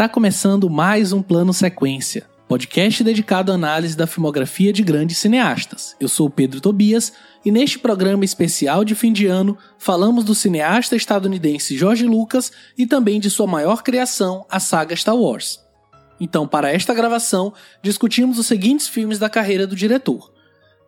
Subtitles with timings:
[0.00, 5.94] Está começando mais um Plano Sequência, podcast dedicado à análise da filmografia de grandes cineastas.
[6.00, 7.12] Eu sou o Pedro Tobias
[7.44, 12.86] e neste programa especial de fim de ano falamos do cineasta estadunidense George Lucas e
[12.86, 15.60] também de sua maior criação, a saga Star Wars.
[16.18, 20.32] Então, para esta gravação, discutimos os seguintes filmes da carreira do diretor: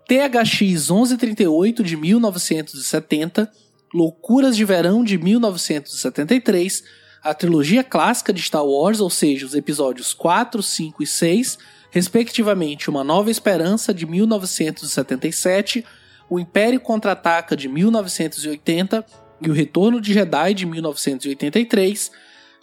[0.08, 3.52] THX 1138 de 1970,
[3.92, 10.12] Loucuras de Verão de 1973 a trilogia clássica de Star Wars, ou seja, os episódios
[10.12, 11.58] 4, 5 e 6,
[11.90, 15.84] respectivamente Uma Nova Esperança de 1977,
[16.28, 19.04] O Império Contra-Ataca de 1980
[19.40, 22.10] e O Retorno de Jedi de 1983.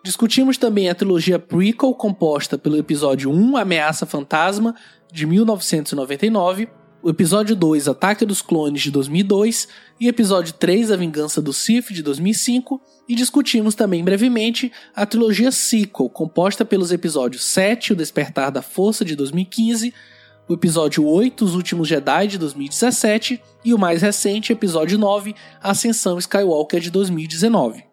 [0.04, 4.76] Discutimos também a trilogia prequel composta pelo episódio 1, Ameaça Fantasma,
[5.12, 6.70] de 1999,
[7.02, 11.92] o episódio 2, Ataque dos Clones, de 2002, e episódio 3, A Vingança do Sith,
[11.92, 18.52] de 2005, e discutimos também brevemente a trilogia sequel, composta pelos episódios 7, O Despertar
[18.52, 19.92] da Força, de 2015,
[20.48, 26.20] o episódio 8, Os Últimos Jedi, de 2017, e o mais recente, episódio 9, Ascensão
[26.20, 27.84] Skywalker, de 2019.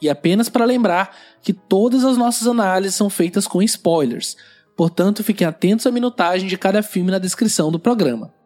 [0.00, 4.36] E apenas para lembrar que todas as nossas análises são feitas com spoilers,
[4.76, 8.37] portanto fiquem atentos à minutagem de cada filme na descrição do programa.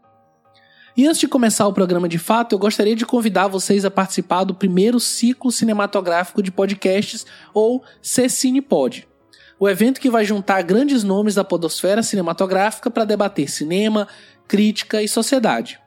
[0.95, 4.45] E antes de começar o programa de fato, eu gostaria de convidar vocês a participar
[4.45, 9.09] do primeiro ciclo cinematográfico de podcasts, ou CCinePod.
[9.59, 14.07] O evento que vai juntar grandes nomes da podosfera cinematográfica para debater cinema,
[14.47, 15.81] crítica e sociedade.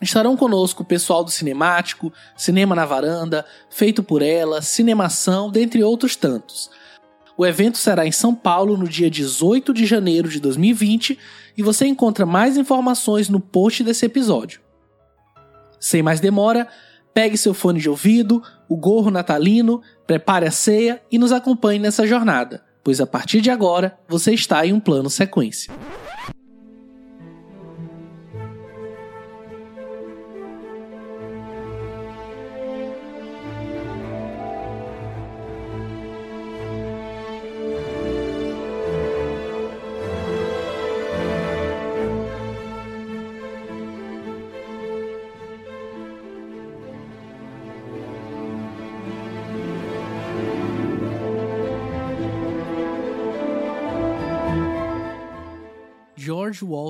[0.00, 6.14] Estarão conosco o pessoal do Cinemático, Cinema na Varanda, Feito por Ela, Cinemação, dentre outros
[6.16, 6.70] tantos.
[7.36, 11.18] O evento será em São Paulo no dia 18 de janeiro de 2020
[11.58, 14.60] e você encontra mais informações no post desse episódio.
[15.80, 16.68] Sem mais demora,
[17.12, 22.06] pegue seu fone de ouvido, o gorro natalino, prepare a ceia e nos acompanhe nessa
[22.06, 25.74] jornada, pois a partir de agora você está em um plano sequência.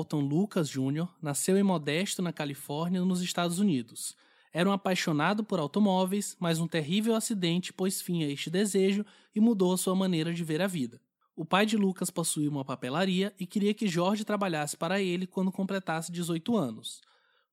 [0.09, 1.07] Walton Lucas Jr.
[1.21, 4.15] nasceu em Modesto, na Califórnia, nos Estados Unidos.
[4.51, 9.05] Era um apaixonado por automóveis, mas um terrível acidente pôs fim a este desejo
[9.35, 10.99] e mudou a sua maneira de ver a vida.
[11.35, 15.51] O pai de Lucas possuía uma papelaria e queria que George trabalhasse para ele quando
[15.51, 17.01] completasse 18 anos.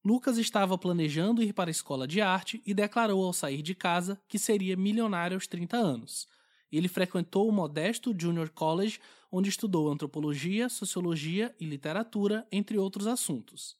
[0.02, 4.18] Lucas estava planejando ir para a escola de arte e declarou ao sair de casa
[4.26, 6.26] que seria milionário aos 30 anos.
[6.70, 9.00] Ele frequentou o modesto Junior College,
[9.30, 13.76] onde estudou antropologia, sociologia e literatura, entre outros assuntos.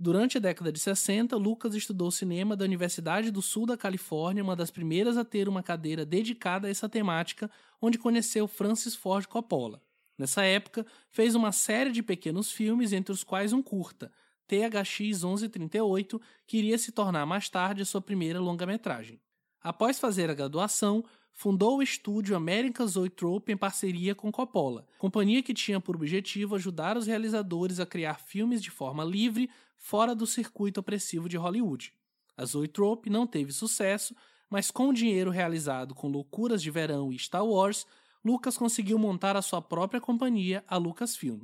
[0.00, 4.54] Durante a década de 60, Lucas estudou cinema da Universidade do Sul da Califórnia, uma
[4.54, 7.50] das primeiras a ter uma cadeira dedicada a essa temática,
[7.82, 9.82] onde conheceu Francis Ford Coppola.
[10.16, 14.12] Nessa época, fez uma série de pequenos filmes, entre os quais um curta,
[14.46, 19.20] THX 1138, que iria se tornar mais tarde sua primeira longa-metragem.
[19.60, 21.04] Após fazer a graduação,
[21.38, 26.96] fundou o estúdio American Zoetrope em parceria com Coppola, companhia que tinha por objetivo ajudar
[26.96, 31.94] os realizadores a criar filmes de forma livre, fora do circuito opressivo de Hollywood.
[32.36, 34.16] A Zoetrope não teve sucesso,
[34.50, 37.86] mas com o dinheiro realizado com Loucuras de Verão e Star Wars,
[38.24, 41.42] Lucas conseguiu montar a sua própria companhia, a Lucasfilm.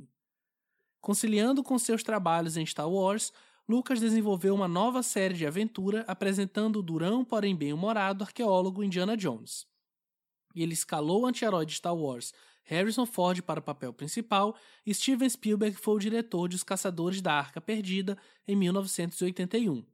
[0.99, 3.31] Conciliando com seus trabalhos em Star Wars,
[3.65, 9.73] Lucas desenvolveu uma nova série de aventura apresentando o durão, porém bem-humorado arqueólogo Indiana Jones
[10.55, 12.33] e ele escalou o anti-herói de Star Wars
[12.65, 14.55] Harrison Ford para o papel principal
[14.85, 18.17] e Steven Spielberg foi o diretor de Os Caçadores da Arca Perdida
[18.47, 19.85] em 1981.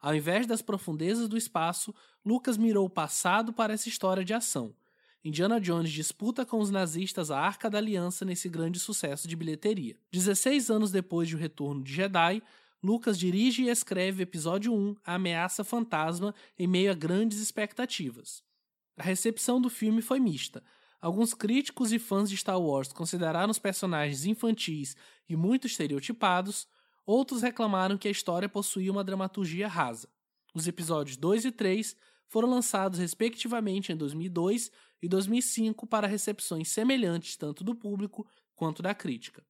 [0.00, 1.94] Ao invés das profundezas do espaço,
[2.24, 4.74] Lucas mirou o passado para essa história de ação.
[5.22, 9.96] Indiana Jones disputa com os nazistas a Arca da Aliança nesse grande sucesso de bilheteria.
[10.10, 12.42] 16 anos depois de O Retorno de Jedi,
[12.82, 18.42] Lucas dirige e escreve o episódio 1, A Ameaça Fantasma, em meio a grandes expectativas.
[18.96, 20.62] A recepção do filme foi mista.
[21.00, 24.96] Alguns críticos e fãs de Star Wars consideraram os personagens infantis
[25.28, 26.68] e muito estereotipados,
[27.06, 30.08] outros reclamaram que a história possuía uma dramaturgia rasa.
[30.54, 31.96] Os episódios 2 e 3
[32.28, 34.70] foram lançados respectivamente em 2002
[35.02, 39.44] e 2005 para recepções semelhantes tanto do público quanto da crítica.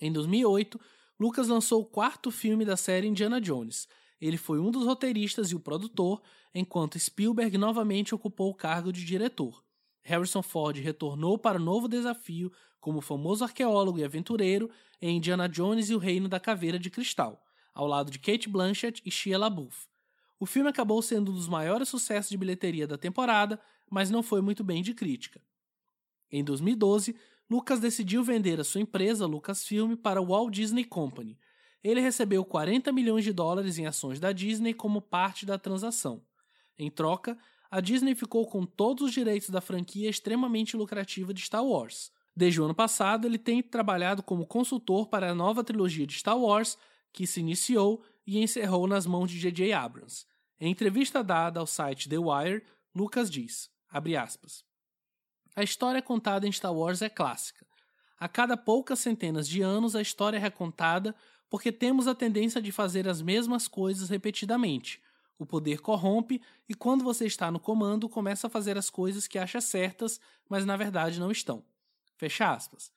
[0.00, 0.80] Em 2008,
[1.18, 3.86] Lucas lançou o quarto filme da série Indiana Jones.
[4.20, 6.20] Ele foi um dos roteiristas e o produtor,
[6.54, 9.64] enquanto Spielberg novamente ocupou o cargo de diretor.
[10.02, 14.70] Harrison Ford retornou para o novo desafio como famoso arqueólogo e aventureiro
[15.00, 17.42] em Indiana Jones e o Reino da Caveira de Cristal,
[17.74, 19.88] ao lado de Kate Blanchett e Shia LaBeouf.
[20.38, 24.40] O filme acabou sendo um dos maiores sucessos de bilheteria da temporada, mas não foi
[24.40, 25.40] muito bem de crítica.
[26.30, 27.14] Em 2012,
[27.48, 31.38] Lucas decidiu vender a sua empresa Lucasfilm para o Walt Disney Company.
[31.82, 36.22] Ele recebeu 40 milhões de dólares em ações da Disney como parte da transação.
[36.78, 37.38] Em troca,
[37.70, 42.10] a Disney ficou com todos os direitos da franquia extremamente lucrativa de Star Wars.
[42.34, 46.38] Desde o ano passado, ele tem trabalhado como consultor para a nova trilogia de Star
[46.38, 46.76] Wars,
[47.12, 49.72] que se iniciou e encerrou nas mãos de J.J.
[49.72, 50.26] Abrams.
[50.58, 53.70] Em entrevista dada ao site The Wire, Lucas diz,
[54.18, 54.64] aspas,
[55.56, 57.66] a história contada em Star Wars é clássica.
[58.18, 61.14] A cada poucas centenas de anos, a história é recontada
[61.50, 65.02] porque temos a tendência de fazer as mesmas coisas repetidamente.
[65.36, 69.38] O poder corrompe e, quando você está no comando, começa a fazer as coisas que
[69.38, 71.64] acha certas, mas na verdade não estão.
[72.16, 72.92] Fecha aspas.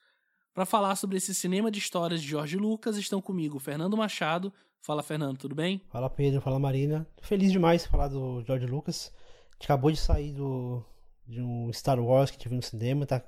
[0.54, 4.54] Para falar sobre esse cinema de histórias de Jorge Lucas, estão comigo Fernando Machado.
[4.82, 5.82] Fala, Fernando, tudo bem?
[5.90, 6.42] Fala, Pedro.
[6.42, 7.08] Fala, Marina.
[7.22, 9.12] Feliz demais falar do Jorge Lucas.
[9.16, 10.84] A gente acabou de sair do,
[11.26, 13.24] de um Star Wars que tive no cinema, tá,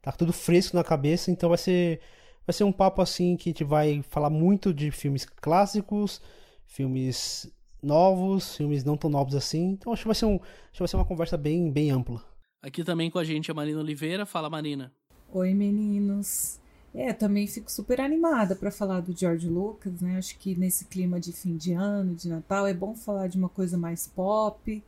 [0.00, 2.00] tá tudo fresco na cabeça, então vai ser
[2.46, 6.20] vai ser um papo assim que a gente vai falar muito de filmes clássicos,
[6.66, 7.50] filmes
[7.82, 9.70] novos, filmes não tão novos assim.
[9.70, 12.22] Então acho que vai ser um, acho que vai ser uma conversa bem bem ampla.
[12.62, 14.26] Aqui também com a gente a Marina Oliveira.
[14.26, 14.92] Fala, Marina.
[15.32, 16.58] Oi, meninos.
[16.92, 20.18] É, também fico super animada para falar do George Lucas, né?
[20.18, 23.48] Acho que nesse clima de fim de ano, de Natal, é bom falar de uma
[23.48, 24.82] coisa mais pop,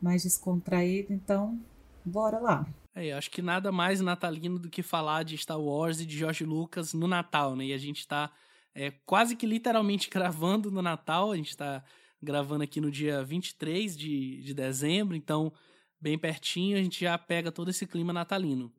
[0.00, 1.12] mais descontraída.
[1.12, 1.58] Então,
[2.04, 2.66] Bora lá.
[2.94, 6.44] É, acho que nada mais natalino do que falar de Star Wars e de George
[6.44, 7.66] Lucas no Natal, né?
[7.66, 8.30] E a gente tá
[8.74, 11.82] é, quase que literalmente gravando no Natal, a gente tá
[12.22, 15.52] gravando aqui no dia 23 de, de dezembro, então
[16.00, 18.72] bem pertinho a gente já pega todo esse clima natalino.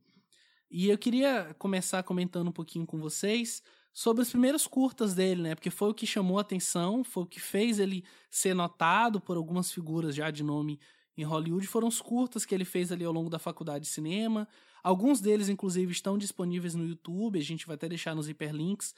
[0.70, 3.62] E eu queria começar comentando um pouquinho com vocês
[3.94, 5.56] sobre os primeiros curtas dele, né?
[5.56, 9.38] Porque foi o que chamou a atenção, foi o que fez ele ser notado por
[9.38, 10.80] algumas figuras já de nome
[11.18, 14.48] em Hollywood foram os curtas que ele fez ali ao longo da faculdade de cinema.
[14.84, 18.94] Alguns deles, inclusive, estão disponíveis no YouTube, a gente vai até deixar nos hiperlinks.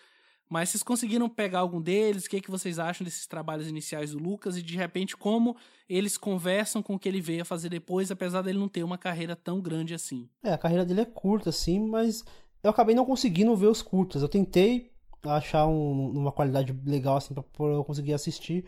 [0.49, 2.25] Mas vocês conseguiram pegar algum deles?
[2.25, 5.55] O que, é que vocês acham desses trabalhos iniciais do Lucas e de repente como
[5.89, 8.97] eles conversam com o que ele veio a fazer depois, apesar dele não ter uma
[8.97, 10.29] carreira tão grande assim?
[10.43, 12.23] É, a carreira dele é curta, assim, mas
[12.63, 14.21] eu acabei não conseguindo ver os curtas.
[14.21, 14.91] Eu tentei
[15.23, 18.65] achar um, uma qualidade legal assim para eu conseguir assistir,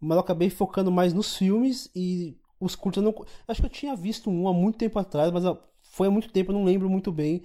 [0.00, 3.12] mas eu acabei focando mais nos filmes e os curtas não.
[3.48, 5.44] Acho que eu tinha visto um há muito tempo atrás, mas
[5.82, 7.42] foi há muito tempo, eu não lembro muito bem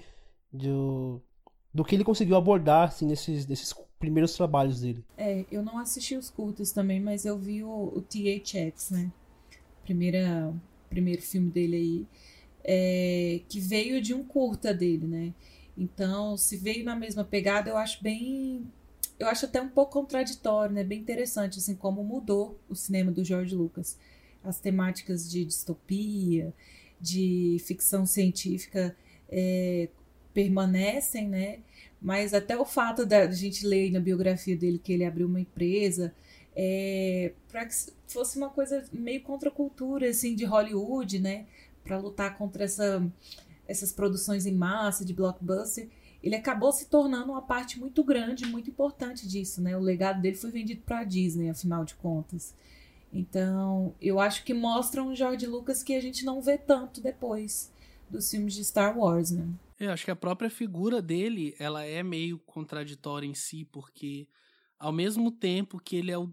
[0.54, 1.22] do,
[1.74, 5.04] do que ele conseguiu abordar assim, nesses, nesses primeiros trabalhos dele.
[5.18, 9.12] É, eu não assisti os curtas também, mas eu vi o, o THX, né?
[9.84, 10.54] Primeira,
[10.90, 12.08] primeiro filme dele aí,
[12.64, 15.34] é, que veio de um curta dele, né?
[15.76, 18.68] Então, se veio na mesma pegada, eu acho bem.
[19.20, 20.84] Eu acho até um pouco contraditório, né?
[20.84, 23.98] Bem interessante, assim, como mudou o cinema do George Lucas
[24.44, 26.54] as temáticas de distopia,
[27.00, 28.96] de ficção científica
[29.30, 29.90] é,
[30.34, 31.60] permanecem, né?
[32.02, 36.14] Mas até o fato da gente ler na biografia dele que ele abriu uma empresa
[36.56, 37.76] é, para que
[38.08, 41.46] fosse uma coisa meio contra a cultura assim de Hollywood, né?
[41.84, 43.06] Para lutar contra essa,
[43.68, 45.88] essas produções em massa de blockbuster,
[46.24, 49.78] ele acabou se tornando uma parte muito grande, muito importante disso, né?
[49.78, 52.56] O legado dele foi vendido para a Disney, afinal de contas.
[53.12, 57.72] Então, eu acho que mostra um George Lucas que a gente não vê tanto depois
[58.10, 59.48] dos filmes de Star Wars, né?
[59.80, 64.28] Eu acho que a própria figura dele, ela é meio contraditória em si, porque
[64.80, 66.32] ao mesmo tempo que ele é o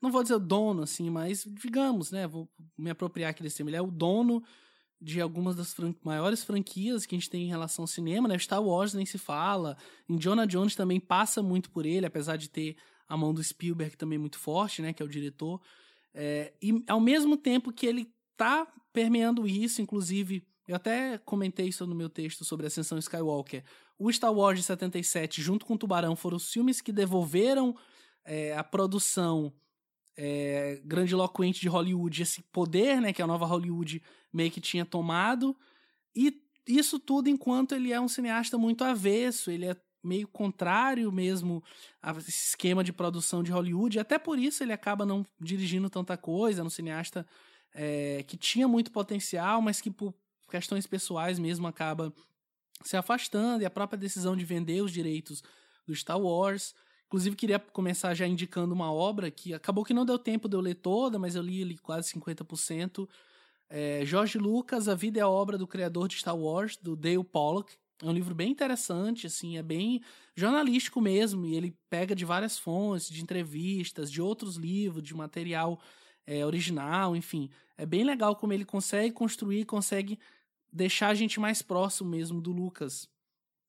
[0.00, 3.70] não vou dizer o dono assim, mas digamos, né, vou me apropriar aqui desse termo,
[3.70, 4.44] ele é o dono
[5.00, 8.38] de algumas das fran maiores franquias que a gente tem em relação ao cinema, né?
[8.38, 9.76] Star Wars nem se fala,
[10.08, 12.76] Jonah Jones também passa muito por ele, apesar de ter
[13.08, 15.60] a mão do Spielberg também muito forte, né, que é o diretor.
[16.20, 21.86] É, e ao mesmo tempo que ele tá permeando isso, inclusive, eu até comentei isso
[21.86, 23.62] no meu texto sobre Ascensão Skywalker.
[23.96, 27.72] O Star Wars de 77, junto com o Tubarão, foram os filmes que devolveram
[28.24, 29.52] é, a produção
[30.16, 35.56] é, grandiloquente de Hollywood, esse poder né, que a nova Hollywood meio que tinha tomado.
[36.16, 41.62] E isso tudo enquanto ele é um cineasta muito avesso, ele é meio contrário mesmo
[42.02, 43.98] a esse esquema de produção de Hollywood.
[43.98, 46.62] Até por isso ele acaba não dirigindo tanta coisa.
[46.62, 47.26] É um cineasta
[47.74, 50.14] é, que tinha muito potencial, mas que por
[50.50, 52.12] questões pessoais mesmo acaba
[52.82, 53.62] se afastando.
[53.62, 55.42] E a própria decisão de vender os direitos
[55.86, 56.74] do Star Wars.
[57.06, 60.60] Inclusive, queria começar já indicando uma obra que acabou que não deu tempo de eu
[60.60, 63.08] ler toda, mas eu li ali quase 50%.
[63.70, 67.24] É, Jorge Lucas, A Vida é a Obra do Criador de Star Wars, do Dale
[67.24, 67.76] Pollock.
[68.02, 70.00] É um livro bem interessante, assim, é bem
[70.36, 75.80] jornalístico mesmo, e ele pega de várias fontes, de entrevistas, de outros livros, de material
[76.26, 77.50] é, original, enfim.
[77.76, 80.18] É bem legal como ele consegue construir, consegue
[80.72, 83.08] deixar a gente mais próximo mesmo do Lucas.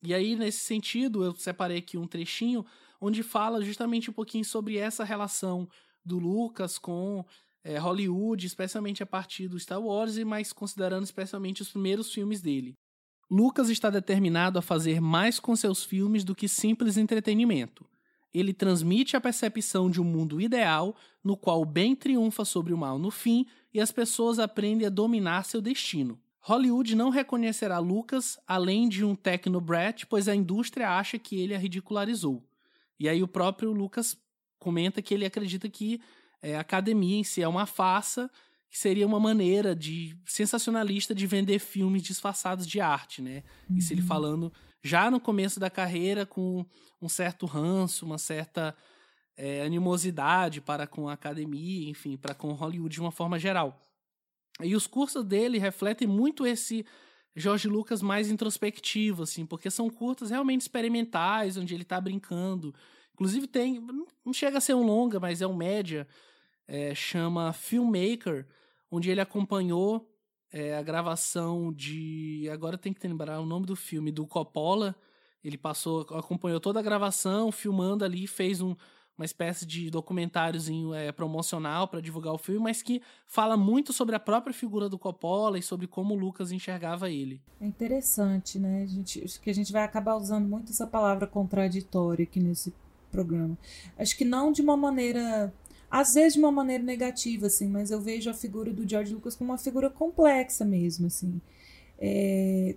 [0.03, 2.65] E aí, nesse sentido, eu separei aqui um trechinho
[3.01, 5.67] onde fala justamente um pouquinho sobre essa relação
[6.05, 7.25] do Lucas com
[7.63, 12.77] é, Hollywood, especialmente a partir do Star Wars, mas considerando especialmente os primeiros filmes dele.
[13.29, 17.85] Lucas está determinado a fazer mais com seus filmes do que simples entretenimento.
[18.33, 22.77] Ele transmite a percepção de um mundo ideal no qual o bem triunfa sobre o
[22.77, 26.19] mal no fim e as pessoas aprendem a dominar seu destino.
[26.41, 31.57] Hollywood não reconhecerá Lucas além de um technobrat, pois a indústria acha que ele a
[31.57, 32.43] ridicularizou.
[32.99, 34.17] E aí o próprio Lucas
[34.57, 36.01] comenta que ele acredita que
[36.41, 38.29] é, a academia em si é uma farsa,
[38.69, 43.43] que seria uma maneira de sensacionalista de vender filmes disfarçados de arte, né?
[43.69, 43.77] Uhum.
[43.77, 44.07] Isso ele uhum.
[44.07, 46.65] falando já no começo da carreira com
[47.01, 48.75] um certo ranço, uma certa
[49.35, 53.81] é, animosidade para com a academia, enfim, para com Hollywood de uma forma geral.
[54.61, 56.85] E os cursos dele refletem muito esse
[57.35, 62.75] Jorge Lucas mais introspectivo, assim, porque são curtas realmente experimentais, onde ele está brincando.
[63.13, 63.81] Inclusive tem,
[64.25, 66.07] não chega a ser um longa, mas é um média,
[66.67, 68.45] é, chama Filmmaker,
[68.91, 70.09] onde ele acompanhou
[70.51, 72.49] é, a gravação de.
[72.51, 74.95] Agora tem que lembrar o nome do filme, do Coppola.
[75.43, 78.75] Ele passou, acompanhou toda a gravação, filmando ali, fez um,
[79.17, 84.15] uma espécie de documentáriozinho é, promocional para divulgar o filme, mas que fala muito sobre
[84.15, 87.41] a própria figura do Coppola e sobre como o Lucas enxergava ele.
[87.59, 88.83] É interessante, né?
[88.83, 92.73] A gente, acho que a gente vai acabar usando muito essa palavra contraditória aqui nesse
[93.11, 93.57] programa.
[93.97, 95.53] Acho que não de uma maneira
[95.89, 99.35] às vezes de uma maneira negativa, assim, mas eu vejo a figura do George Lucas
[99.35, 101.41] como uma figura complexa mesmo, assim.
[102.01, 102.75] É,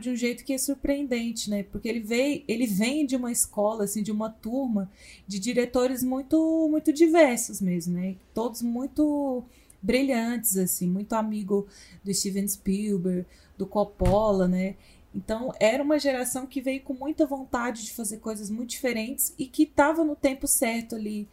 [0.00, 1.62] de um jeito que é surpreendente, né?
[1.62, 4.90] Porque ele veio, ele vem de uma escola, assim, de uma turma
[5.26, 8.16] de diretores muito, muito diversos mesmo, né?
[8.34, 9.44] Todos muito
[9.80, 11.68] brilhantes, assim, muito amigo
[12.02, 13.24] do Steven Spielberg,
[13.56, 14.74] do Coppola, né?
[15.14, 19.46] Então era uma geração que veio com muita vontade de fazer coisas muito diferentes e
[19.46, 21.28] que estava no tempo certo ali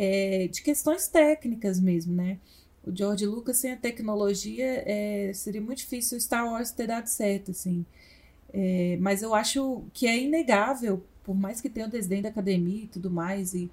[0.00, 2.38] é, de questões técnicas mesmo, né?
[2.86, 7.50] O George Lucas sem a tecnologia é, seria muito difícil Star Wars ter dado certo,
[7.50, 7.84] assim.
[8.52, 12.84] É, mas eu acho que é inegável, por mais que tenha o desdém da academia
[12.84, 13.68] e tudo mais, e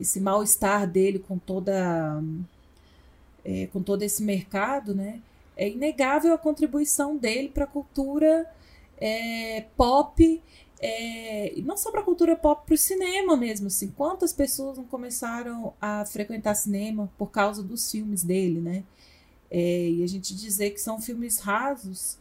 [0.00, 2.22] esse mal-estar dele com toda
[3.44, 5.20] é, com todo esse mercado, né?
[5.56, 8.48] É inegável a contribuição dele para a cultura
[9.00, 10.40] é, pop
[10.80, 13.68] é, não só para a cultura pop, para o cinema mesmo.
[13.68, 18.84] Assim, quantas pessoas não começaram a frequentar cinema por causa dos filmes dele, né?
[19.50, 22.18] É, e a gente dizer que são filmes rasos,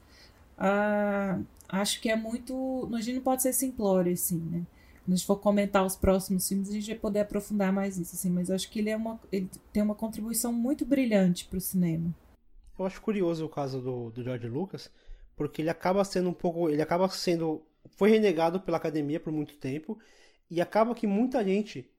[0.57, 2.89] ah, acho que é muito.
[2.93, 4.65] A gente não pode ser simplório, assim, né?
[5.03, 8.15] Quando a gente for comentar os próximos filmes, a gente vai poder aprofundar mais isso,
[8.15, 8.29] assim.
[8.29, 12.13] Mas acho que ele, é uma, ele tem uma contribuição muito brilhante para o cinema.
[12.77, 14.89] Eu acho curioso o caso do, do George Lucas,
[15.35, 16.69] porque ele acaba sendo um pouco.
[16.69, 19.97] Ele acaba sendo foi renegado pela academia por muito tempo.
[20.49, 21.89] E acaba que muita gente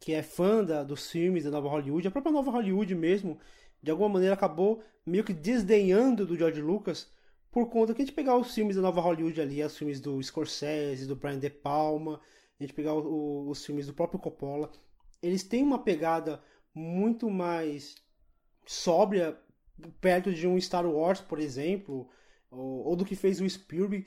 [0.00, 3.38] que é fã da, dos filmes da nova Hollywood, a própria nova Hollywood mesmo,
[3.80, 7.08] de alguma maneira acabou meio que desdenhando do George Lucas
[7.52, 10.20] por conta que a gente pegar os filmes da nova Hollywood ali, os filmes do
[10.20, 12.20] Scorsese, do Brian De Palma,
[12.58, 14.72] a gente pegar o, os filmes do próprio Coppola,
[15.22, 16.42] eles têm uma pegada
[16.74, 17.94] muito mais
[18.66, 19.38] sóbria
[20.00, 22.08] perto de um Star Wars, por exemplo,
[22.50, 24.06] ou, ou do que fez o Spielberg,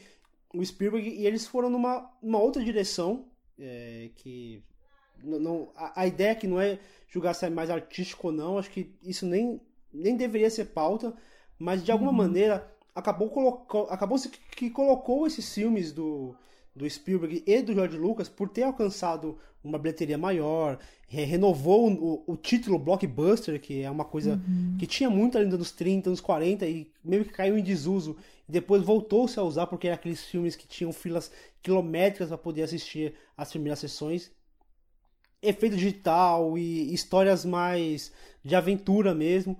[0.57, 3.25] o Spielberg e eles foram numa, numa outra direção
[3.59, 4.63] é, que
[5.23, 8.57] não, não a, a, ideia que não é julgar se é mais artístico ou não
[8.57, 9.61] acho que isso nem,
[9.93, 11.15] nem deveria ser pauta
[11.57, 12.17] mas de alguma uhum.
[12.17, 16.35] maneira acabou colocou, acabou se que colocou esses filmes do
[16.75, 20.77] do Spielberg e do George Lucas por ter alcançado uma bilheteria maior,
[21.07, 24.75] renovou o, o título blockbuster, que é uma coisa uhum.
[24.77, 28.17] que tinha muito ainda nos 30, nos 40 e meio que caiu em desuso
[28.47, 31.31] e depois voltou-se a usar porque eram aqueles filmes que tinham filas
[31.63, 34.31] quilométricas para poder assistir as primeiras sessões.
[35.41, 38.11] Efeito digital e histórias mais
[38.43, 39.57] de aventura mesmo.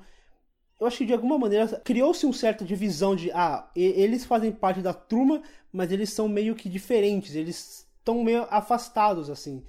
[0.79, 4.81] Eu acho que de alguma maneira criou-se um certa divisão de ah, eles fazem parte
[4.81, 5.41] da turma,
[5.71, 9.63] mas eles são meio que diferentes, eles estão meio afastados assim.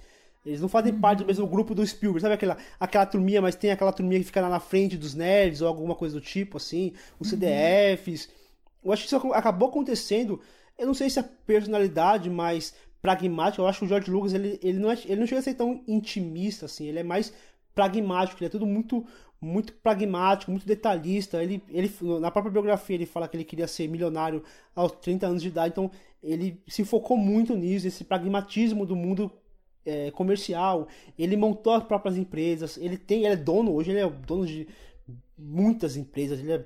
[0.45, 1.01] Eles não fazem uhum.
[1.01, 4.27] parte do mesmo grupo do Spielberg, sabe aquela, aquela turminha, mas tem aquela turminha que
[4.27, 7.37] fica lá na frente dos nerds ou alguma coisa do tipo, assim, os uhum.
[7.37, 8.29] CDFs.
[8.83, 10.39] Eu acho que isso acabou acontecendo.
[10.77, 13.61] Eu não sei se é personalidade, mas pragmático.
[13.61, 15.53] Eu acho que o George Lucas ele, ele, não, é, ele não chega a ser
[15.53, 17.33] tão intimista assim, ele é mais
[17.75, 19.05] pragmático, ele é tudo muito
[19.39, 21.41] muito pragmático, muito detalhista.
[21.41, 24.43] Ele, ele na própria biografia ele fala que ele queria ser milionário
[24.75, 25.91] aos 30 anos de idade, então
[26.21, 29.31] ele se focou muito nisso, esse pragmatismo do mundo
[29.85, 30.87] é, comercial.
[31.17, 34.67] Ele montou as próprias empresas, ele tem, ele é dono hoje, ele é dono de
[35.37, 36.65] muitas empresas, ele é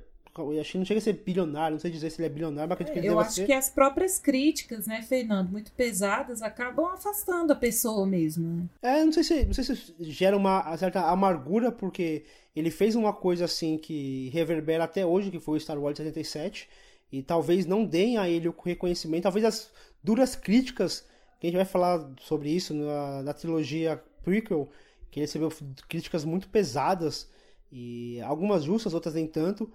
[0.59, 2.75] acho que não chega a ser bilionário, não sei dizer se ele é bilionário, mas
[2.75, 3.45] acredito que ele Eu acho ser.
[3.45, 8.47] que as próprias críticas, né, Fernando, muito pesadas, acabam afastando a pessoa mesmo.
[8.47, 8.63] Né?
[8.81, 12.23] É, não sei se, não sei se gera uma certa amargura, porque
[12.55, 16.69] ele fez uma coisa assim que reverbera até hoje, que foi o Star Wars 77,
[17.11, 19.69] e talvez não deem a ele o reconhecimento, talvez as
[20.01, 21.05] duras críticas,
[21.39, 24.69] que a gente vai falar sobre isso na, na trilogia prequel,
[25.09, 25.51] que ele recebeu
[25.89, 27.29] críticas muito pesadas,
[27.71, 29.71] e algumas justas, outras nem tanto,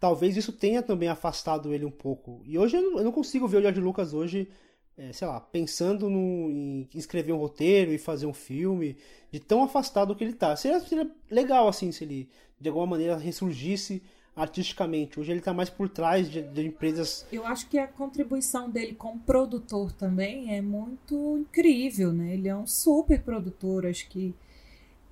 [0.00, 2.42] talvez isso tenha também afastado ele um pouco.
[2.44, 4.48] E hoje eu não, consigo ver o George Lucas hoje,
[4.96, 8.96] é, sei lá, pensando no, em escrever um roteiro e fazer um filme,
[9.30, 10.54] de tão afastado que ele tá.
[10.56, 12.28] Seria, seria legal, assim, se ele
[12.60, 14.02] de alguma maneira ressurgisse
[14.34, 15.18] artisticamente.
[15.18, 17.26] Hoje ele está mais por trás de, de, empresas.
[17.30, 22.34] Eu acho que a contribuição dele como produtor também é muito incrível, né?
[22.34, 24.34] Ele é um super produtor, acho que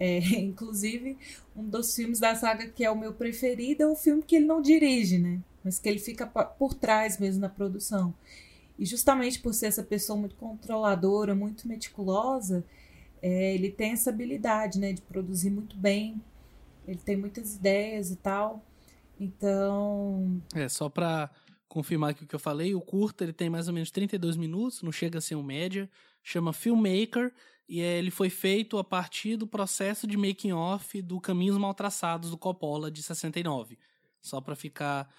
[0.03, 1.17] é, inclusive,
[1.55, 4.47] um dos filmes da saga que é o meu preferido é o filme que ele
[4.47, 5.41] não dirige, né?
[5.63, 8.13] Mas que ele fica por trás mesmo na produção.
[8.77, 12.65] E justamente por ser essa pessoa muito controladora, muito meticulosa,
[13.23, 14.93] é, ele tem essa habilidade, né?
[14.93, 16.21] De produzir muito bem.
[16.89, 18.61] Ele tem muitas ideias e tal.
[19.21, 20.43] Então.
[20.53, 21.31] É, só pra
[21.69, 24.83] confirmar aqui o que eu falei, o curta ele tem mais ou menos 32 minutos,
[24.83, 25.89] não chega a ser um média,
[26.23, 27.33] chama Filmmaker
[27.69, 32.31] e ele foi feito a partir do processo de making off do Caminhos Mal Traçados
[32.31, 33.79] do Coppola de 69.
[34.21, 35.13] Só para ficar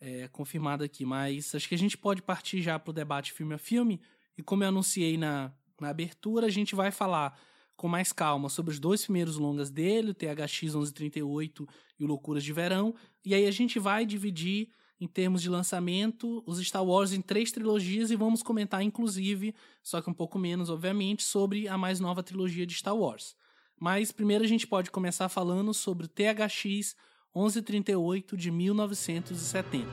[0.00, 3.54] é, confirmado aqui, mas acho que a gente pode partir já para o debate filme
[3.54, 4.00] a filme.
[4.36, 7.38] E como eu anunciei na, na abertura, a gente vai falar
[7.76, 11.66] com mais calma sobre os dois primeiros longas dele, o THX 1138
[11.98, 14.68] e o Loucuras de Verão, e aí a gente vai dividir
[15.00, 20.02] em termos de lançamento, os Star Wars em três trilogias e vamos comentar, inclusive, só
[20.02, 23.34] que um pouco menos, obviamente, sobre a mais nova trilogia de Star Wars.
[23.80, 26.94] Mas primeiro a gente pode começar falando sobre o THX
[27.34, 29.86] 1138 de 1970.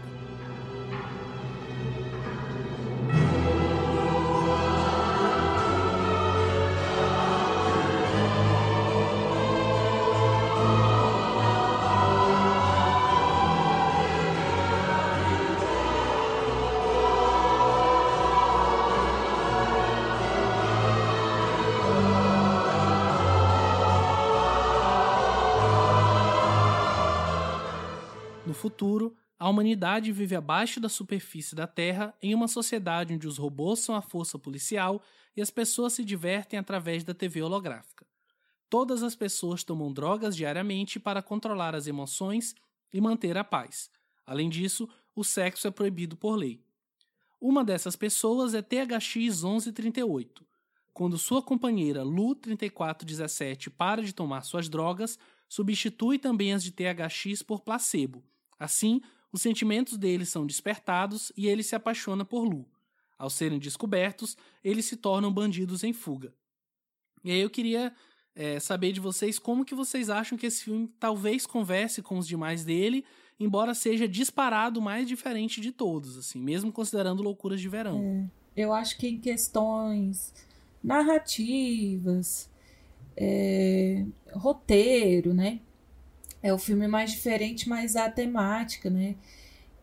[28.57, 33.79] Futuro, a humanidade vive abaixo da superfície da Terra em uma sociedade onde os robôs
[33.79, 35.01] são a força policial
[35.35, 38.05] e as pessoas se divertem através da TV holográfica.
[38.67, 42.55] Todas as pessoas tomam drogas diariamente para controlar as emoções
[42.91, 43.91] e manter a paz.
[44.25, 46.59] Além disso, o sexo é proibido por lei.
[47.39, 50.43] Uma dessas pessoas é THX 1138.
[50.91, 57.43] Quando sua companheira Lu 3417 para de tomar suas drogas, substitui também as de THX
[57.43, 58.23] por placebo
[58.59, 62.67] Assim, os sentimentos dele são despertados e ele se apaixona por Lu.
[63.17, 66.33] Ao serem descobertos, eles se tornam bandidos em fuga.
[67.23, 67.93] E aí eu queria
[68.35, 72.27] é, saber de vocês como que vocês acham que esse filme talvez converse com os
[72.27, 73.03] demais dele,
[73.39, 77.99] embora seja disparado mais diferente de todos, assim, mesmo considerando Loucuras de Verão.
[77.99, 80.33] É, eu acho que em questões
[80.83, 82.49] narrativas,
[83.15, 85.59] é, roteiro, né?
[86.41, 89.15] É o filme mais diferente, mas a temática, né?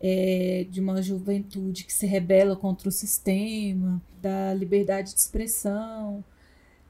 [0.01, 6.25] É de uma juventude que se rebela contra o sistema, da liberdade de expressão,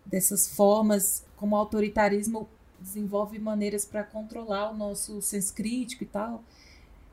[0.06, 2.48] dessas formas como o autoritarismo
[2.80, 6.44] desenvolve maneiras para controlar o nosso senso crítico e tal,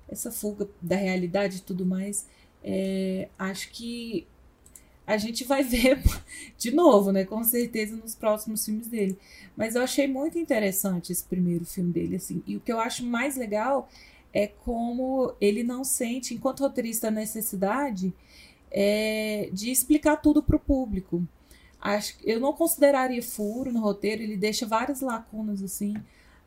[0.10, 2.26] essa fuga da realidade e tudo mais.
[2.64, 4.28] É, acho que
[5.12, 6.02] a gente vai ver
[6.58, 7.26] de novo, né?
[7.26, 9.18] Com certeza nos próximos filmes dele.
[9.56, 12.42] Mas eu achei muito interessante esse primeiro filme dele, assim.
[12.48, 13.90] E o que eu acho mais legal
[14.34, 18.14] é como ele não sente, enquanto roteirista, a necessidade
[18.72, 21.24] é, de explicar tudo para o público.
[21.82, 25.96] Acho, eu não consideraria furo no roteiro, ele deixa várias lacunas, assim.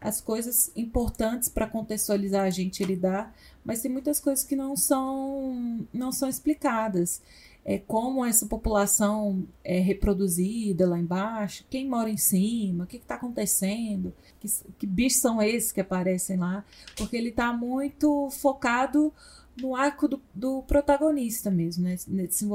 [0.00, 3.33] As coisas importantes para contextualizar a gente ele dá,
[3.64, 7.22] mas tem muitas coisas que não são, não são explicadas
[7.64, 13.14] é, como essa população é reproduzida lá embaixo, quem mora em cima, o que está
[13.14, 14.48] acontecendo, que,
[14.79, 16.64] que, bichos são esses que aparecem lá,
[16.96, 19.12] porque ele está muito focado
[19.61, 21.96] no arco do, do protagonista mesmo, né?
[22.09, 22.46] Nesse,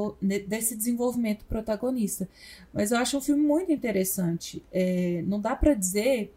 [0.47, 2.29] desse desenvolvimento protagonista.
[2.73, 4.61] Mas eu acho um filme muito interessante.
[4.71, 6.33] É, não dá para dizer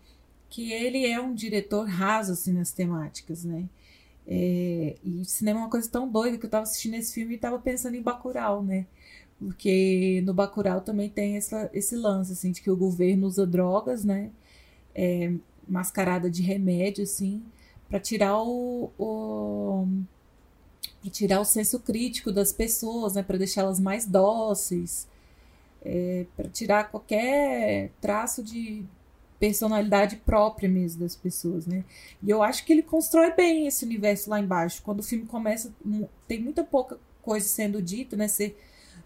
[0.49, 3.65] que ele é um diretor raso assim nas temáticas, né?
[4.27, 7.37] É, e cinema é uma coisa tão doida que eu estava assistindo esse filme e
[7.37, 8.87] estava pensando em Bacurau, né?
[9.39, 14.05] Porque no Bacurau também tem essa, esse lance, assim, de que o governo usa drogas,
[14.05, 14.31] né?
[14.95, 15.33] É,
[15.69, 17.43] mascarada de remédio, assim,
[17.89, 19.87] para tirar o, o
[21.11, 23.23] tirar o senso crítico das pessoas, né?
[23.23, 25.09] Para deixá-las mais dóceis,
[25.85, 28.85] é, para tirar qualquer traço de
[29.43, 31.83] personalidade própria mesmo das pessoas, né?
[32.23, 34.81] E eu acho que ele constrói bem esse universo lá embaixo.
[34.85, 35.75] Quando o filme começa,
[36.29, 38.29] tem muita pouca coisa sendo dita, né?
[38.29, 38.55] Você,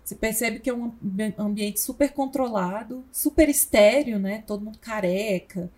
[0.04, 0.92] você percebe que é um
[1.38, 4.44] ambiente super controlado, super estéreo, né?
[4.46, 5.70] Todo mundo careca.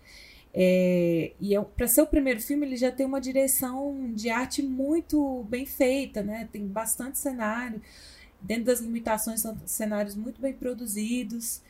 [0.53, 4.61] É, e é, para ser o primeiro filme, ele já tem uma direção de arte
[4.61, 6.49] muito bem feita, né?
[6.51, 7.81] Tem bastante cenário.
[8.41, 11.61] Dentro das limitações, são cenários muito bem produzidos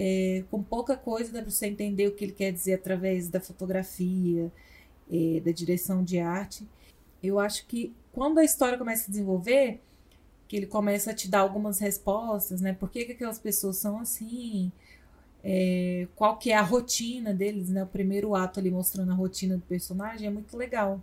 [0.00, 3.40] é, com pouca coisa dá para você entender o que ele quer dizer através da
[3.40, 4.48] fotografia,
[5.10, 6.64] é, da direção de arte.
[7.20, 9.80] Eu acho que quando a história começa a se desenvolver,
[10.46, 12.72] que ele começa a te dar algumas respostas, né?
[12.72, 14.70] Por que, que aquelas pessoas são assim?
[15.42, 17.82] É, qual que é a rotina deles, né?
[17.82, 21.00] O primeiro ato ali mostrando a rotina do personagem é muito legal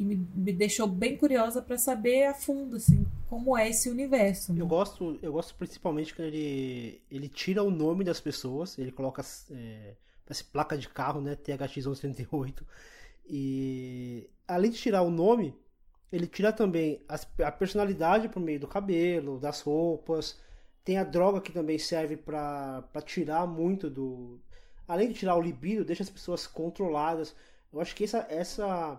[0.00, 4.54] e me, me deixou bem curiosa para saber a fundo assim como é esse universo.
[4.54, 4.62] Né?
[4.62, 9.22] Eu gosto, eu gosto principalmente que ele ele tira o nome das pessoas, ele coloca
[9.50, 9.94] é,
[10.26, 12.64] essa placa de carro, né, THX 1138
[13.28, 15.54] e além de tirar o nome,
[16.10, 17.04] ele tira também
[17.38, 20.40] a personalidade por meio do cabelo, das roupas.
[20.82, 24.40] Tem a droga que também serve para tirar muito do.
[24.88, 27.36] Além de tirar o libido, deixa as pessoas controladas.
[27.72, 28.98] Eu acho que essa, essa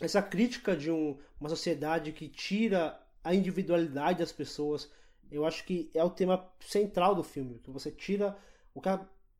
[0.00, 4.90] essa crítica de um, uma sociedade que tira a individualidade das pessoas,
[5.30, 8.36] eu acho que é o tema central do filme, que você tira
[8.74, 8.80] o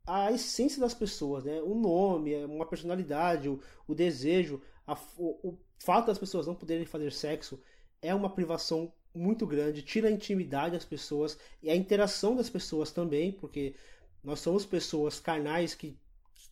[0.05, 1.61] a, essência das pessoas, né?
[1.61, 6.55] O nome, é uma personalidade, o, o desejo, a, o, o fato das pessoas não
[6.55, 7.61] poderem fazer sexo
[8.01, 12.91] é uma privação muito grande, tira a intimidade das pessoas e a interação das pessoas
[12.91, 13.75] também, porque
[14.23, 15.97] nós somos pessoas carnais que,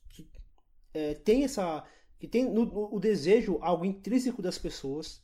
[0.09, 0.27] que
[0.93, 1.83] é, tem essa
[2.19, 5.21] que tem no, no, o desejo algo intrínseco das pessoas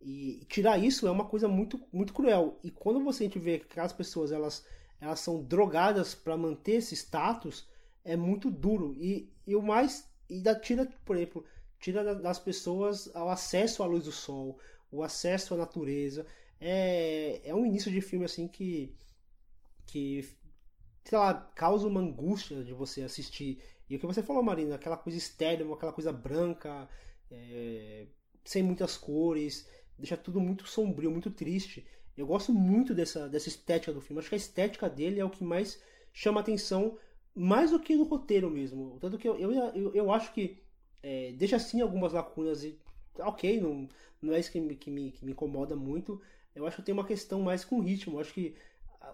[0.00, 2.58] e tirar isso é uma coisa muito muito cruel.
[2.62, 4.64] E quando você vê que aquelas pessoas elas
[5.00, 7.68] elas são drogadas para manter esse status
[8.04, 8.94] é muito duro.
[8.94, 11.44] E, e o mais e da tira por exemplo
[11.78, 14.58] tira das pessoas o acesso à luz do sol
[14.90, 16.26] o acesso à natureza.
[16.60, 18.94] É, é um início de filme assim que
[19.86, 20.24] que
[21.04, 24.96] sei lá, causa uma angústia de você assistir e o que você falou, Marina, aquela
[24.96, 26.88] coisa estéril, aquela coisa branca,
[27.30, 28.06] é,
[28.44, 29.68] sem muitas cores,
[29.98, 31.86] deixa tudo muito sombrio, muito triste.
[32.16, 34.20] Eu gosto muito dessa, dessa estética do filme.
[34.20, 36.98] Acho que a estética dele é o que mais chama atenção,
[37.34, 38.98] mais do que no roteiro mesmo.
[39.00, 40.62] Tanto que eu, eu, eu, eu acho que
[41.02, 42.78] é, deixa assim algumas lacunas e
[43.18, 43.88] ok, não,
[44.20, 46.20] não é isso que me, que, me, que me incomoda muito.
[46.54, 48.16] Eu acho que tem uma questão mais com ritmo.
[48.16, 48.54] Eu acho que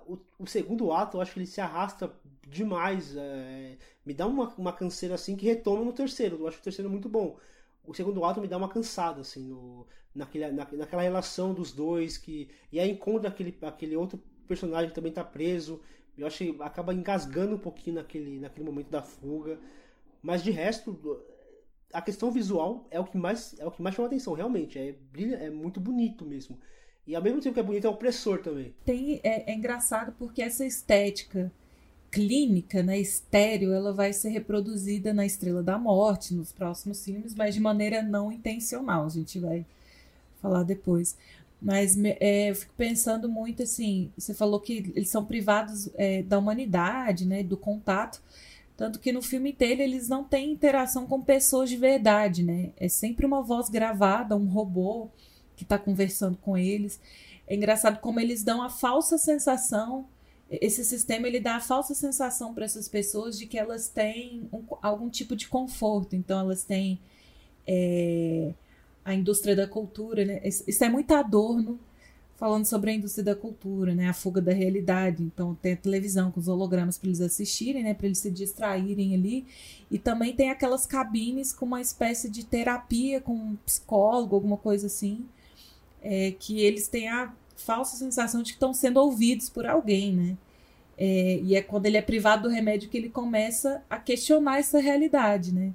[0.07, 2.13] o, o, segundo ato, eu acho que ele se arrasta
[2.47, 3.17] demais.
[3.17, 6.39] É, me dá uma, uma canseira assim que retoma no terceiro.
[6.39, 7.39] Eu acho o terceiro muito bom.
[7.85, 12.17] O segundo ato me dá uma cansada, assim, no, naquele, na, naquela relação dos dois.
[12.19, 15.81] que E aí encontra aquele, aquele outro personagem que também tá preso.
[16.17, 19.59] Eu acho que acaba engasgando um pouquinho naquele, naquele momento da fuga.
[20.23, 21.23] Mas de resto,
[21.93, 24.79] a questão visual é o que mais, é o que mais chama atenção, realmente.
[24.79, 26.59] É, brilha, é muito bonito mesmo.
[27.09, 28.75] E ao mesmo tempo que é bonito, é opressor também.
[28.85, 31.51] Tem, é, é engraçado porque essa estética
[32.11, 37.55] clínica, né, estéreo, ela vai ser reproduzida na Estrela da Morte, nos próximos filmes, mas
[37.55, 39.07] de maneira não intencional.
[39.07, 39.65] A gente vai
[40.43, 41.17] falar depois.
[41.63, 46.39] Mas é, eu fico pensando muito assim, você falou que eles são privados é, da
[46.39, 48.21] humanidade, né, do contato,
[48.77, 52.71] tanto que no filme inteiro eles não têm interação com pessoas de verdade, né?
[52.77, 55.09] É sempre uma voz gravada, um robô
[55.59, 56.99] que está conversando com eles.
[57.47, 60.07] É engraçado como eles dão a falsa sensação,
[60.51, 64.65] esse sistema ele dá a falsa sensação para essas pessoas de que elas têm um,
[64.81, 66.17] algum tipo de conforto.
[66.17, 66.99] Então elas têm
[67.67, 68.55] é,
[69.05, 70.41] a indústria da cultura, né?
[70.45, 71.79] Isso é muito adorno
[72.37, 74.09] falando sobre a indústria da cultura, né?
[74.09, 75.23] A fuga da realidade.
[75.23, 77.93] Então tem a televisão com os hologramas para eles assistirem, né?
[77.93, 79.45] Para eles se distraírem ali.
[79.91, 84.87] E também tem aquelas cabines com uma espécie de terapia com um psicólogo, alguma coisa
[84.87, 85.27] assim
[86.03, 90.37] é, que eles têm a falsa sensação de que estão sendo ouvidos por alguém, né?
[90.97, 94.81] É, e é quando ele é privado do remédio que ele começa a questionar essa
[94.81, 95.73] realidade, né?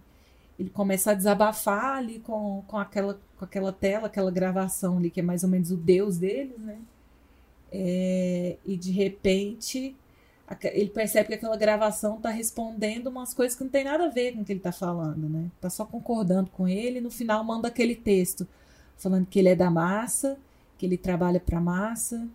[0.58, 5.20] ele começa a desabafar ali com, com, aquela, com aquela tela, aquela gravação ali, que
[5.20, 6.78] é mais ou menos o Deus deles, né?
[7.72, 9.96] É, e de repente
[10.66, 14.34] ele percebe que aquela gravação tá respondendo umas coisas que não tem nada a ver
[14.34, 15.50] com o que ele tá falando, né?
[15.60, 18.48] Tá só concordando com ele e no final manda aquele texto
[18.98, 20.38] falando que ele é da massa,
[20.78, 22.28] que ele trabalha para a massa,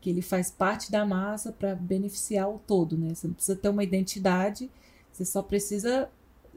[0.00, 3.14] que ele faz parte da massa para beneficiar o todo, né?
[3.14, 4.70] Você não precisa ter uma identidade,
[5.10, 6.10] você só precisa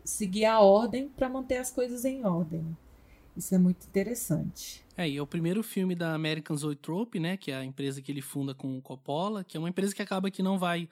[0.04, 2.66] seguir a ordem para manter as coisas em ordem.
[3.36, 4.84] Isso é muito interessante.
[4.96, 8.12] É, e é o primeiro filme da American Zoetrope, né, que é a empresa que
[8.12, 10.88] ele funda com o Coppola, que é uma empresa que acaba que não vai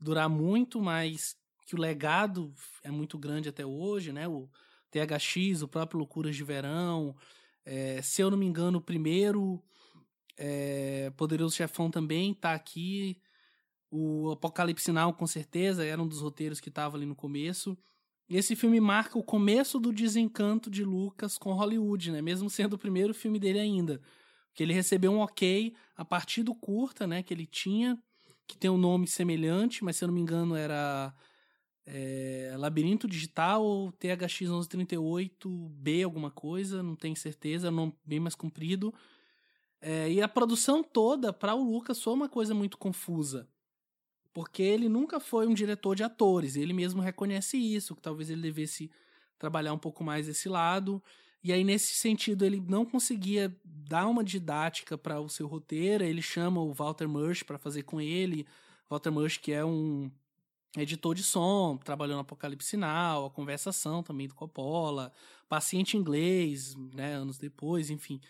[0.00, 4.28] durar muito, mas que o legado é muito grande até hoje, né?
[4.28, 4.48] O
[4.90, 7.14] THX, o próprio Loucuras de Verão,
[7.66, 9.60] é, se eu não me engano, o primeiro
[10.38, 13.20] é, Poderoso Chefão também tá aqui.
[13.90, 17.76] O Apocalipse Now, com certeza, era um dos roteiros que estava ali no começo.
[18.28, 22.22] Esse filme marca o começo do desencanto de Lucas com Hollywood, né?
[22.22, 24.00] Mesmo sendo o primeiro filme dele ainda.
[24.54, 27.22] Que ele recebeu um ok a partir do curta, né?
[27.22, 27.98] Que ele tinha,
[28.46, 31.12] que tem um nome semelhante, mas se eu não me engano era
[31.86, 38.92] é, Labirinto Digital ou THX 1138B, alguma coisa, não tenho certeza, nome bem mais comprido.
[39.80, 43.48] É, e a produção toda, para o Lucas, foi uma coisa muito confusa.
[44.34, 48.42] Porque ele nunca foi um diretor de atores, ele mesmo reconhece isso, que talvez ele
[48.42, 48.90] devesse
[49.38, 51.02] trabalhar um pouco mais esse lado.
[51.42, 56.02] E aí, nesse sentido, ele não conseguia dar uma didática para o seu roteiro.
[56.02, 58.46] Ele chama o Walter Murch para fazer com ele.
[58.90, 60.10] Walter Murch, que é um
[60.82, 65.12] editor de som, trabalhou no Apocalipse Sinal, a conversação também do Coppola,
[65.48, 68.20] paciente inglês, né, anos depois, enfim.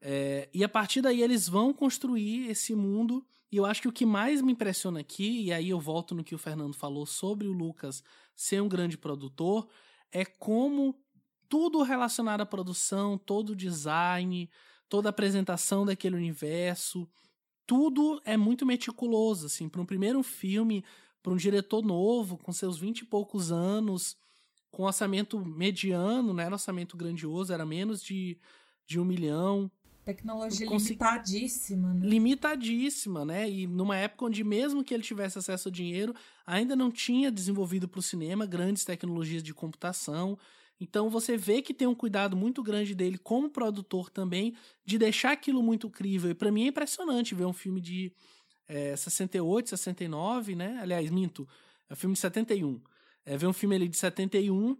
[0.00, 3.24] É, e a partir daí eles vão construir esse mundo.
[3.50, 6.24] E eu acho que o que mais me impressiona aqui, e aí eu volto no
[6.24, 8.02] que o Fernando falou sobre o Lucas
[8.34, 9.68] ser um grande produtor,
[10.12, 10.98] é como
[11.48, 14.50] tudo relacionado à produção, todo o design,
[14.88, 17.08] toda a apresentação daquele universo,
[17.66, 20.84] tudo é muito meticuloso, assim, para um primeiro filme,
[21.26, 24.16] para um diretor novo, com seus vinte e poucos anos,
[24.70, 28.38] com orçamento mediano, não era orçamento grandioso, era menos de,
[28.86, 29.68] de um milhão.
[30.04, 32.06] Tecnologia limitadíssima, né?
[32.06, 33.50] Limitadíssima, né?
[33.50, 36.14] E numa época onde, mesmo que ele tivesse acesso ao dinheiro,
[36.46, 40.38] ainda não tinha desenvolvido para o cinema grandes tecnologias de computação.
[40.78, 45.32] Então você vê que tem um cuidado muito grande dele como produtor também de deixar
[45.32, 46.30] aquilo muito crível.
[46.30, 48.12] E para mim é impressionante ver um filme de
[48.68, 50.78] é, 68, 69, né?
[50.80, 51.48] Aliás, minto,
[51.88, 52.80] é um filme de 71.
[53.24, 54.76] É ver um filme ali de 71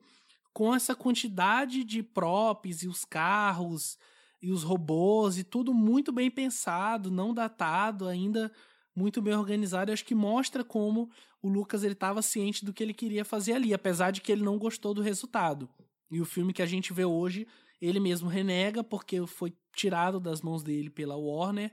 [0.52, 3.98] com essa quantidade de props e os carros
[4.40, 8.50] e os robôs e tudo muito bem pensado, não datado, ainda
[8.94, 9.92] muito bem organizado.
[9.92, 11.10] Acho que mostra como
[11.42, 14.42] o Lucas ele estava ciente do que ele queria fazer ali, apesar de que ele
[14.42, 15.68] não gostou do resultado.
[16.10, 17.46] E o filme que a gente vê hoje,
[17.80, 21.70] ele mesmo renega porque foi tirado das mãos dele pela Warner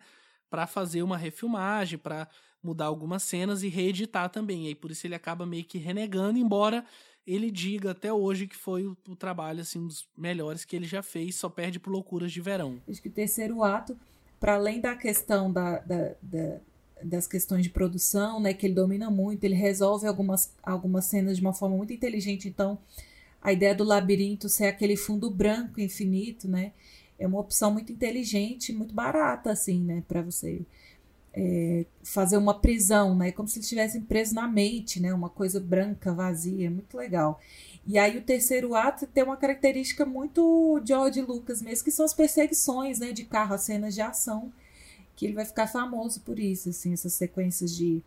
[0.54, 2.28] para fazer uma refilmagem, para
[2.62, 4.66] mudar algumas cenas e reeditar também.
[4.66, 6.86] E aí por isso ele acaba meio que renegando, embora
[7.26, 10.86] ele diga até hoje que foi o, o, trabalho assim um dos melhores que ele
[10.86, 12.80] já fez, só perde por loucuras de verão.
[12.88, 13.98] Acho que o terceiro ato,
[14.40, 16.58] para além da questão da, da, da,
[17.02, 21.42] das questões de produção, né, que ele domina muito, ele resolve algumas, algumas cenas de
[21.42, 22.48] uma forma muito inteligente.
[22.48, 22.78] Então,
[23.42, 26.74] a ideia do labirinto ser aquele fundo branco infinito, né?
[27.20, 30.62] É uma opção muito inteligente, muito barata, assim, né, para você
[31.34, 35.60] é, fazer uma prisão, né, como se eles estivessem presos na mente, né, uma coisa
[35.60, 37.40] branca, vazia, muito legal.
[37.86, 42.14] E aí o terceiro ato tem uma característica muito George Lucas mesmo, que são as
[42.14, 44.52] perseguições, né, de carro, as cenas de ação,
[45.16, 48.02] que ele vai ficar famoso por isso, assim, essas sequências de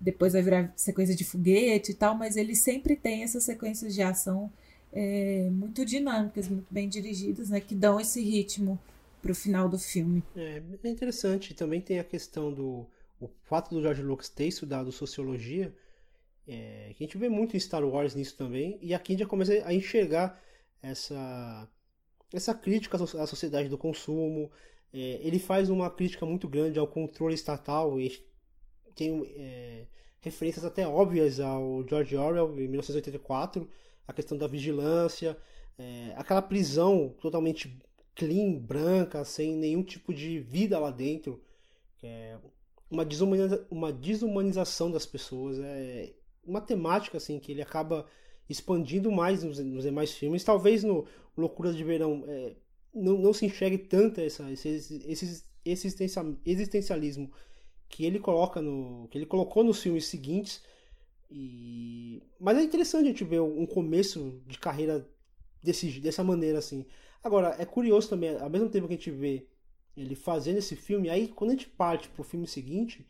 [0.00, 4.02] depois vai virar sequência de foguete e tal, mas ele sempre tem essas sequências de
[4.02, 4.50] ação
[4.98, 8.78] é, muito dinâmicas, muito bem dirigidas, né, que dão esse ritmo
[9.20, 10.22] para o final do filme.
[10.34, 11.52] É, é interessante.
[11.52, 12.86] Também tem a questão do
[13.20, 15.74] o fato do George Lucas ter estudado sociologia,
[16.46, 19.24] é, que a gente vê muito em Star Wars nisso também, e aqui a gente
[19.24, 20.38] já começa a enxergar
[20.82, 21.68] essa,
[22.32, 24.50] essa crítica à sociedade do consumo.
[24.92, 28.22] É, ele faz uma crítica muito grande ao controle estatal, e
[28.94, 29.86] tem é,
[30.20, 33.66] referências até óbvias ao George Orwell em 1984
[34.06, 35.36] a questão da vigilância,
[35.78, 37.78] é, aquela prisão totalmente
[38.14, 41.40] clean, branca, sem nenhum tipo de vida lá dentro,
[42.02, 42.36] é
[42.90, 46.12] uma, desumaniza uma desumanização das pessoas, é
[46.44, 48.06] uma temática assim que ele acaba
[48.48, 52.54] expandindo mais nos, nos demais filmes, talvez no Loucuras de Verão é,
[52.94, 55.44] não, não se enxergue tanto essa, esse, esse
[56.44, 57.30] existencialismo
[57.88, 60.62] que ele coloca no que ele colocou nos filmes seguintes
[61.30, 62.22] e...
[62.38, 65.08] Mas é interessante a gente ver um começo de carreira
[65.62, 66.86] desse, dessa maneira, assim.
[67.22, 69.46] Agora, é curioso também, ao mesmo tempo que a gente vê
[69.96, 73.06] ele fazendo esse filme, aí quando a gente parte pro filme seguinte,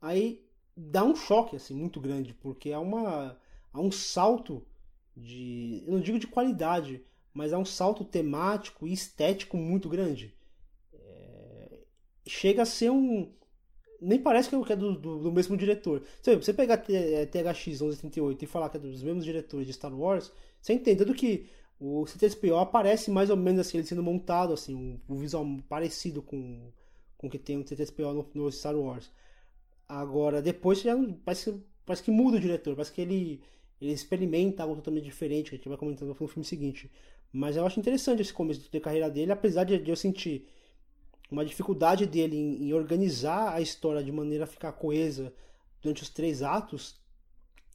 [0.00, 0.44] aí
[0.76, 3.38] dá um choque, assim, muito grande, porque há, uma,
[3.72, 4.66] há um salto
[5.16, 10.34] de, eu não digo de qualidade, mas há um salto temático e estético muito grande.
[10.92, 11.78] É,
[12.26, 13.32] chega a ser um,
[14.04, 16.02] nem parece que é do, do, do mesmo diretor.
[16.22, 20.30] Se você pegar THX 1138 e falar que é dos mesmos diretores de Star Wars,
[20.60, 21.46] você entende do que
[21.80, 26.22] o C3PO aparece mais ou menos assim, ele sendo montado, assim, um, um visual parecido
[26.22, 26.70] com,
[27.16, 29.10] com o que tem o C3PO no, no, Star Wars.
[29.88, 33.40] Agora, depois já parece, parece que muda o diretor, parece que ele,
[33.80, 36.90] ele experimenta algo totalmente diferente, que a gente vai comentando no filme seguinte.
[37.32, 40.46] Mas eu acho interessante esse começo de carreira dele, apesar de, de eu sentir
[41.34, 45.34] uma dificuldade dele em, em, organizar a história de maneira a ficar coesa
[45.82, 46.98] durante os três atos,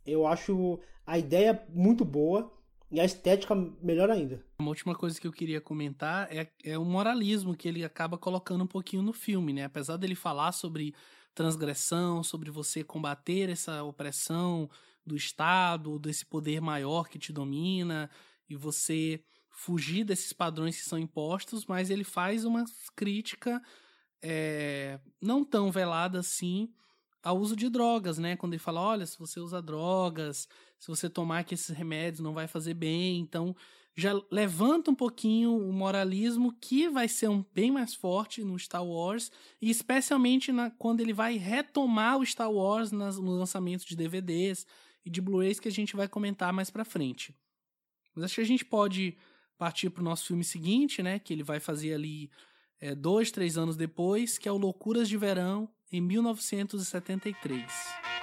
[0.05, 2.51] eu acho a ideia muito boa
[2.89, 4.43] e a estética melhor ainda.
[4.59, 8.63] Uma última coisa que eu queria comentar é, é o moralismo que ele acaba colocando
[8.63, 9.65] um pouquinho no filme, né?
[9.65, 10.95] Apesar dele falar sobre
[11.35, 14.69] transgressão, sobre você combater essa opressão
[15.05, 18.09] do Estado, desse poder maior que te domina,
[18.49, 19.21] e você
[19.59, 22.63] fugir desses padrões que são impostos, mas ele faz uma
[22.95, 23.61] crítica
[24.21, 26.71] é, não tão velada assim
[27.21, 28.37] ao uso de drogas, né?
[28.37, 30.47] Quando ele fala, olha, se você usa drogas,
[30.79, 33.53] se você tomar que esses remédios não vai fazer bem, então
[33.97, 38.85] já levanta um pouquinho o moralismo que vai ser um bem mais forte no Star
[38.85, 39.29] Wars
[39.61, 44.65] e especialmente na, quando ele vai retomar o Star Wars nas, no lançamento de DVDs
[45.03, 47.35] e de Blu-rays que a gente vai comentar mais para frente.
[48.15, 49.17] Mas acho que a gente pode
[49.59, 51.19] partir para o nosso filme seguinte, né?
[51.19, 52.31] Que ele vai fazer ali
[52.79, 58.18] é, dois, três anos depois, que é o Loucuras de Verão, em 1973.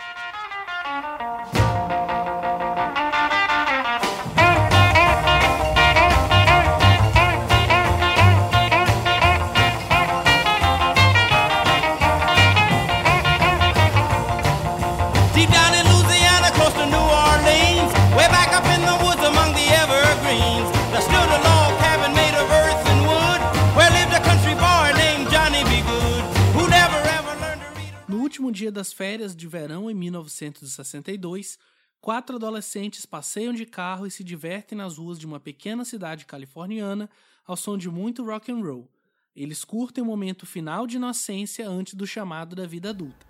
[28.46, 31.58] Último dia das férias de verão em 1962,
[32.00, 37.10] quatro adolescentes passeiam de carro e se divertem nas ruas de uma pequena cidade californiana
[37.44, 38.88] ao som de muito rock and roll.
[39.34, 43.26] Eles curtem o momento final de inocência antes do chamado da vida adulta.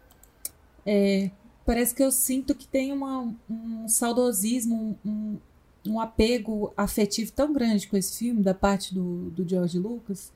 [0.85, 1.31] É,
[1.65, 5.39] parece que eu sinto que tem uma, um saudosismo, um,
[5.87, 10.33] um apego afetivo tão grande com esse filme da parte do, do George Lucas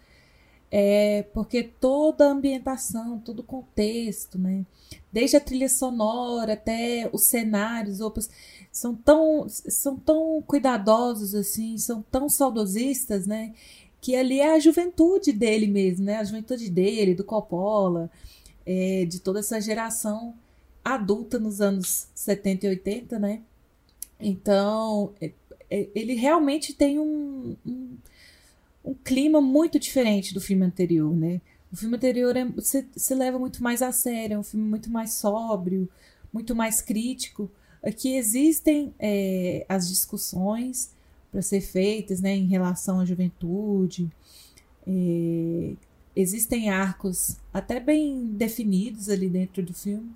[0.70, 4.64] é porque toda a ambientação, todo o contexto, né?
[5.12, 8.30] Desde a trilha sonora até os cenários, opas,
[8.70, 13.52] são tão, são tão cuidadosos assim, são tão saudosistas, né?
[14.00, 16.16] Que ali é a juventude dele mesmo, né?
[16.18, 18.10] A juventude dele, do Coppola,
[18.64, 20.34] é, de toda essa geração
[20.84, 23.42] adulta nos anos 70 e 80, né?
[24.20, 25.32] Então, é,
[25.70, 27.96] é, ele realmente tem um, um
[28.90, 31.40] um clima muito diferente do filme anterior, né?
[31.72, 34.90] O filme anterior é, se, se leva muito mais a sério, é um filme muito
[34.90, 35.88] mais sóbrio,
[36.32, 37.48] muito mais crítico.
[37.82, 40.90] Aqui existem é, as discussões
[41.30, 44.10] para ser feitas né, em relação à juventude,
[44.84, 45.74] é,
[46.16, 50.10] existem arcos até bem definidos ali dentro do filme,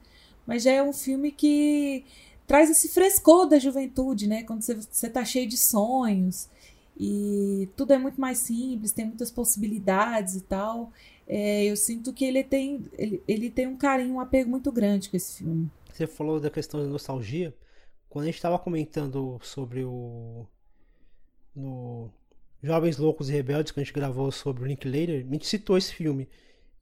[0.45, 2.05] mas já é um filme que
[2.49, 4.43] traz esse frescor da juventude, né?
[4.43, 6.49] Quando você está cheio de sonhos,
[6.97, 10.93] e tudo é muito mais simples, tem muitas possibilidades e tal.
[11.27, 15.09] É, eu sinto que ele tem, ele, ele tem um carinho, um apego muito grande
[15.09, 15.71] com esse filme.
[15.93, 17.55] Você falou da questão da nostalgia.
[18.09, 20.47] Quando a gente estava comentando sobre o.
[21.55, 22.11] No
[22.63, 25.95] Jovens Loucos e Rebeldes, que a gente gravou sobre o Linklater, a gente citou esse
[25.95, 26.29] filme.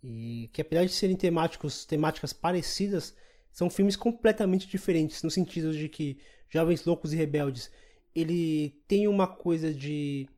[0.03, 3.15] E que apesar de serem temáticos, temáticas parecidas,
[3.53, 6.19] são filmes completamente diferentes, no sentido de que
[6.49, 7.71] Jovens Loucos e Rebeldes
[8.15, 10.29] ele tem uma coisa de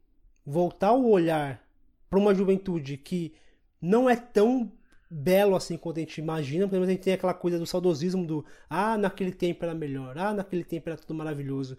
[0.44, 1.62] voltar o olhar
[2.08, 3.34] para uma juventude que
[3.80, 4.70] não é tão
[5.10, 8.44] belo assim quanto a gente imagina, porque a gente tem aquela coisa do saudosismo do
[8.68, 11.78] ah, naquele tempo era melhor, ah, naquele tempo era tudo maravilhoso.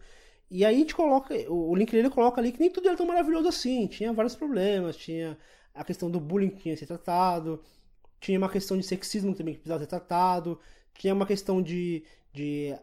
[0.50, 3.06] E aí a gente coloca, o link ele coloca ali que nem tudo era tão
[3.06, 5.38] maravilhoso assim, tinha vários problemas, tinha
[5.74, 7.62] a questão do bullying que tinha que ser tratado,
[8.20, 10.60] tinha uma questão de sexismo também que precisava ser tratado,
[10.94, 12.76] tinha uma questão de, de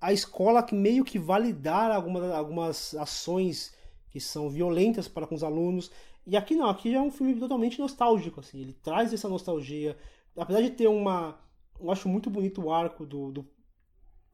[0.00, 3.74] a escola que meio que validar algumas, algumas ações
[4.10, 5.90] que são violentas para com os alunos.
[6.26, 9.96] E aqui não, aqui já é um filme totalmente nostálgico, assim, ele traz essa nostalgia.
[10.36, 11.38] Apesar de ter uma.
[11.80, 13.48] Eu acho muito bonito o arco do, do,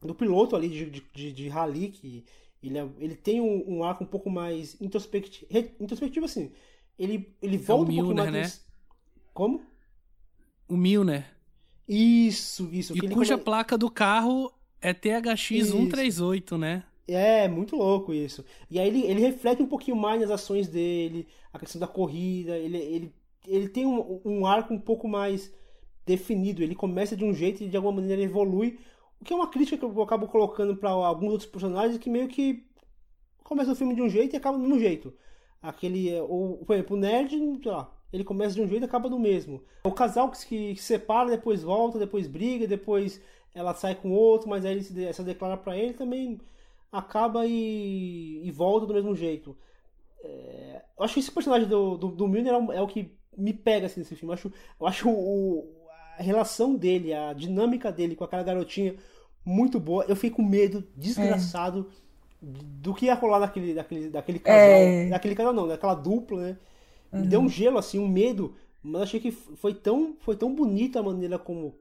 [0.01, 2.25] do piloto ali de, de, de rally, que
[2.61, 5.47] Ele, é, ele tem um, um, arco um pouco mais introspectivo,
[5.79, 6.51] introspectivo assim.
[6.97, 8.31] Ele, ele volta é o um pouco mais.
[8.31, 8.51] né?
[9.33, 9.61] Como?
[10.67, 11.25] O Milner.
[11.87, 12.95] Isso, isso.
[12.95, 14.53] E cuja placa do carro
[14.83, 16.83] é THX 138, né?
[17.07, 18.43] É, muito louco isso.
[18.69, 22.57] E aí ele, ele reflete um pouquinho mais nas ações dele, a questão da corrida,
[22.57, 23.15] ele, ele,
[23.47, 25.51] ele tem um, um arco um pouco mais
[26.05, 26.61] definido.
[26.61, 28.77] Ele começa de um jeito e de alguma maneira evolui.
[29.21, 32.27] O que é uma crítica que eu acabo colocando para alguns outros personagens que meio
[32.27, 32.65] que
[33.41, 35.13] começa o filme de um jeito e acaba do mesmo jeito.
[35.61, 39.17] Aquele, ou, por exemplo, o nerd, lá, ele começa de um jeito e acaba do
[39.17, 39.63] mesmo.
[39.85, 43.21] O casal que se, separa, depois volta, depois briga, depois
[43.53, 46.39] ela sai com outro, mas aí ele se, se declara para ele também
[46.91, 49.57] acaba e, e volta do mesmo jeito.
[50.23, 53.11] É, eu acho que esse personagem do, do, do Milner é o, é o que
[53.37, 54.31] me pega assim, nesse filme.
[54.31, 55.67] Eu acho, eu acho o,
[56.17, 58.95] a relação dele, a dinâmica dele com aquela garotinha
[59.45, 60.05] muito boa.
[60.07, 62.45] Eu fiquei com medo desgraçado é.
[62.45, 64.59] do que ia rolar daquele, daquele, daquele casal.
[64.59, 65.09] É.
[65.09, 66.57] Daquele casal não, daquela dupla, né?
[67.11, 67.21] Uhum.
[67.21, 68.55] Me deu um gelo, assim, um medo.
[68.81, 71.75] Mas achei que foi tão, foi tão bonita a maneira como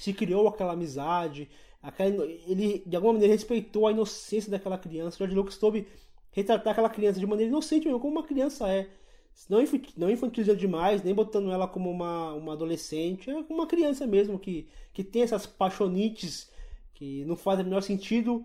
[0.00, 1.48] se criou aquela amizade.
[1.82, 5.18] Aquela, ele, de alguma maneira, respeitou a inocência daquela criança.
[5.18, 5.86] George Lucas soube
[6.32, 8.88] retratar aquela criança de maneira inocente mesmo, como uma criança é.
[9.48, 9.58] Não,
[9.96, 13.30] não infantilizando demais, nem botando ela como uma, uma adolescente.
[13.30, 16.50] É uma criança mesmo que, que tem essas paixonites
[16.94, 18.44] que não fazem o menor sentido,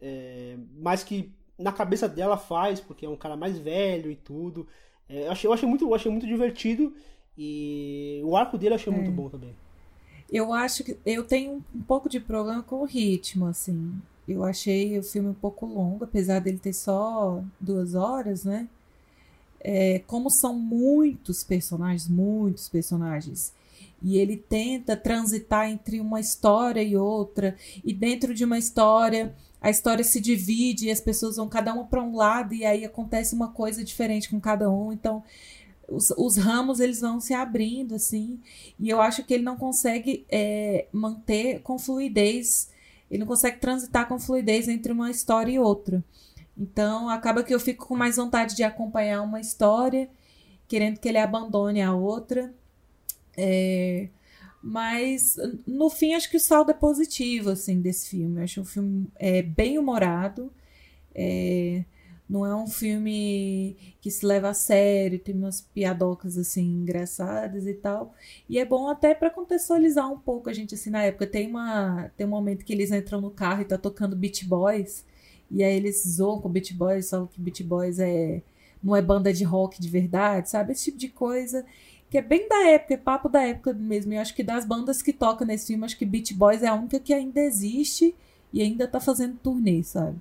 [0.00, 4.68] é, mas que na cabeça dela faz, porque é um cara mais velho e tudo.
[5.08, 6.94] É, eu, achei, eu, achei muito, eu achei muito divertido
[7.36, 8.96] e o arco dele eu achei é.
[8.96, 9.54] muito bom também.
[10.32, 13.92] Eu acho que eu tenho um pouco de problema com o ritmo, assim.
[14.26, 18.66] Eu achei o filme um pouco longo, apesar dele ter só duas horas, né?
[19.60, 23.52] É, como são muitos personagens, muitos personagens,
[24.02, 27.54] e ele tenta transitar entre uma história e outra,
[27.84, 31.84] e dentro de uma história a história se divide e as pessoas vão cada uma
[31.84, 34.92] para um lado e aí acontece uma coisa diferente com cada um.
[34.92, 35.22] Então,
[35.88, 38.40] os, os, ramos eles vão se abrindo assim
[38.78, 42.70] e eu acho que ele não consegue é, manter com fluidez
[43.10, 46.02] ele não consegue transitar com fluidez entre uma história e outra.
[46.56, 50.08] Então acaba que eu fico com mais vontade de acompanhar uma história
[50.66, 52.54] querendo que ele abandone a outra
[53.36, 54.08] é,
[54.62, 58.38] mas no fim acho que o saldo é positivo assim desse filme.
[58.38, 60.50] Eu acho um filme é, bem humorado
[61.14, 61.84] é,
[62.32, 67.74] não é um filme que se leva a sério, tem umas piadocas assim engraçadas e
[67.74, 68.14] tal.
[68.48, 71.26] E é bom até para contextualizar um pouco a gente assim na época.
[71.26, 75.04] Tem uma tem um momento que eles entram no carro e tá tocando Beach Boys,
[75.50, 78.42] e aí eles zoam com Beach Boys, falam que Beach Boys é
[78.82, 80.72] não é banda de rock de verdade, sabe?
[80.72, 81.66] Esse tipo de coisa
[82.10, 84.12] que é bem da época, é papo da época mesmo.
[84.14, 86.74] E acho que das bandas que tocam nesse filme, acho que Beach Boys é a
[86.74, 88.14] única que ainda existe
[88.52, 90.18] e ainda tá fazendo turnê, sabe?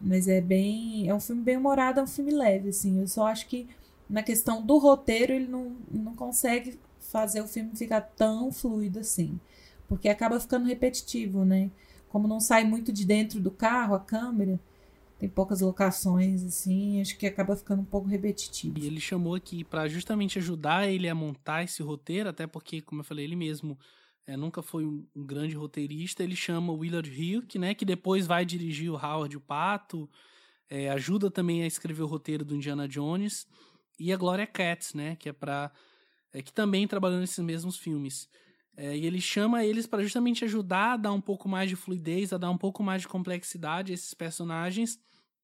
[0.00, 1.08] Mas é bem.
[1.08, 3.00] É um filme bem humorado, é um filme leve, assim.
[3.00, 3.66] Eu só acho que
[4.08, 9.38] na questão do roteiro ele não, não consegue fazer o filme ficar tão fluido assim.
[9.88, 11.70] Porque acaba ficando repetitivo, né?
[12.08, 14.58] Como não sai muito de dentro do carro, a câmera,
[15.18, 18.78] tem poucas locações, assim, acho que acaba ficando um pouco repetitivo.
[18.78, 23.00] E ele chamou aqui para justamente ajudar ele a montar esse roteiro, até porque, como
[23.00, 23.78] eu falei, ele mesmo
[24.26, 26.22] é, nunca foi um, um, grande roteirista.
[26.22, 30.10] Ele chama Willard Hilke, né, que depois vai dirigir o Howard o Pato,
[30.68, 33.46] é, ajuda também a escrever o roteiro do Indiana Jones
[33.98, 35.70] e a Gloria Katz, né, que é para
[36.32, 38.28] é, que também trabalhou nesses mesmos filmes.
[38.76, 42.32] É, e ele chama eles para justamente ajudar a dar um pouco mais de fluidez,
[42.32, 45.00] a dar um pouco mais de complexidade a esses personagens.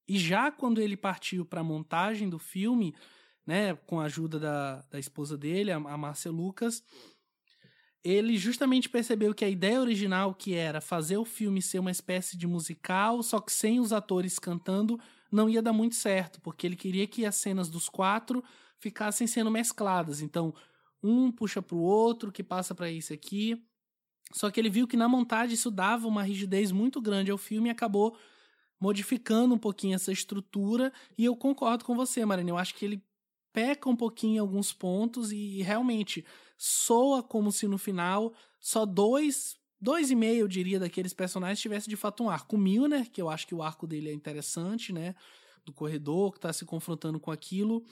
[0.06, 2.94] E já quando ele partiu para a montagem do filme,
[3.46, 6.84] né, com a ajuda da, da esposa dele, a, a Márcia Lucas,
[8.04, 12.36] ele justamente percebeu que a ideia original, que era fazer o filme ser uma espécie
[12.36, 14.98] de musical, só que sem os atores cantando,
[15.30, 18.42] não ia dar muito certo, porque ele queria que as cenas dos quatro
[18.78, 20.20] ficassem sendo mescladas.
[20.20, 20.52] Então,
[21.02, 23.62] um puxa para o outro, que passa para esse aqui.
[24.32, 27.68] Só que ele viu que na montagem isso dava uma rigidez muito grande ao filme
[27.68, 28.16] e acabou
[28.80, 30.92] modificando um pouquinho essa estrutura.
[31.16, 32.50] E eu concordo com você, Marina.
[32.50, 33.04] Eu acho que ele
[33.52, 36.24] peca um pouquinho em alguns pontos e realmente
[36.64, 41.88] soa como se no final só dois, dois e meio, eu diria, daqueles personagens tivesse
[41.88, 42.54] de fato um arco.
[42.54, 45.16] O Milner, que eu acho que o arco dele é interessante, né?
[45.64, 47.84] Do corredor, que tá se confrontando com aquilo.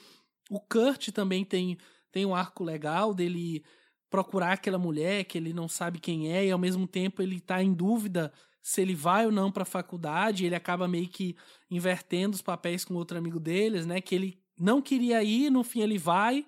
[0.49, 1.77] O Kurt também tem,
[2.13, 3.61] tem um arco legal dele
[4.09, 7.61] procurar aquela mulher que ele não sabe quem é e ao mesmo tempo ele tá
[7.61, 11.35] em dúvida se ele vai ou não para a faculdade, ele acaba meio que
[11.69, 13.99] invertendo os papéis com outro amigo deles, né?
[13.99, 16.45] Que ele não queria ir, no fim ele vai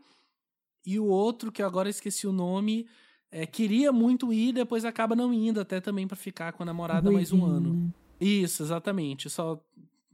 [0.85, 2.87] e o outro, que eu agora esqueci o nome,
[3.31, 7.11] é, queria muito ir, depois acaba não indo, até também para ficar com a namorada
[7.11, 7.73] mais um ano.
[7.73, 7.89] Né?
[8.19, 9.29] Isso, exatamente.
[9.29, 9.59] Só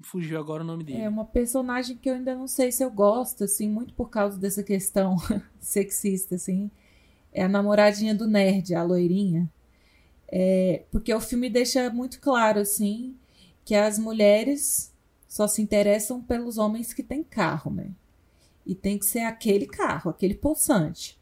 [0.01, 1.01] fugiu agora o nome dele.
[1.01, 4.37] É uma personagem que eu ainda não sei se eu gosto, assim, muito por causa
[4.37, 5.17] dessa questão
[5.59, 6.71] sexista, assim.
[7.31, 9.51] É a namoradinha do nerd, a loirinha.
[10.27, 13.15] É, porque o filme deixa muito claro, assim,
[13.65, 14.93] que as mulheres
[15.27, 17.91] só se interessam pelos homens que têm carro, né?
[18.69, 21.17] E tem que ser aquele carro, aquele possante.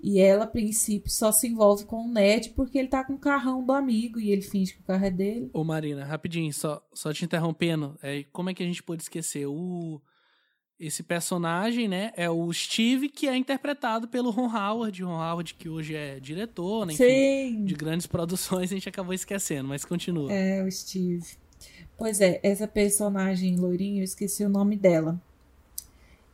[0.00, 3.18] E ela, a princípio, só se envolve com o Ned porque ele tá com o
[3.18, 5.48] carrão do amigo e ele finge que o carro é dele.
[5.52, 7.96] Ô Marina, rapidinho, só, só te interrompendo.
[8.02, 9.46] É, como é que a gente pode esquecer?
[9.46, 10.00] O,
[10.78, 15.02] esse personagem, né, é o Steve, que é interpretado pelo Ron Howard.
[15.04, 19.68] Ron Howard, que hoje é diretor, né, enfim, de grandes produções, a gente acabou esquecendo,
[19.68, 20.32] mas continua.
[20.32, 21.24] É, o Steve.
[21.96, 25.20] Pois é, essa personagem loirinha, eu esqueci o nome dela.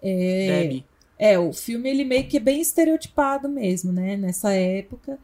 [0.04, 0.82] É...
[1.18, 4.16] É, o filme ele meio que é bem estereotipado mesmo, né?
[4.16, 5.18] Nessa época,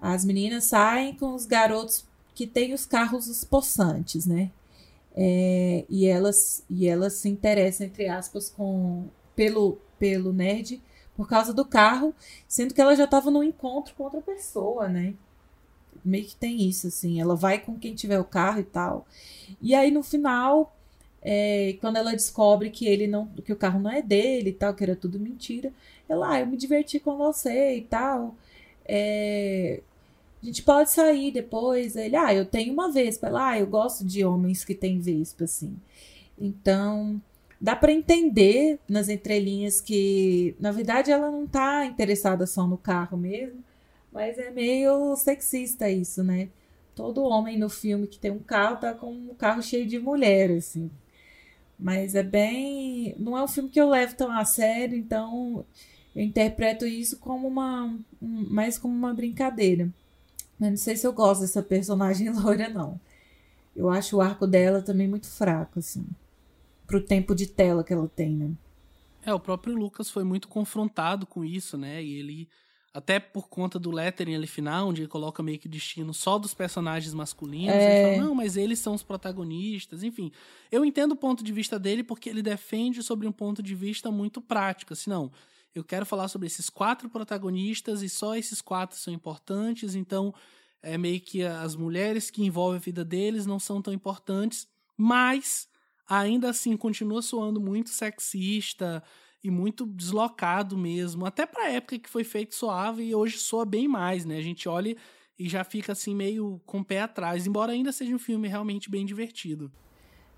[0.00, 4.50] as meninas saem com os garotos que têm os carros possantes, né?
[5.14, 10.82] É, e elas e elas se interessam entre aspas com pelo pelo nerd
[11.16, 12.14] por causa do carro,
[12.46, 15.14] sendo que ela já estava num encontro com outra pessoa, né?
[16.04, 19.06] Meio que tem isso assim, ela vai com quem tiver o carro e tal.
[19.60, 20.75] E aí no final
[21.22, 24.74] é, quando ela descobre que ele não, que o carro não é dele e tal,
[24.74, 25.72] que era tudo mentira,
[26.08, 28.34] ela, ah, eu me diverti com você e tal.
[28.84, 29.80] É,
[30.42, 31.96] a gente pode sair depois.
[31.96, 33.26] Ele, ah, eu tenho uma vespa.
[33.26, 35.76] Ela, ah, eu gosto de homens que têm vespa, assim.
[36.38, 37.20] Então,
[37.60, 43.16] dá para entender nas entrelinhas que, na verdade, ela não tá interessada só no carro
[43.16, 43.64] mesmo,
[44.12, 46.48] mas é meio sexista isso, né?
[46.94, 50.50] Todo homem no filme que tem um carro tá com um carro cheio de mulher,
[50.50, 50.90] assim.
[51.78, 53.14] Mas é bem.
[53.18, 55.64] Não é um filme que eu levo tão a sério, então
[56.14, 57.98] eu interpreto isso como uma.
[58.20, 59.92] mais como uma brincadeira.
[60.58, 62.98] Mas não sei se eu gosto dessa personagem loira, não.
[63.74, 66.06] Eu acho o arco dela também muito fraco, assim.
[66.86, 68.50] Pro tempo de tela que ela tem, né?
[69.22, 72.02] É, o próprio Lucas foi muito confrontado com isso, né?
[72.02, 72.48] E ele
[72.96, 76.54] até por conta do lettering ali final, onde ele coloca meio que destino só dos
[76.54, 77.74] personagens masculinos.
[77.74, 78.06] É...
[78.06, 80.02] Ele fala, não, mas eles são os protagonistas.
[80.02, 80.32] Enfim,
[80.72, 84.10] eu entendo o ponto de vista dele porque ele defende sobre um ponto de vista
[84.10, 84.94] muito prático.
[84.94, 85.30] Assim, não,
[85.74, 90.34] eu quero falar sobre esses quatro protagonistas e só esses quatro são importantes, então
[90.82, 94.66] é meio que as mulheres que envolvem a vida deles não são tão importantes,
[94.96, 95.68] mas
[96.08, 99.02] ainda assim continua soando muito sexista,
[99.46, 101.24] e muito deslocado mesmo.
[101.24, 104.38] Até pra época que foi feito suave e hoje soa bem mais, né?
[104.38, 104.96] A gente olha
[105.38, 108.90] e já fica assim meio com o pé atrás, embora ainda seja um filme realmente
[108.90, 109.70] bem divertido.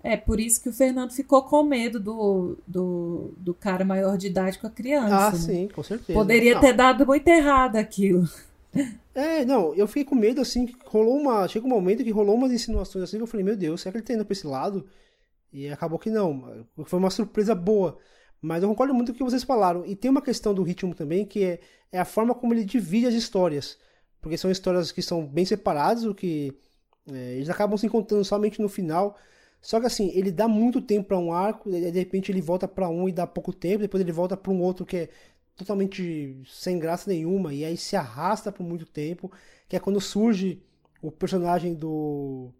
[0.03, 4.27] É, por isso que o Fernando ficou com medo do, do, do cara maior de
[4.27, 5.27] idade com a criança.
[5.27, 5.37] Ah, né?
[5.37, 6.17] sim, com certeza.
[6.17, 6.61] Poderia não.
[6.61, 8.29] ter dado muito errado aquilo.
[9.15, 11.47] É, não, eu fiquei com medo, assim, rolou uma.
[11.47, 13.97] Chega um momento que rolou umas insinuações assim que eu falei, meu Deus, será que
[13.97, 14.87] ele tá indo pra esse lado?
[15.51, 16.65] E acabou que não.
[16.85, 17.97] Foi uma surpresa boa.
[18.41, 19.85] Mas eu concordo muito com o que vocês falaram.
[19.85, 21.59] E tem uma questão do ritmo também, que é,
[21.91, 23.77] é a forma como ele divide as histórias.
[24.21, 26.53] Porque são histórias que são bem separadas, o que
[27.11, 29.17] é, eles acabam se encontrando somente no final.
[29.61, 32.87] Só que assim, ele dá muito tempo para um arco, de repente ele volta para
[32.89, 35.09] um e dá pouco tempo, depois ele volta para um outro que é
[35.55, 39.29] totalmente sem graça nenhuma, e aí se arrasta por muito tempo,
[39.67, 40.63] que é quando surge
[41.01, 42.51] o personagem do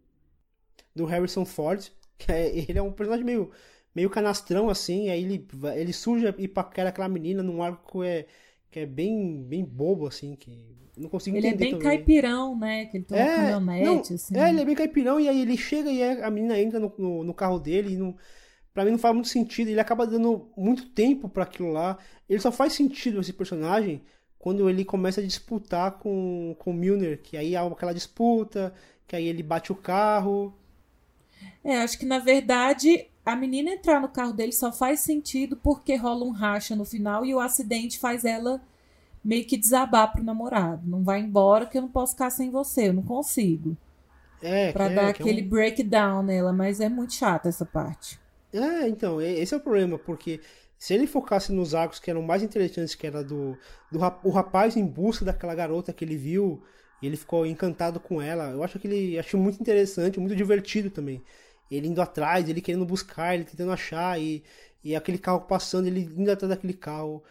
[0.94, 3.52] do Harrison Ford, que é, ele é um personagem meio
[3.96, 8.26] meio canastrão assim, aí ele, ele surge e paquera aquela menina num arco é,
[8.72, 11.66] que é bem, bem bobo, assim, que não consigo ele é entender.
[11.66, 11.98] Ele é bem também.
[11.98, 12.86] caipirão, né?
[12.86, 14.38] Que ele tem é, caminhonete, assim.
[14.38, 17.24] É, ele é bem caipirão, e aí ele chega e a menina entra no, no,
[17.24, 18.16] no carro dele e não.
[18.74, 19.70] Pra mim não faz muito sentido.
[19.70, 21.98] Ele acaba dando muito tempo para aquilo lá.
[22.30, 24.04] Ele só faz sentido esse personagem
[24.38, 28.74] quando ele começa a disputar com, com o Milner, que aí há aquela disputa,
[29.08, 30.54] que aí ele bate o carro.
[31.64, 35.95] É, acho que na verdade a menina entrar no carro dele só faz sentido porque
[35.95, 38.61] rola um racha no final e o acidente faz ela
[39.24, 40.82] meio que desabar pro namorado.
[40.86, 43.78] Não vai embora que eu não posso ficar sem você, eu não consigo.
[44.41, 45.49] É, pra é, dar é aquele um...
[45.49, 48.20] breakdown nela, mas é muito chata essa parte.
[48.53, 50.39] É, então, esse é o problema, porque
[50.78, 53.55] se ele focasse nos arcos que eram mais interessantes, que era do,
[53.91, 56.63] do o rapaz em busca daquela garota que ele viu,
[57.01, 60.89] e ele ficou encantado com ela, eu acho que ele achou muito interessante, muito divertido
[60.89, 61.22] também
[61.70, 64.43] ele indo atrás, ele querendo buscar, ele tentando achar, e,
[64.84, 67.24] e aquele carro passando, ele indo atrás daquele carro.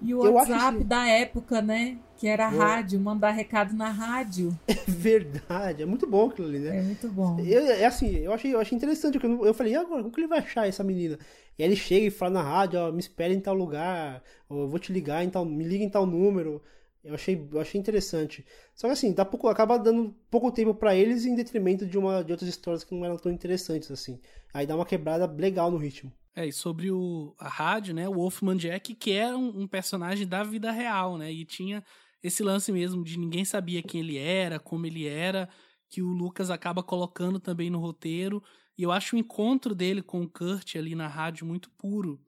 [0.00, 1.98] E o eu WhatsApp da época, né?
[2.16, 2.56] Que era é.
[2.56, 4.56] rádio, mandar recado na rádio.
[4.68, 6.78] É verdade, é muito bom aquilo ali, né?
[6.78, 7.38] É muito bom.
[7.40, 10.20] Eu, é assim, eu achei, eu achei interessante, porque eu, falei, e agora, como que
[10.20, 11.18] ele vai achar essa menina?
[11.58, 14.62] E aí ele chega e fala na rádio, ó, me espere em tal lugar, ou
[14.62, 16.62] eu vou te ligar em tal, me liga em tal número.
[17.06, 18.44] Eu achei, eu achei interessante.
[18.74, 22.24] Só que assim, dá pouco, acaba dando pouco tempo para eles em detrimento de, uma,
[22.24, 24.20] de outras histórias que não eram tão interessantes assim.
[24.52, 26.12] Aí dá uma quebrada legal no ritmo.
[26.34, 28.08] É, e sobre o, a rádio, né?
[28.08, 31.32] O Wolfman Jack, que era um, um personagem da vida real, né?
[31.32, 31.82] E tinha
[32.22, 35.48] esse lance mesmo de ninguém sabia quem ele era, como ele era,
[35.88, 38.42] que o Lucas acaba colocando também no roteiro.
[38.76, 42.20] E eu acho o encontro dele com o Kurt ali na rádio muito puro.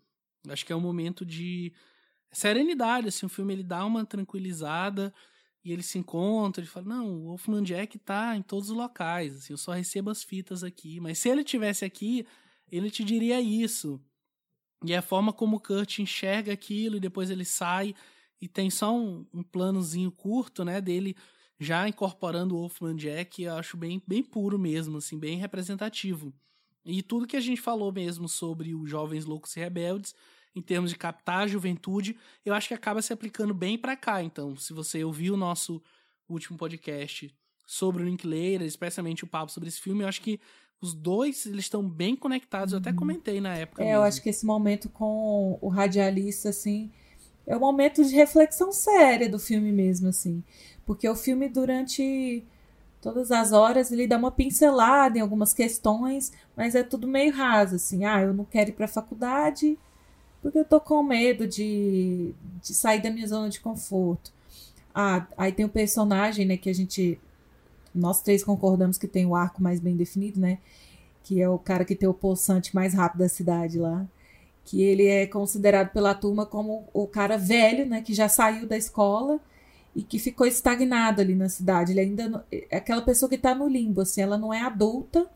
[0.48, 1.72] Acho que é um momento de
[2.36, 5.12] serenidade, assim, o filme ele dá uma tranquilizada
[5.64, 9.36] e ele se encontra, ele fala, não, o Wolfman Jack tá em todos os locais,
[9.36, 12.26] assim, eu só recebo as fitas aqui, mas se ele tivesse aqui,
[12.70, 14.00] ele te diria isso.
[14.84, 17.94] E a forma como o Kurt enxerga aquilo e depois ele sai
[18.40, 21.16] e tem só um, um planozinho curto, né, dele
[21.58, 26.32] já incorporando o Wolfman Jack, eu acho bem, bem puro mesmo, assim, bem representativo.
[26.84, 30.14] E tudo que a gente falou mesmo sobre os Jovens Loucos e Rebeldes,
[30.58, 34.22] em termos de captar a juventude, eu acho que acaba se aplicando bem para cá.
[34.22, 35.82] Então, se você ouviu o nosso
[36.28, 37.34] último podcast
[37.66, 40.40] sobre o Linklater, especialmente o papo sobre esse filme, eu acho que
[40.80, 42.72] os dois eles estão bem conectados.
[42.72, 42.96] Eu até uhum.
[42.96, 43.82] comentei na época.
[43.82, 43.98] É, mesmo.
[43.98, 46.90] eu acho que esse momento com o radialista, assim,
[47.46, 50.42] é um momento de reflexão séria do filme mesmo, assim.
[50.84, 52.44] Porque o filme, durante
[53.00, 57.76] todas as horas, ele dá uma pincelada em algumas questões, mas é tudo meio raso,
[57.76, 58.04] assim.
[58.04, 59.78] Ah, eu não quero ir pra faculdade,
[60.48, 62.32] porque eu tô com medo de,
[62.62, 64.32] de sair da minha zona de conforto.
[64.94, 67.20] Ah, aí tem o personagem, né, que a gente.
[67.94, 70.58] Nós três concordamos que tem o arco mais bem definido, né?
[71.22, 74.06] Que é o cara que tem o poçante mais rápido da cidade lá.
[74.64, 78.02] Que ele é considerado pela turma como o cara velho, né?
[78.02, 79.40] Que já saiu da escola
[79.94, 81.92] e que ficou estagnado ali na cidade.
[81.92, 82.44] Ele ainda.
[82.52, 84.22] É aquela pessoa que tá no limbo, assim.
[84.22, 85.26] Ela não é adulta,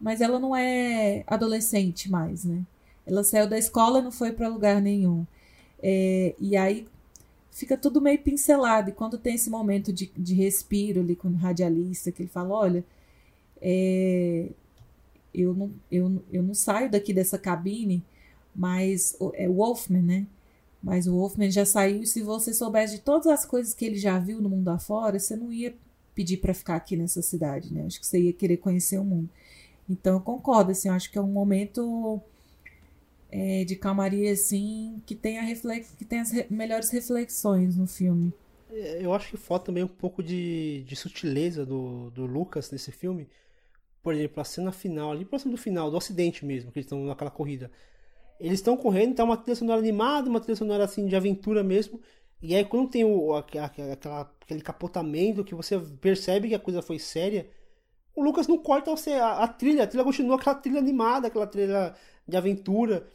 [0.00, 2.62] mas ela não é adolescente mais, né?
[3.06, 5.26] Ela saiu da escola e não foi para lugar nenhum.
[5.82, 6.86] É, e aí
[7.50, 8.90] fica tudo meio pincelado.
[8.90, 12.54] E quando tem esse momento de, de respiro ali com o radialista, que ele fala:
[12.54, 12.84] olha,
[13.60, 14.48] é,
[15.34, 18.02] eu, não, eu, eu não saio daqui dessa cabine,
[18.54, 20.26] mas é o Wolfman, né?
[20.82, 23.96] Mas o Wolfman já saiu e se você soubesse de todas as coisas que ele
[23.96, 25.74] já viu no mundo afora, você não ia
[26.14, 27.84] pedir para ficar aqui nessa cidade, né?
[27.86, 29.28] Acho que você ia querer conhecer o mundo.
[29.88, 32.20] Então eu concordo, assim, eu acho que é um momento
[33.36, 35.90] é, de calmaria, assim, que tem, a reflex...
[35.98, 36.46] que tem as re...
[36.48, 38.32] melhores reflexões no filme.
[38.70, 42.92] É, eu acho que falta também um pouco de, de sutileza do, do Lucas nesse
[42.92, 43.28] filme.
[44.04, 47.04] Por exemplo, a cena final, ali próximo do final, do acidente mesmo, que eles estão
[47.04, 47.72] naquela corrida.
[48.38, 52.00] Eles estão correndo, tá uma trilha sonora animada, uma trilha sonora assim de aventura mesmo.
[52.40, 53.66] E aí quando tem o, aquela,
[54.40, 57.48] aquele capotamento que você percebe que a coisa foi séria,
[58.14, 61.94] o Lucas não corta a, a trilha, a trilha continua aquela trilha animada, aquela trilha
[62.28, 63.08] de aventura.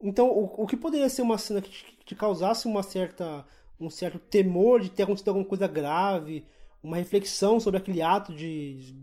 [0.00, 3.44] Então, o, o que poderia ser uma cena que te, que te causasse uma certa,
[3.80, 6.44] um certo temor de ter acontecido alguma coisa grave,
[6.82, 8.94] uma reflexão sobre aquele ato de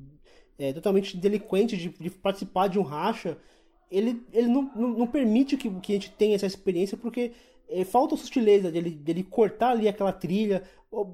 [0.58, 3.38] é, totalmente delinquente de, de, participar de um racha,
[3.90, 7.32] ele, ele não, não, não, permite que, que a gente tenha essa experiência porque
[7.70, 10.64] é, falta sutileza dele, dele cortar ali aquela trilha.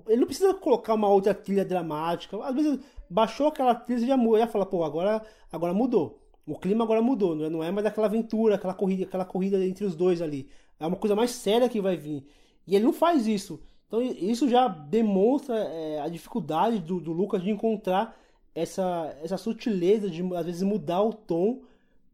[0.08, 2.38] Ele não precisa colocar uma outra trilha dramática.
[2.44, 5.22] Às vezes baixou aquela trilha e já, já fala, pô, agora,
[5.52, 6.20] agora mudou.
[6.50, 9.64] O clima agora mudou, não é, não é mais aquela aventura, aquela corrida, aquela corrida
[9.64, 10.50] entre os dois ali.
[10.80, 12.26] É uma coisa mais séria que vai vir.
[12.66, 13.62] E ele não faz isso.
[13.88, 18.20] Então isso já demonstra é, a dificuldade do, do, Lucas de encontrar
[18.56, 21.62] essa, essa sutileza de às vezes mudar o tom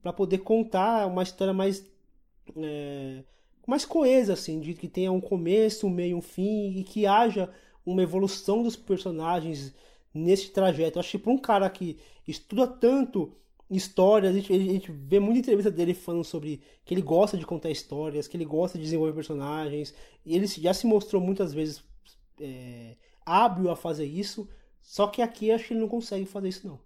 [0.01, 1.85] para poder contar uma história mais
[2.57, 3.23] é,
[3.65, 7.49] mais coesa assim, de que tenha um começo, um meio, um fim e que haja
[7.85, 9.73] uma evolução dos personagens
[10.13, 10.97] nesse trajeto.
[10.97, 13.33] Eu acho que para um cara que estuda tanto
[13.69, 17.45] histórias, a gente, a gente vê muita entrevista dele falando sobre que ele gosta de
[17.45, 19.93] contar histórias, que ele gosta de desenvolver personagens,
[20.25, 21.83] e ele já se mostrou muitas vezes
[22.39, 22.95] é,
[23.25, 24.47] hábil a fazer isso,
[24.81, 26.79] só que aqui acho que ele não consegue fazer isso não.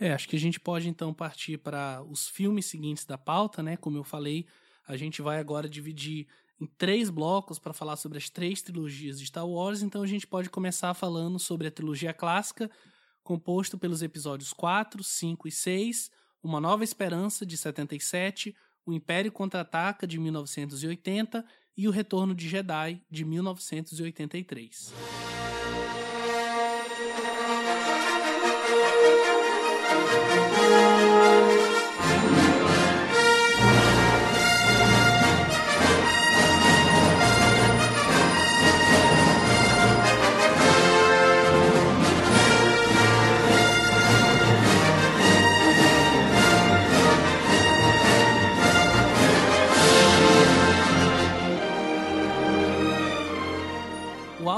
[0.00, 3.76] É, acho que a gente pode então partir para os filmes seguintes da pauta, né?
[3.76, 4.46] Como eu falei,
[4.86, 6.28] a gente vai agora dividir
[6.60, 10.26] em três blocos para falar sobre as três trilogias de Star Wars, então a gente
[10.26, 12.70] pode começar falando sobre a trilogia clássica,
[13.28, 16.10] composto pelos episódios 4, 5 e 6,
[16.42, 18.56] Uma Nova Esperança, de 77,
[18.86, 21.44] O Império Contra-Ataca, de 1980
[21.76, 24.94] e O Retorno de Jedi, de 1983.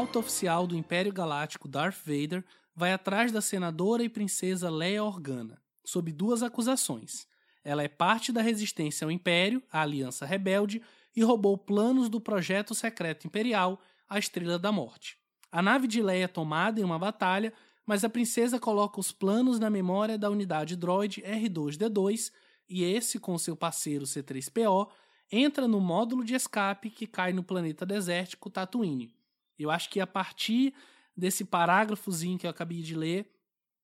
[0.00, 2.42] Alto oficial do Império Galáctico Darth Vader
[2.74, 7.26] vai atrás da senadora e princesa Leia Organa, sob duas acusações.
[7.62, 10.80] Ela é parte da resistência ao Império, a Aliança Rebelde,
[11.14, 13.78] e roubou planos do projeto secreto imperial,
[14.08, 15.18] a Estrela da Morte.
[15.52, 17.52] A nave de Leia é tomada em uma batalha,
[17.84, 22.32] mas a princesa coloca os planos na memória da unidade droid R2D2
[22.66, 24.88] e esse, com seu parceiro C3PO,
[25.30, 29.19] entra no módulo de escape que cai no planeta desértico Tatooine.
[29.62, 30.74] Eu acho que a partir
[31.16, 33.30] desse parágrafozinho que eu acabei de ler,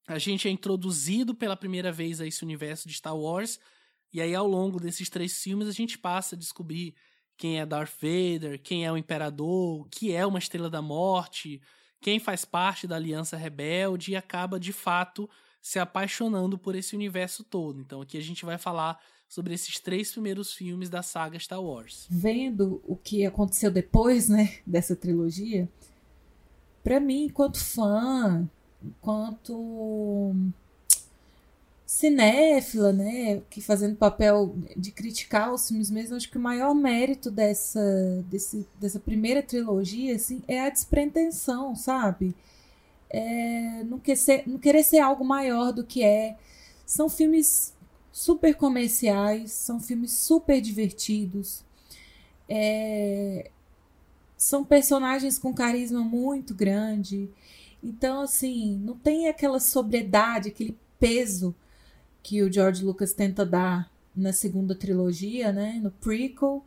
[0.07, 3.59] a gente é introduzido pela primeira vez a esse universo de Star Wars,
[4.13, 6.95] e aí ao longo desses três filmes a gente passa a descobrir
[7.37, 11.61] quem é Darth Vader, quem é o Imperador, o que é uma Estrela da Morte,
[12.01, 15.29] quem faz parte da Aliança Rebelde e acaba de fato
[15.61, 17.81] se apaixonando por esse universo todo.
[17.81, 18.99] Então aqui a gente vai falar
[19.29, 22.07] sobre esses três primeiros filmes da saga Star Wars.
[22.09, 25.69] Vendo o que aconteceu depois, né, dessa trilogia,
[26.83, 28.49] para mim, enquanto fã,
[28.83, 30.35] enquanto
[31.85, 37.31] cinéfila, né, que fazendo papel de criticar os filmes mesmo, acho que o maior mérito
[37.31, 42.35] dessa, desse, dessa primeira trilogia, assim, é a despretensão, sabe?
[43.09, 46.37] É, não, quer ser, não querer ser algo maior do que é.
[46.85, 47.73] São filmes
[48.17, 51.63] super comerciais, são filmes super divertidos.
[52.49, 53.51] É,
[54.39, 57.29] são personagens com carisma muito grande.
[57.85, 61.55] Então, assim, não tem aquela sobriedade, aquele peso
[62.23, 66.65] que o George Lucas tenta dar na segunda trilogia, né, no prequel.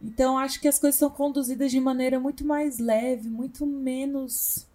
[0.00, 4.66] Então acho que as coisas são conduzidas de maneira muito mais leve, muito menos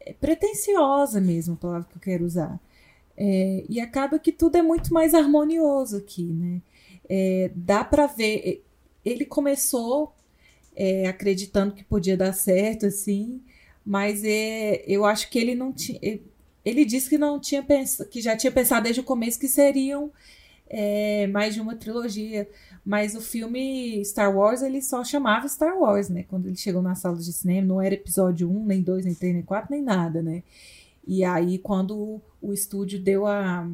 [0.00, 2.58] é, pretensiosa mesmo, a palavra que eu quero usar.
[3.22, 6.62] É, e acaba que tudo é muito mais harmonioso aqui, né?
[7.06, 8.64] É, dá para ver,
[9.04, 10.14] ele começou
[10.74, 13.42] é, acreditando que podia dar certo, assim,
[13.84, 16.00] mas é, eu acho que ele não tinha,
[16.64, 20.10] ele disse que não tinha pensado, que já tinha pensado desde o começo que seriam
[20.66, 22.48] é, mais de uma trilogia.
[22.82, 26.24] Mas o filme Star Wars, ele só chamava Star Wars, né?
[26.26, 29.34] Quando ele chegou na sala de cinema, não era episódio 1, nem 2, nem 3,
[29.34, 30.42] nem 4, nem nada, né?
[31.06, 33.68] E aí, quando o estúdio deu a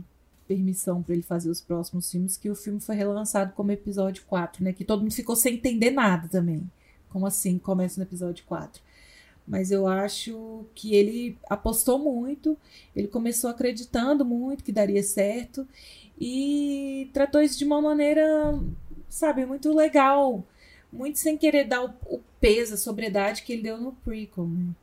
[0.46, 4.62] permissão para ele fazer os próximos filmes, que o filme foi relançado como episódio 4,
[4.64, 4.72] né?
[4.72, 6.70] Que todo mundo ficou sem entender nada também.
[7.08, 8.80] Como assim começa no episódio 4?
[9.46, 12.58] mas eu acho que ele apostou muito,
[12.94, 15.66] ele começou acreditando muito que daria certo
[16.18, 18.58] e tratou isso de uma maneira,
[19.08, 20.44] sabe, muito legal,
[20.92, 24.74] muito sem querer dar o, peso, a sobriedade que ele deu no prequel, né?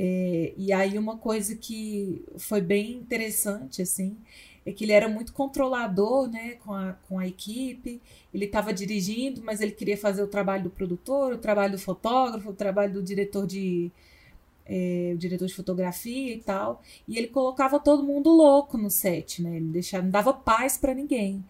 [0.00, 4.16] É, e aí uma coisa que foi bem interessante, assim,
[4.64, 8.00] é que ele era muito controlador né, com, a, com a equipe.
[8.32, 12.50] Ele estava dirigindo, mas ele queria fazer o trabalho do produtor, o trabalho do fotógrafo,
[12.50, 13.90] o trabalho do diretor de.
[14.70, 16.80] É, o diretor de fotografia e tal.
[17.08, 19.56] E ele colocava todo mundo louco no set, né?
[19.56, 21.44] Ele deixava, não dava paz para ninguém.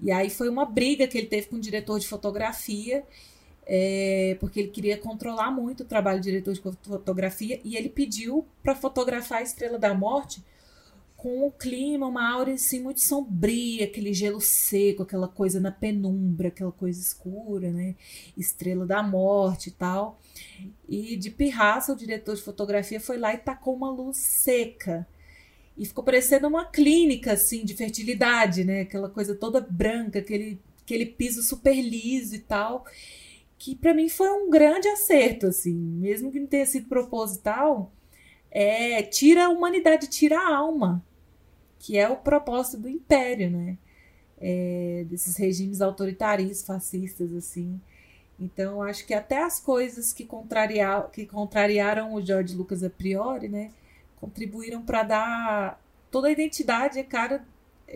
[0.00, 3.04] E aí foi uma briga que ele teve com o diretor de fotografia.
[3.68, 8.46] É, porque ele queria controlar muito o trabalho do diretor de fotografia e ele pediu
[8.62, 10.40] para fotografar a Estrela da Morte
[11.16, 16.48] com o clima, uma aura assim muito sombria, aquele gelo seco, aquela coisa na penumbra,
[16.48, 17.96] aquela coisa escura, né?
[18.36, 20.20] Estrela da morte e tal.
[20.88, 25.04] E de pirraça, o diretor de fotografia foi lá e tacou uma luz seca.
[25.76, 28.82] E ficou parecendo uma clínica assim de fertilidade, né?
[28.82, 32.86] Aquela coisa toda branca, aquele aquele piso super liso e tal,
[33.58, 37.92] que para mim foi um grande acerto assim, mesmo que não tenha sido proposital
[38.58, 41.04] é, tira a humanidade, tira a alma,
[41.78, 43.76] que é o propósito do império, né?
[44.38, 47.78] É, desses regimes autoritaristas, fascistas, assim.
[48.40, 53.48] Então, acho que até as coisas que, contraria, que contrariaram o George Lucas a priori,
[53.48, 53.72] né,
[54.16, 57.44] contribuíram para dar toda a identidade, cara,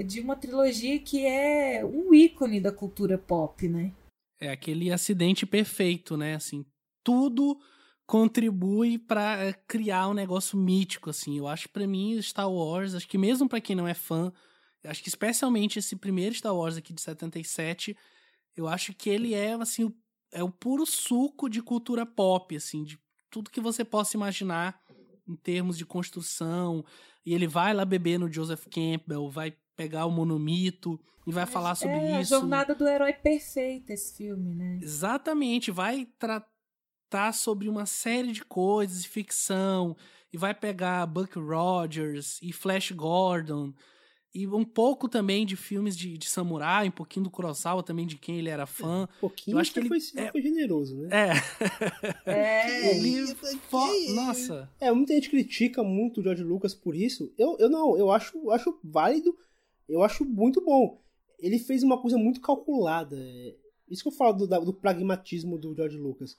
[0.05, 3.93] de uma trilogia que é um ícone da cultura pop, né?
[4.41, 6.35] É aquele acidente perfeito, né?
[6.35, 6.65] Assim,
[7.05, 7.59] tudo
[8.07, 11.39] contribui para eh, criar um negócio mítico, assim.
[11.39, 14.33] Eu acho pra mim, Star Wars, acho que mesmo para quem não é fã,
[14.85, 17.97] acho que especialmente esse primeiro Star Wars aqui de 77,
[18.57, 19.95] eu acho que ele é, assim,
[20.33, 22.99] é o puro suco de cultura pop, assim, de
[23.31, 24.81] tudo que você possa imaginar
[25.29, 26.85] em termos de construção.
[27.25, 31.75] E ele vai lá beber no Joseph Campbell, vai pegar o monomito e vai falar
[31.75, 32.35] sobre é, isso.
[32.35, 34.79] A jornada do herói perfeita esse filme, né?
[34.83, 39.97] Exatamente, vai tratar sobre uma série de coisas, ficção,
[40.31, 43.73] e vai pegar Buck Rogers e Flash Gordon,
[44.35, 48.17] e um pouco também de filmes de, de samurai, um pouquinho do Kurosawa também, de
[48.17, 49.09] quem ele era fã.
[49.17, 51.09] Um pouquinho, eu acho que ele foi, é, foi generoso, né?
[52.27, 52.31] É.
[52.31, 52.95] é.
[52.95, 53.35] ele.
[54.15, 54.71] Nossa.
[54.79, 57.33] É, muita gente critica muito o George Lucas por isso.
[57.39, 59.35] Eu, eu não, eu acho, acho válido,
[59.91, 61.01] eu acho muito bom.
[61.39, 63.17] Ele fez uma coisa muito calculada.
[63.89, 66.39] Isso que eu falo do, do pragmatismo do George Lucas.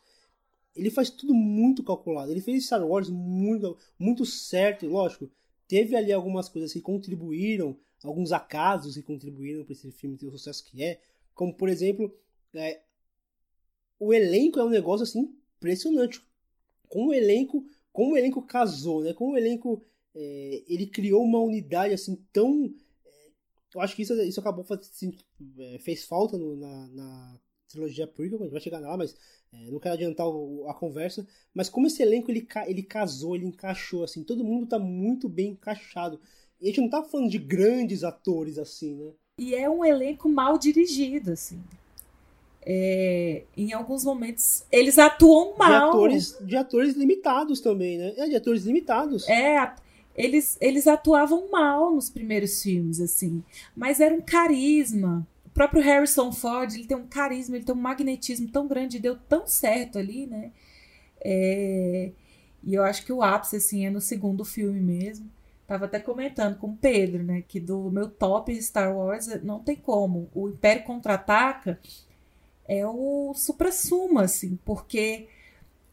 [0.76, 2.32] Ele faz tudo muito calculado.
[2.32, 5.30] Ele fez Star Wars muito, muito certo, lógico
[5.72, 10.32] teve ali algumas coisas que contribuíram, alguns acasos que contribuíram para esse filme ter o
[10.32, 11.00] sucesso que é,
[11.34, 12.14] como por exemplo,
[12.54, 12.82] é,
[13.98, 16.22] o elenco é um negócio assim impressionante.
[16.90, 19.14] Como o elenco, como o elenco casou, né?
[19.14, 19.82] Como o elenco
[20.14, 22.76] é, ele criou uma unidade assim tão
[23.74, 25.14] eu acho que isso, isso acabou assim,
[25.80, 29.16] fez falta no, na, na trilogia prequel, a gente vai chegar lá, mas
[29.54, 33.46] é, não quero adiantar o, a conversa, mas como esse elenco ele, ele casou, ele
[33.46, 36.20] encaixou, assim, todo mundo tá muito bem encaixado.
[36.60, 39.12] E a gente não tá falando de grandes atores, assim, né?
[39.38, 41.60] E é um elenco mal dirigido, assim.
[42.64, 45.70] É, em alguns momentos eles atuam mal.
[45.70, 48.14] De atores, de atores limitados também, né?
[48.18, 49.28] É, de atores limitados.
[49.28, 49.74] É,
[50.24, 53.44] eles, eles atuavam mal nos primeiros filmes, assim.
[53.76, 57.78] Mas era um carisma o próprio Harrison Ford, ele tem um carisma, ele tem um
[57.78, 60.52] magnetismo tão grande, deu tão certo ali, né?
[61.20, 62.12] É...
[62.64, 65.30] E eu acho que o ápice, assim, é no segundo filme mesmo.
[65.68, 67.44] Tava até comentando com o Pedro, né?
[67.46, 70.30] Que do meu top Star Wars não tem como.
[70.34, 71.80] O Império Contra-Ataca
[72.66, 75.28] é o supra-suma, assim, porque...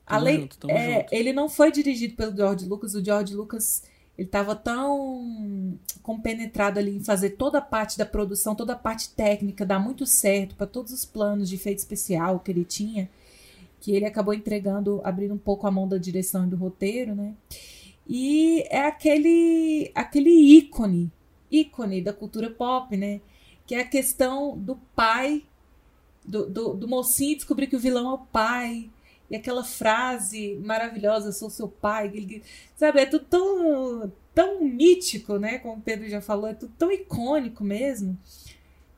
[0.06, 3.82] Além, junto, é, ele não foi dirigido pelo George Lucas, o George Lucas
[4.18, 9.10] ele estava tão compenetrado ali em fazer toda a parte da produção, toda a parte
[9.10, 13.08] técnica, dar muito certo para todos os planos de efeito especial que ele tinha,
[13.80, 17.32] que ele acabou entregando, abrindo um pouco a mão da direção e do roteiro, né?
[18.08, 21.12] E é aquele aquele ícone,
[21.48, 23.20] ícone da cultura pop, né?
[23.64, 25.44] Que é a questão do pai,
[26.24, 28.90] do, do, do mocinho descobrir que o vilão é o pai,
[29.30, 32.42] e aquela frase maravilhosa, sou seu pai,
[32.76, 35.58] sabe, é tudo tão, tão mítico, né?
[35.58, 38.18] Como o Pedro já falou, é tudo tão icônico mesmo,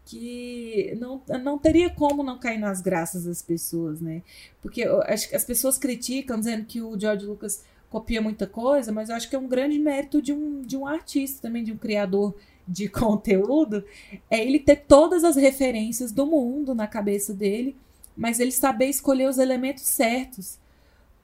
[0.04, 4.22] que não, não teria como não cair nas graças das pessoas, né?
[4.62, 9.08] Porque acho que as pessoas criticam dizendo que o George Lucas copia muita coisa, mas
[9.08, 11.76] eu acho que é um grande mérito de um, de um artista também, de um
[11.76, 13.84] criador de conteúdo,
[14.30, 17.76] é ele ter todas as referências do mundo na cabeça dele
[18.20, 20.58] mas ele saber escolher os elementos certos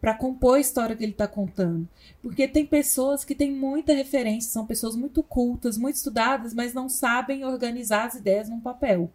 [0.01, 1.87] para compor a história que ele está contando.
[2.23, 6.89] Porque tem pessoas que têm muita referência, são pessoas muito cultas, muito estudadas, mas não
[6.89, 9.11] sabem organizar as ideias num papel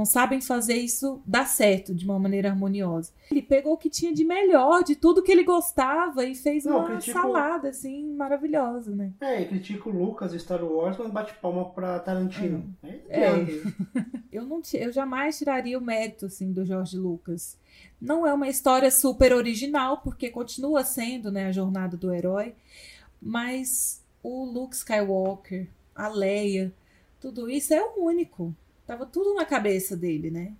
[0.00, 3.12] não sabem fazer isso dar certo de uma maneira harmoniosa.
[3.30, 6.78] Ele pegou o que tinha de melhor, de tudo que ele gostava e fez não,
[6.78, 7.20] uma critico...
[7.20, 9.12] salada assim maravilhosa, né?
[9.20, 12.74] É, critica o Lucas Star Wars, mas bate palma pra Tarantino.
[12.82, 12.96] É.
[13.10, 13.46] é.
[14.32, 17.58] eu não eu jamais tiraria o mérito assim do George Lucas.
[18.00, 22.54] Não é uma história super original, porque continua sendo, né, a jornada do herói,
[23.20, 26.72] mas o Luke Skywalker, a Leia,
[27.20, 28.54] tudo isso é o único.
[28.90, 30.52] Tava tudo na cabeça dele, né?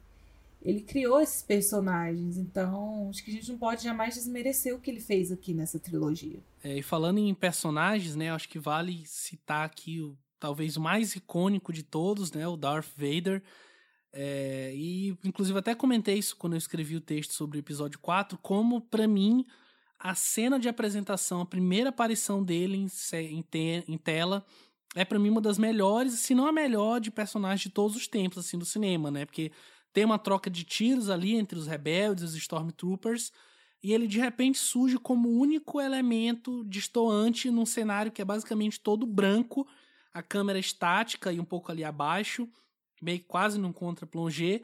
[0.62, 4.89] Ele criou esses personagens, então acho que a gente não pode jamais desmerecer o que
[4.89, 6.39] ele fez aqui nessa trilogia.
[6.62, 11.16] É, e falando em personagens, né, acho que vale citar aqui o talvez o mais
[11.16, 13.43] icônico de todos, né, o Darth Vader.
[14.12, 18.39] É, e inclusive até comentei isso quando eu escrevi o texto sobre o episódio 4,
[18.39, 19.45] como para mim
[19.99, 24.47] a cena de apresentação, a primeira aparição dele em, em, te, em tela
[24.95, 28.09] é para mim uma das melhores, se não a melhor de personagens de todos os
[28.09, 29.24] tempos assim do cinema, né?
[29.24, 29.53] Porque
[29.93, 33.32] tem uma troca de tiros ali entre os rebeldes e os Stormtroopers,
[33.82, 39.07] e ele de repente surge como único elemento destoante num cenário que é basicamente todo
[39.07, 39.66] branco,
[40.12, 42.49] a câmera estática e um pouco ali abaixo,
[43.01, 44.62] meio que quase num contra-plongé,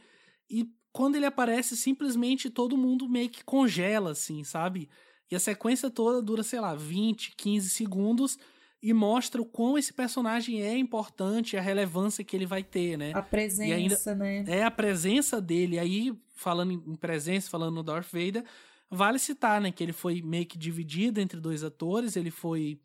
[0.51, 4.89] e quando ele aparece, simplesmente todo mundo meio que congela, assim, sabe?
[5.31, 8.39] E a sequência toda dura, sei lá, 20, 15 segundos,
[8.87, 13.11] e mostra o quão esse personagem é importante, a relevância que ele vai ter, né?
[13.17, 14.45] A presença, ainda, né?
[14.47, 15.77] É a presença dele.
[15.77, 18.45] Aí, falando em presença, falando no Darth Vader,
[18.89, 22.81] vale citar, né, que ele foi meio que dividido entre dois atores, ele foi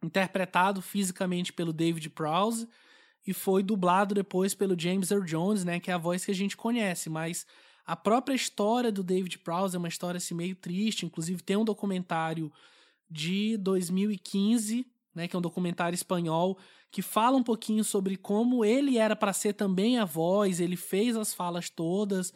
[0.00, 2.68] interpretado fisicamente pelo David Prowse
[3.26, 6.34] e foi dublado depois pelo James Earl Jones, né, que é a voz que a
[6.34, 7.44] gente conhece, mas
[7.84, 11.64] a própria história do David Prowse é uma história assim meio triste, inclusive tem um
[11.64, 12.52] documentário
[13.10, 16.58] de 2015 né, que é um documentário espanhol
[16.90, 21.16] que fala um pouquinho sobre como ele era para ser também a voz, ele fez
[21.16, 22.32] as falas todas,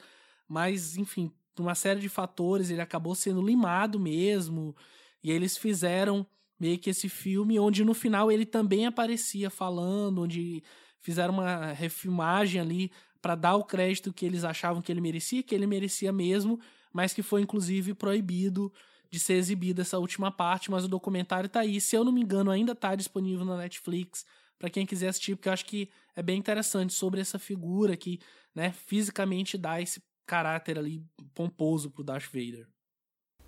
[0.49, 4.75] mas enfim, por uma série de fatores ele acabou sendo limado mesmo,
[5.23, 6.27] e eles fizeram
[6.59, 10.63] meio que esse filme, onde no final ele também aparecia falando, onde
[11.01, 15.55] fizeram uma refilmagem ali para dar o crédito que eles achavam que ele merecia, que
[15.55, 16.59] ele merecia mesmo,
[16.93, 18.73] mas que foi inclusive proibido
[19.11, 21.81] de ser exibida essa última parte, mas o documentário tá aí.
[21.81, 24.25] Se eu não me engano, ainda tá disponível na Netflix
[24.59, 28.19] para quem quiser assistir, porque eu acho que é bem interessante sobre essa figura que,
[28.55, 31.03] né, fisicamente dá esse caráter ali
[31.35, 32.67] pomposo pro Darth Vader.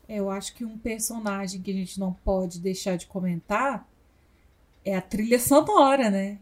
[0.09, 3.89] Eu acho que um personagem que a gente não pode deixar de comentar
[4.85, 6.41] é a trilha sonora, né?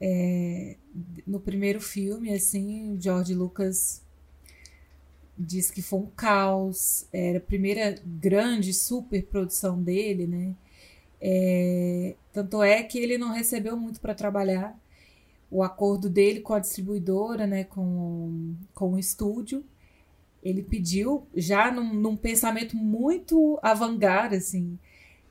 [0.00, 0.76] É,
[1.26, 4.01] no primeiro filme, assim, George Lucas
[5.42, 10.54] diz que foi um caos, era a primeira grande super produção dele, né?
[11.20, 14.78] É, tanto é que ele não recebeu muito para trabalhar.
[15.50, 19.64] O acordo dele com a distribuidora, né, com, com o estúdio,
[20.42, 24.78] ele pediu já num, num pensamento muito avant-garde, assim,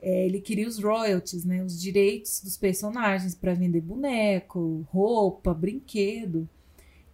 [0.02, 6.48] é, ele queria os royalties, né, os direitos dos personagens para vender boneco, roupa, brinquedo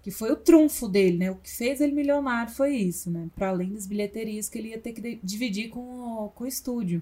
[0.08, 1.32] que foi o trunfo dele, né?
[1.32, 3.28] O que fez ele milionário foi isso, né?
[3.36, 7.02] Para além das bilheterias que ele ia ter que dividir com o, com o estúdio.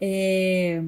[0.00, 0.82] É...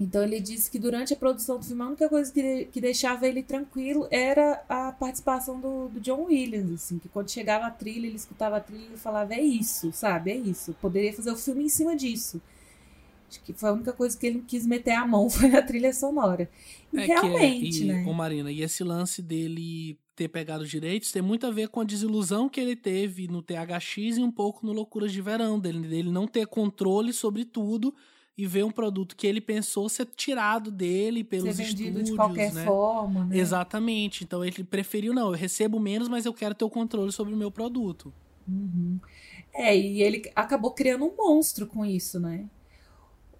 [0.00, 3.28] Então ele disse que durante a produção do filme a única coisa que, que deixava
[3.28, 8.06] ele tranquilo era a participação do, do, John Williams, assim, que quando chegava a trilha,
[8.06, 10.74] ele escutava a trilha e falava, é isso, sabe, é isso.
[10.80, 12.40] Poderia fazer o filme em cima disso.
[13.28, 15.60] Acho que foi a única coisa que ele não quis meter a mão foi a
[15.60, 16.48] trilha sonora.
[16.94, 18.12] E é realmente, é, e, né?
[18.14, 21.84] Marina, e esse lance dele ter pegado os direitos tem muito a ver com a
[21.84, 26.10] desilusão que ele teve no THX e um pouco no Loucuras de Verão, dele, dele
[26.10, 27.94] não ter controle sobre tudo
[28.36, 32.16] e ver um produto que ele pensou ser tirado dele pelos ser vendido estúdios, de
[32.16, 32.64] qualquer né?
[32.66, 33.38] forma, né?
[33.38, 34.22] Exatamente.
[34.22, 37.36] Então ele preferiu não, eu recebo menos, mas eu quero ter o controle sobre o
[37.36, 38.12] meu produto.
[38.46, 39.00] Uhum.
[39.54, 42.44] É, e ele acabou criando um monstro com isso, né?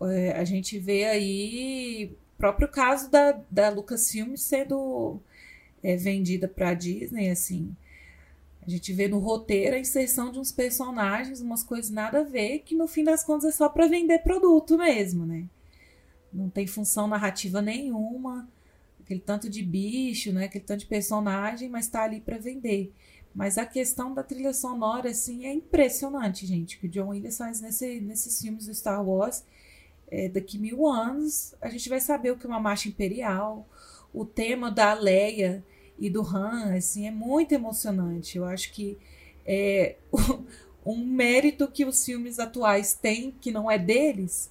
[0.03, 5.21] É, a gente vê aí próprio caso da, da Lucasfilm sendo
[5.83, 7.75] é, vendida para Disney, assim.
[8.67, 12.61] A gente vê no roteiro a inserção de uns personagens, umas coisas nada a ver,
[12.61, 15.47] que no fim das contas é só para vender produto mesmo, né?
[16.33, 18.49] Não tem função narrativa nenhuma,
[19.03, 20.45] aquele tanto de bicho, né?
[20.45, 22.93] Aquele tanto de personagem, mas tá ali para vender.
[23.35, 26.79] Mas a questão da trilha sonora, assim, é impressionante, gente.
[26.79, 29.45] Que o John Williams faz nesse, nesses filmes do Star Wars.
[30.11, 33.67] É, daqui mil anos, a gente vai saber o que é uma marcha imperial,
[34.13, 35.65] o tema da Leia
[35.99, 38.39] e do Han, assim, é muito emocionante.
[38.39, 38.99] Eu acho que
[39.47, 39.97] é
[40.85, 44.51] um mérito que os filmes atuais têm, que não é deles,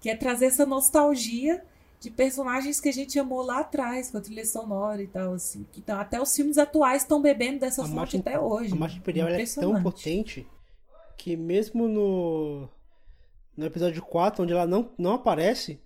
[0.00, 1.62] que é trazer essa nostalgia
[2.00, 5.66] de personagens que a gente amou lá atrás, com a trilha sonora e tal, assim.
[5.76, 8.74] Então, até os filmes atuais estão bebendo dessa a fonte até hoje.
[8.74, 10.46] A Marcha Imperial é tão potente
[11.16, 12.68] que mesmo no,
[13.56, 15.80] no episódio 4, onde ela não, não aparece,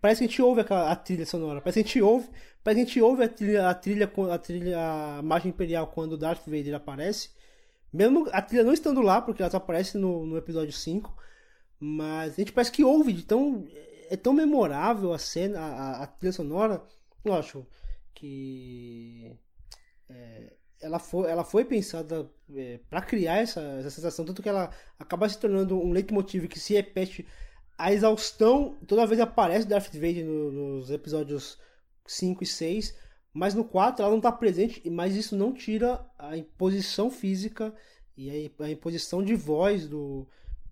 [0.00, 1.60] parece que a gente ouve aquela, a trilha sonora.
[1.60, 2.28] Parece que a gente ouve,
[2.62, 4.78] parece que a gente ouve a trilha, a trilha, a trilha,
[5.18, 7.30] a margem imperial quando Darth Vader aparece.
[7.92, 11.14] Mesmo a trilha não estando lá, porque ela só aparece no, no episódio 5.
[11.78, 13.66] Mas a gente parece que ouve, então
[14.10, 16.82] é tão memorável a cena, a, a trilha sonora.
[17.24, 17.66] Lógico
[18.14, 19.32] que
[20.08, 24.70] é, ela, foi, ela foi pensada é, para criar essa, essa sensação, tanto que ela
[24.98, 27.26] acaba se tornando um leitmotiv que se repete
[27.80, 31.58] a exaustão toda vez aparece Darth Vader no, nos episódios
[32.06, 32.94] 5 e 6,
[33.32, 37.74] mas no 4 ela não está presente, mas isso não tira a imposição física
[38.16, 40.28] e a, imposição de voz do,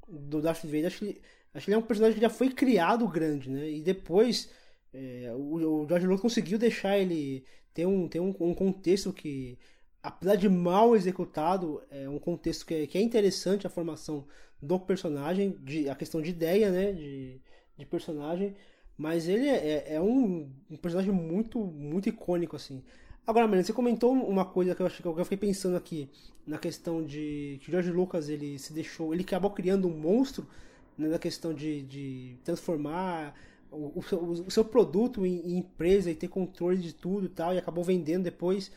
[0.07, 0.87] do Darth Vader.
[0.87, 1.21] Acho que,
[1.55, 3.71] acho que ele é um personagem que já foi criado grande, né?
[3.71, 4.51] E depois
[4.93, 9.59] é, o, o George Lucas conseguiu deixar ele ter um, ter um, um contexto que
[10.03, 14.27] apesar de mal executado, é um contexto que é, que é interessante a formação
[14.61, 17.41] do personagem, de, a questão de ideia, né, de,
[17.77, 18.55] de personagem,
[18.97, 22.83] mas ele é, é, é um, um, personagem muito, muito icônico, assim.
[23.27, 26.11] Agora, Marina, você comentou uma coisa que eu acho que eu fiquei pensando aqui,
[26.47, 30.49] na questão de que o George Lucas, ele se deixou, ele acabou criando um monstro,
[30.97, 33.35] né, na questão de, de transformar
[33.71, 37.29] o, o, seu, o seu produto em, em, empresa e ter controle de tudo e
[37.29, 38.73] tal, e acabou vendendo depois.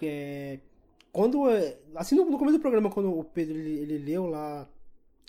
[0.00, 0.60] É,
[1.10, 1.44] quando,
[1.96, 4.68] assim, no, no, começo do programa, quando o Pedro ele, ele leu lá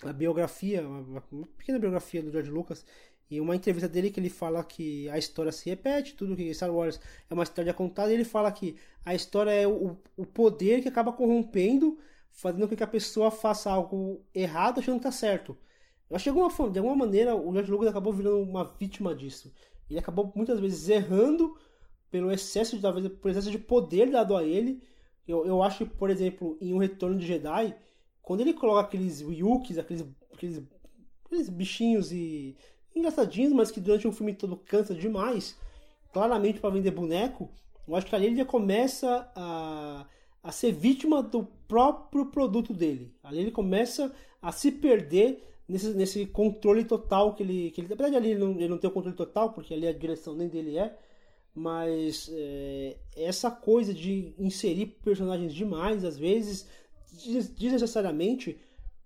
[0.02, 1.22] a biografia, uma,
[1.56, 2.84] pequena biografia do George Lucas,
[3.30, 6.74] e uma entrevista dele que ele fala que a história se repete, tudo que Star
[6.74, 10.82] Wars é uma história contada, e ele fala que a história é o, o poder
[10.82, 11.98] que acaba corrompendo,
[12.30, 15.56] fazendo com que a pessoa faça algo errado achando que tá certo.
[16.08, 19.14] Eu acho que de alguma, de alguma maneira o George Lucas acabou virando uma vítima
[19.14, 19.52] disso.
[19.88, 21.56] Ele acabou muitas vezes errando
[22.10, 24.82] pelo excesso de, talvez, por excesso de poder dado a ele.
[25.26, 27.76] Eu, eu acho que, por exemplo, em Um Retorno de Jedi,
[28.30, 30.62] quando ele coloca aqueles Yukis, aqueles, aqueles,
[31.24, 32.56] aqueles bichinhos e
[32.94, 35.58] engraçadinhos, mas que durante um filme todo cansa demais,
[36.12, 37.50] claramente para vender boneco,
[37.88, 40.06] eu acho que ali ele já começa a,
[40.44, 43.12] a ser vítima do próprio produto dele.
[43.20, 47.88] Ali ele começa a se perder nesse, nesse controle total que ele, que ele.
[47.88, 50.36] Na verdade, ali ele não, ele não tem o controle total, porque ali a direção
[50.36, 50.96] nem dele é.
[51.52, 56.68] Mas é, essa coisa de inserir personagens demais, às vezes,
[57.56, 58.58] desnecessariamente,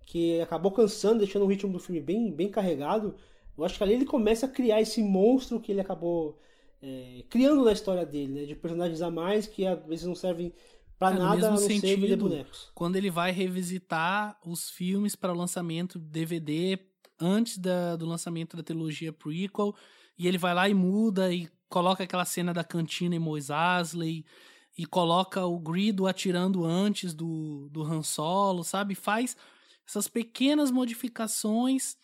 [0.07, 3.15] que acabou cansando, deixando o ritmo do filme bem, bem carregado.
[3.57, 6.39] Eu acho que ali ele começa a criar esse monstro que ele acabou
[6.83, 8.45] é, criando na história dele, né?
[8.45, 10.53] De personagens a mais que às vezes não servem
[10.99, 12.71] para é, nada a não sentido, vender bonecos.
[12.75, 16.79] Quando ele vai revisitar os filmes para o lançamento DVD
[17.21, 19.75] antes da, do lançamento da trilogia prequel,
[20.19, 24.25] e ele vai lá e muda e coloca aquela cena da cantina em Mois Eisley
[24.77, 28.95] e coloca o Grido atirando antes do, do Han Solo, sabe?
[28.95, 29.37] Faz
[29.87, 31.97] essas pequenas modificações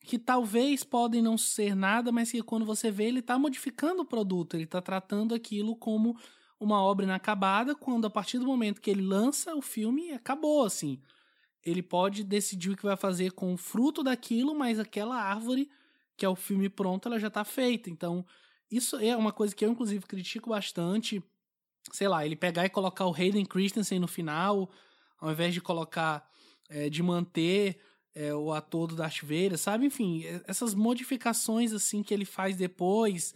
[0.00, 4.06] que talvez podem não ser nada, mas que quando você vê ele está modificando o
[4.06, 6.16] produto, ele está tratando aquilo como
[6.58, 11.00] uma obra inacabada, quando a partir do momento que ele lança o filme, acabou assim.
[11.62, 15.68] Ele pode decidir o que vai fazer com o fruto daquilo, mas aquela árvore,
[16.16, 17.90] que é o filme pronto, ela já está feita.
[17.90, 18.24] Então,
[18.70, 21.22] isso é uma coisa que eu, inclusive, critico bastante.
[21.92, 24.70] Sei lá, ele pegar e colocar o Hayden Christensen no final,
[25.20, 26.28] ao invés de colocar,
[26.68, 27.78] é, de manter
[28.14, 29.86] é, o ator do Darth Vader, sabe?
[29.86, 33.34] Enfim, essas modificações assim que ele faz depois,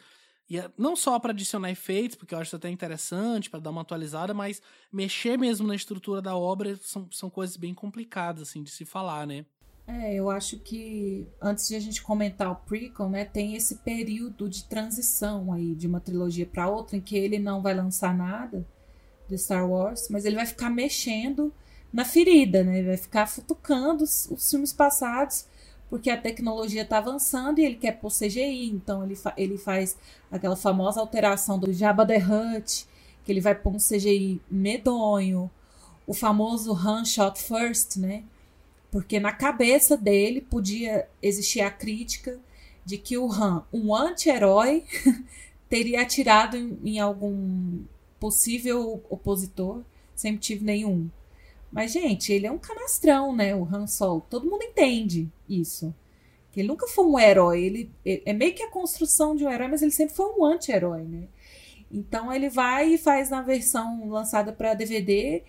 [0.48, 3.82] e é, não só para adicionar efeitos, porque eu acho até interessante, para dar uma
[3.82, 4.60] atualizada, mas
[4.92, 9.26] mexer mesmo na estrutura da obra são, são coisas bem complicadas assim de se falar,
[9.26, 9.44] né?
[9.92, 14.48] É, eu acho que antes de a gente comentar o prequel, né, tem esse período
[14.48, 18.64] de transição aí de uma trilogia para outra em que ele não vai lançar nada
[19.28, 21.52] de Star Wars, mas ele vai ficar mexendo
[21.92, 22.78] na ferida, né?
[22.78, 25.44] Ele vai ficar futucando os, os filmes passados,
[25.88, 28.70] porque a tecnologia está avançando e ele quer pôr CGI.
[28.70, 29.96] Então ele, fa ele faz
[30.30, 32.86] aquela famosa alteração do Jabba the Hutt,
[33.24, 35.50] que ele vai pôr um CGI medonho,
[36.06, 38.22] o famoso Han Shot First, né?
[38.90, 42.38] Porque na cabeça dele podia existir a crítica
[42.84, 44.84] de que o Han, um anti-herói,
[45.68, 47.82] teria atirado em, em algum
[48.18, 49.82] possível opositor.
[50.14, 51.08] Sempre tive nenhum.
[51.70, 53.54] Mas, gente, ele é um canastrão, né?
[53.54, 54.26] O Han Solo.
[54.28, 55.94] Todo mundo entende isso.
[56.50, 57.62] Que ele nunca foi um herói.
[57.62, 60.44] Ele, ele, é meio que a construção de um herói, mas ele sempre foi um
[60.44, 61.28] anti-herói, né?
[61.92, 65.42] Então ele vai e faz na versão lançada para DVD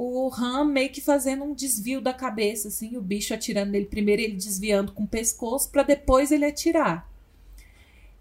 [0.00, 4.22] o Han meio que fazendo um desvio da cabeça, assim, o bicho atirando nele primeiro,
[4.22, 7.10] ele desviando com o pescoço para depois ele atirar.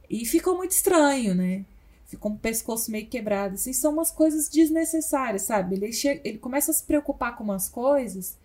[0.10, 1.66] E ficou muito estranho, né?
[2.08, 3.56] ficou com o pescoço meio quebrado.
[3.56, 5.76] Assim, são umas coisas desnecessárias, sabe?
[5.76, 8.38] Ele, chega, ele começa a se preocupar com umas coisas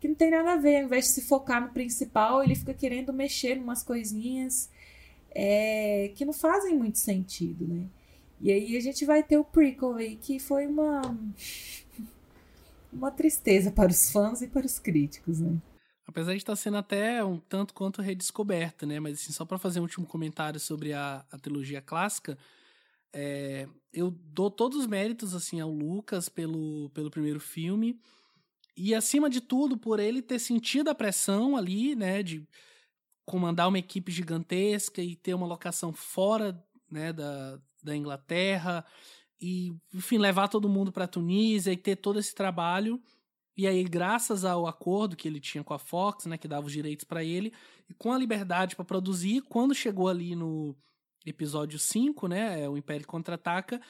[0.00, 0.78] que não tem nada a ver.
[0.78, 4.70] Ao invés de se focar no principal, ele fica querendo mexer em umas coisinhas
[5.34, 7.84] é, que não fazem muito sentido, né?
[8.40, 11.02] E aí a gente vai ter o prequel aí, que foi uma
[12.92, 15.60] uma tristeza para os fãs e para os críticos, né?
[16.06, 18.98] Apesar de estar sendo até um tanto quanto redescoberta, né?
[18.98, 22.38] Mas assim, só para fazer um último comentário sobre a, a trilogia clássica,
[23.12, 28.00] é, eu dou todos os méritos assim ao Lucas pelo, pelo primeiro filme
[28.76, 32.46] e acima de tudo por ele ter sentido a pressão ali, né, de
[33.26, 38.84] comandar uma equipe gigantesca e ter uma locação fora, né, da, da Inglaterra
[39.40, 43.00] e enfim levar todo mundo para Tunísia e ter todo esse trabalho
[43.58, 46.72] e aí graças ao acordo que ele tinha com a Fox, né, que dava os
[46.72, 47.52] direitos para ele
[47.90, 50.76] e com a liberdade para produzir, quando chegou ali no
[51.26, 53.80] episódio 5, né, é o Império Contra-Ataca,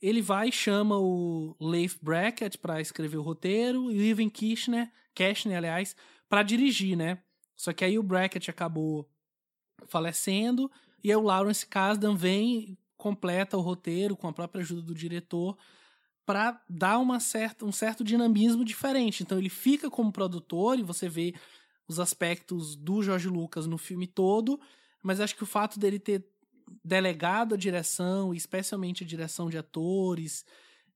[0.00, 4.90] ele vai e chama o Leif Brackett para escrever o roteiro e o Ivan Kishner,
[5.14, 5.94] Kashner, aliás,
[6.26, 7.18] para dirigir, né?
[7.54, 9.06] Só que aí o Brackett acabou
[9.88, 10.70] falecendo
[11.04, 15.56] e aí o Lawrence Kasdan vem completa o roteiro com a própria ajuda do diretor
[16.26, 19.22] para dar uma certa, um certo dinamismo diferente.
[19.22, 21.34] Então ele fica como produtor e você vê
[21.88, 24.60] os aspectos do George Lucas no filme todo,
[25.02, 26.26] mas acho que o fato dele ter
[26.84, 30.44] delegado a direção, especialmente a direção de atores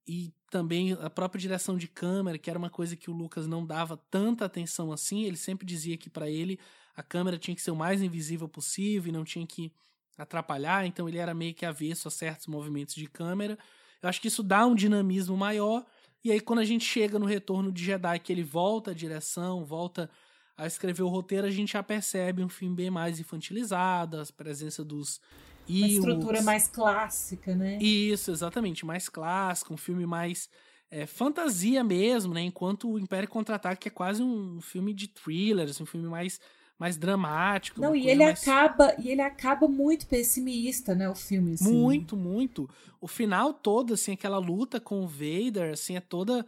[0.06, 3.64] e também a própria direção de câmera, que era uma coisa que o Lucas não
[3.64, 5.24] dava tanta atenção assim.
[5.24, 6.58] Ele sempre dizia que para ele
[6.94, 9.72] a câmera tinha que ser o mais invisível possível e não tinha que
[10.16, 13.58] atrapalhar, então ele era meio que avesso a certos movimentos de câmera.
[14.02, 15.84] Eu acho que isso dá um dinamismo maior.
[16.24, 19.64] E aí, quando a gente chega no retorno de Jedi, que ele volta a direção,
[19.64, 20.08] volta
[20.56, 24.84] a escrever o roteiro, a gente já percebe um filme bem mais infantilizado, a presença
[24.84, 25.20] dos
[25.68, 26.44] uma estrutura os...
[26.44, 27.78] mais clássica, né?
[27.78, 30.48] Isso, exatamente, mais clássico, um filme mais
[30.90, 32.42] é, fantasia mesmo, né?
[32.42, 36.40] Enquanto o Império Contra-Ataque é quase um filme de thriller, assim, um filme mais,
[36.78, 37.80] mais dramático.
[37.80, 38.42] Não, e ele mais...
[38.42, 41.72] acaba e ele acaba muito pessimista, né, o filme assim.
[41.72, 42.68] Muito, muito.
[43.00, 46.44] O final todo assim, aquela luta com o Vader, assim, é toda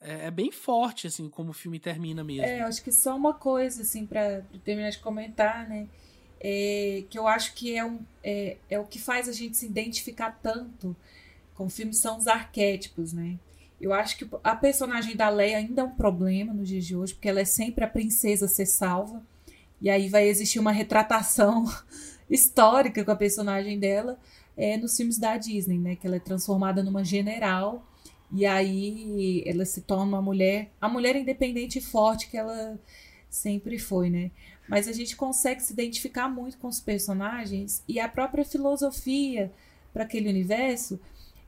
[0.00, 2.44] é, é bem forte assim como o filme termina mesmo.
[2.44, 5.88] É, eu acho que só uma coisa assim para terminar de comentar, né?
[6.40, 9.66] É, que eu acho que é, um, é, é o que faz a gente se
[9.66, 10.96] identificar tanto
[11.54, 13.38] com o filme são os arquétipos, né?
[13.80, 17.14] Eu acho que a personagem da Leia ainda é um problema nos dias de hoje,
[17.14, 19.22] porque ela é sempre a princesa a ser salva.
[19.82, 21.64] E aí vai existir uma retratação
[22.30, 24.16] histórica com a personagem dela
[24.56, 25.96] é, nos filmes da Disney, né?
[25.96, 27.84] Que ela é transformada numa general
[28.32, 32.78] e aí ela se torna uma mulher, a mulher independente e forte que ela
[33.28, 34.30] sempre foi, né?
[34.68, 39.52] Mas a gente consegue se identificar muito com os personagens e a própria filosofia
[39.92, 40.98] para aquele universo,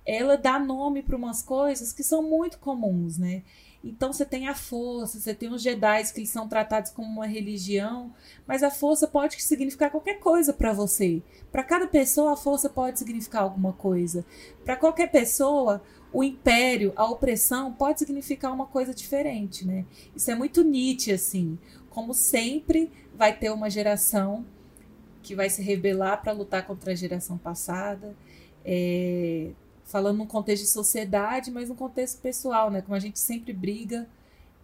[0.05, 3.43] ela dá nome para umas coisas que são muito comuns, né?
[3.85, 8.15] Então você tem a força, você tem os Jedi que são tratados como uma religião,
[8.47, 11.23] mas a força pode significar qualquer coisa para você.
[11.53, 14.25] Para cada pessoa a força pode significar alguma coisa.
[14.65, 19.85] Para qualquer pessoa, o império, a opressão pode significar uma coisa diferente, né?
[20.17, 21.59] Isso é muito Nietzsche assim.
[21.91, 24.47] Como sempre vai ter uma geração
[25.23, 28.17] que vai se rebelar para lutar contra a geração passada.
[28.65, 29.51] É,
[29.85, 32.83] falando num contexto de sociedade, mas num contexto pessoal, né?
[32.83, 34.09] Como a gente sempre briga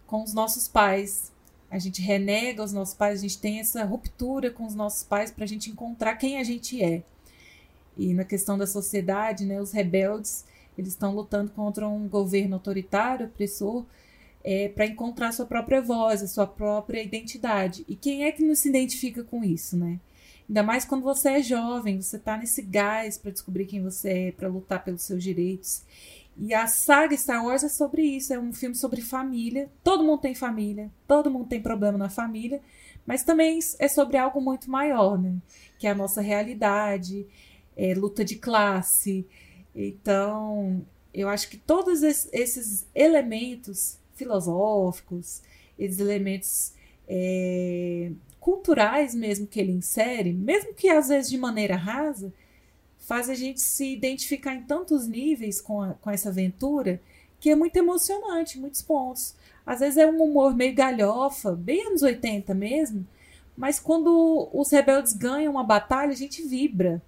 [0.07, 1.31] com os nossos pais.
[1.71, 5.31] A gente renega os nossos pais, a gente tem essa ruptura com os nossos pais
[5.31, 7.05] para a gente encontrar quem a gente é.
[7.97, 10.45] E na questão da sociedade, né, os rebeldes,
[10.77, 13.85] eles estão lutando contra um governo autoritário, opressor,
[14.43, 17.85] é, para encontrar sua própria voz, a sua própria identidade.
[17.87, 20.01] E quem é que não se identifica com isso, né?
[20.51, 24.33] Ainda mais quando você é jovem, você tá nesse gás para descobrir quem você é,
[24.33, 25.85] para lutar pelos seus direitos.
[26.37, 29.71] E a saga Star Wars é sobre isso, é um filme sobre família.
[29.85, 32.61] Todo mundo tem família, todo mundo tem problema na família,
[33.07, 35.37] mas também é sobre algo muito maior, né?
[35.79, 37.29] Que é a nossa realidade,
[37.77, 39.25] é luta de classe.
[39.73, 45.43] Então, eu acho que todos esses elementos filosóficos,
[45.79, 46.73] esses elementos
[47.07, 48.11] é,
[48.41, 52.33] culturais mesmo que ele insere, mesmo que às vezes de maneira rasa,
[52.99, 57.01] faz a gente se identificar em tantos níveis com, a, com essa aventura
[57.39, 59.35] que é muito emocionante, muitos pontos.
[59.65, 63.07] Às vezes é um humor meio galhofa, bem anos 80 mesmo,
[63.57, 67.03] mas quando os rebeldes ganham uma batalha, a gente vibra.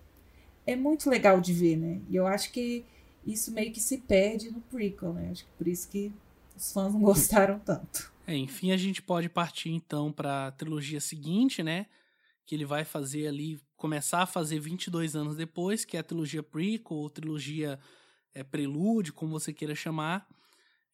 [0.67, 2.01] É muito legal de ver, né?
[2.09, 2.85] E eu acho que
[3.27, 5.31] isso meio que se perde no prequel, né?
[5.33, 6.13] Acho que por isso que
[6.57, 8.12] os fãs não gostaram tanto.
[8.27, 11.87] É, enfim, a gente pode partir então para a trilogia seguinte, né?
[12.47, 16.43] Que ele vai fazer ali, começar a fazer 22 anos depois, que é a trilogia
[16.43, 17.79] prequel ou trilogia
[18.35, 20.27] é, prelúdio, como você queira chamar,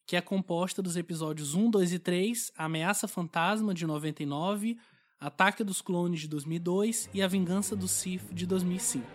[0.05, 4.77] que é composta dos episódios 1, 2 e 3, A Ameaça Fantasma de 99,
[5.19, 9.05] Ataque dos Clones de 2002 e A Vingança do Sith de 2005.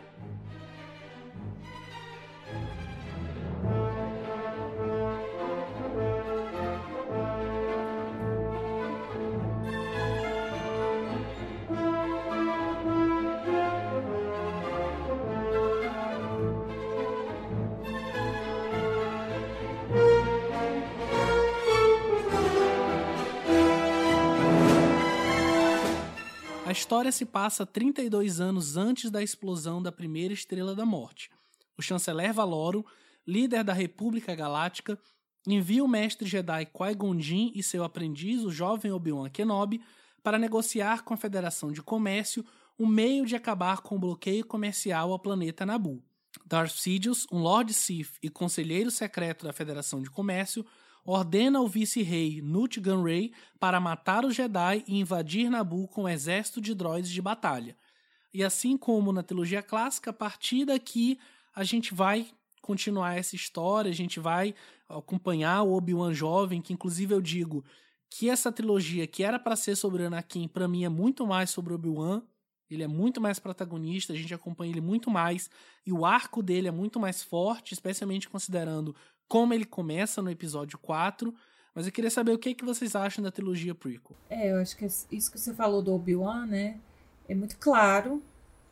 [26.94, 31.28] História se passa 32 anos antes da explosão da primeira Estrela da Morte.
[31.76, 32.86] O chanceler Valoro,
[33.26, 34.96] líder da República Galáctica,
[35.44, 39.82] envia o mestre Jedi Qui-Gon Jinn e seu aprendiz, o jovem Obi-Wan Kenobi,
[40.22, 42.46] para negociar com a Federação de Comércio
[42.78, 46.00] um meio de acabar com o bloqueio comercial ao planeta Naboo.
[46.46, 50.64] Darth Sidious, um Lord Sith e conselheiro secreto da Federação de Comércio,
[51.04, 56.60] ordena ao vice-rei Nut Gunray para matar os Jedi e invadir Naboo com um exército
[56.60, 57.76] de droids de batalha.
[58.32, 61.18] E assim como na trilogia clássica, a partir daqui
[61.54, 62.26] a gente vai
[62.60, 64.54] continuar essa história, a gente vai
[64.88, 67.64] acompanhar o Obi-Wan jovem, que inclusive eu digo
[68.10, 71.74] que essa trilogia que era para ser sobre Anakin, para mim é muito mais sobre
[71.74, 72.22] Obi-Wan.
[72.70, 75.50] Ele é muito mais protagonista, a gente acompanha ele muito mais
[75.86, 78.96] e o arco dele é muito mais forte, especialmente considerando
[79.28, 81.34] como ele começa no episódio 4.
[81.74, 84.16] Mas eu queria saber o que, que vocês acham da trilogia prequel.
[84.30, 86.78] É, eu acho que isso que você falou do Obi-Wan, né?
[87.28, 88.22] É muito claro.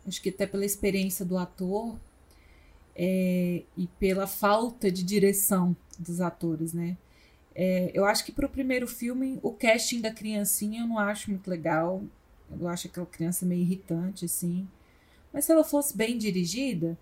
[0.06, 1.98] Acho que até pela experiência do ator
[2.94, 6.96] é, e pela falta de direção dos atores, né?
[7.54, 11.30] É, eu acho que para o primeiro filme, o casting da criancinha eu não acho
[11.30, 12.02] muito legal.
[12.58, 14.68] Eu acho aquela criança meio irritante, assim.
[15.32, 16.96] Mas se ela fosse bem dirigida,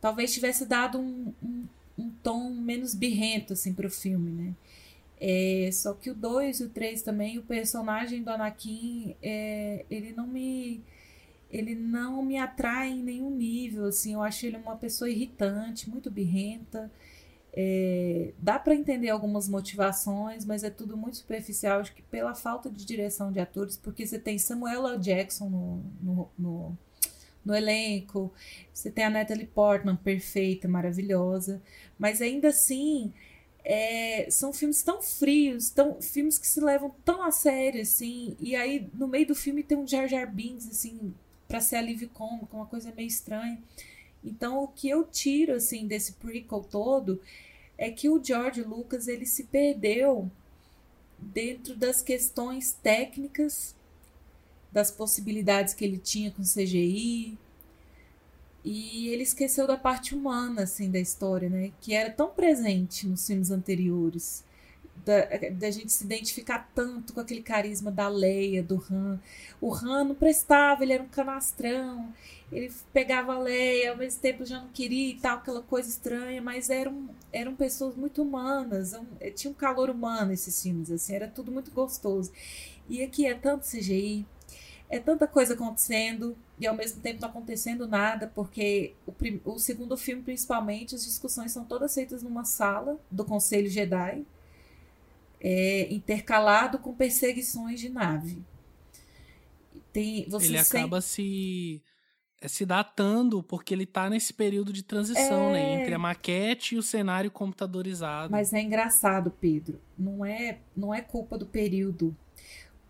[0.00, 1.66] talvez tivesse dado um, um
[1.98, 4.54] um tom menos birrento assim para o filme, né?
[5.20, 10.12] É, só que o 2 e o 3 também, o personagem do Anakin, é, ele
[10.12, 10.82] não me
[11.50, 16.10] ele não me atrai em nenhum nível, assim, eu acho ele uma pessoa irritante, muito
[16.10, 16.90] birrenta.
[17.56, 22.68] É, dá para entender algumas motivações, mas é tudo muito superficial, acho que pela falta
[22.68, 24.98] de direção de atores, porque você tem Samuel L.
[24.98, 26.78] Jackson no, no, no,
[27.44, 28.32] no elenco,
[28.72, 31.62] você tem a Natalie Portman, perfeita, maravilhosa,
[31.98, 33.12] mas ainda assim
[33.64, 38.54] é, são filmes tão frios, tão, filmes que se levam tão a sério, assim, e
[38.54, 41.14] aí no meio do filme tem um Jar Jar Binks, assim,
[41.48, 43.58] para ser alívio cômico, uma coisa meio estranha.
[44.24, 47.20] Então, o que eu tiro, assim, desse prequel todo
[47.76, 50.30] é que o George Lucas, ele se perdeu
[51.18, 53.74] dentro das questões técnicas,
[54.74, 57.38] das possibilidades que ele tinha com CGI,
[58.64, 61.70] e ele esqueceu da parte humana, assim, da história, né?
[61.82, 64.42] Que era tão presente nos filmes anteriores.
[65.04, 69.20] Da, da gente se identificar tanto com aquele carisma da Leia, do Han.
[69.60, 72.10] O Han não prestava, ele era um canastrão.
[72.50, 76.40] Ele pegava a Leia, ao mesmo tempo já não queria e tal, aquela coisa estranha,
[76.40, 78.94] mas eram, eram pessoas muito humanas.
[78.94, 82.32] Um, tinha um calor humano esses filmes, assim, era tudo muito gostoso.
[82.88, 84.24] E aqui é tanto CGI,
[84.94, 89.12] é tanta coisa acontecendo e ao mesmo tempo não acontecendo nada, porque o,
[89.52, 94.24] o segundo filme, principalmente, as discussões são todas feitas numa sala do Conselho Jedi,
[95.40, 98.40] é, intercalado com perseguições de nave.
[99.92, 101.82] Tem, ele acaba se
[102.40, 105.76] é, se datando porque ele tá nesse período de transição, né, é...
[105.76, 105.82] né?
[105.82, 108.30] Entre a maquete e o cenário computadorizado.
[108.30, 109.80] Mas é engraçado, Pedro.
[109.98, 112.16] Não é, não é culpa do período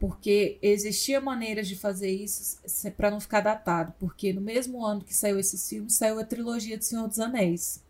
[0.06, 2.58] porque existia maneiras de fazer isso
[2.94, 6.76] para não ficar datado, porque no mesmo ano que saiu esse filme, saiu a trilogia
[6.76, 7.82] do Senhor dos Anéis.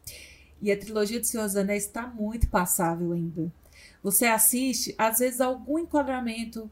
[0.62, 3.52] E a trilogia do Senhor dos Anéis está muito passável ainda.
[4.00, 6.70] Você assiste, às vezes algum enquadramento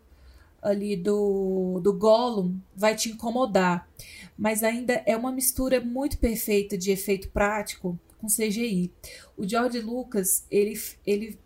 [0.62, 3.88] ali do, do Gollum vai te incomodar,
[4.38, 8.92] mas ainda é uma mistura muito perfeita de efeito prático com CGI.
[9.36, 11.36] O George Lucas, ele, ele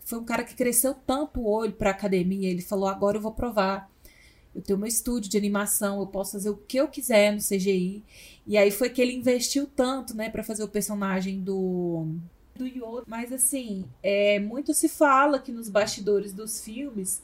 [0.00, 3.32] foi um cara que cresceu tanto o olho para academia, ele falou: agora eu vou
[3.32, 3.92] provar.
[4.54, 8.04] Eu tenho meu estúdio de animação, eu posso fazer o que eu quiser no CGI.
[8.46, 12.06] E aí foi que ele investiu tanto, né, para fazer o personagem do
[12.54, 13.04] do Yoda.
[13.06, 17.22] Mas assim, é, muito se fala que nos bastidores dos filmes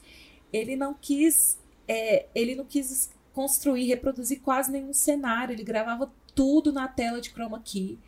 [0.51, 5.53] ele não quis, é, ele não quis construir, reproduzir quase nenhum cenário.
[5.53, 7.99] Ele gravava tudo na tela de chroma key.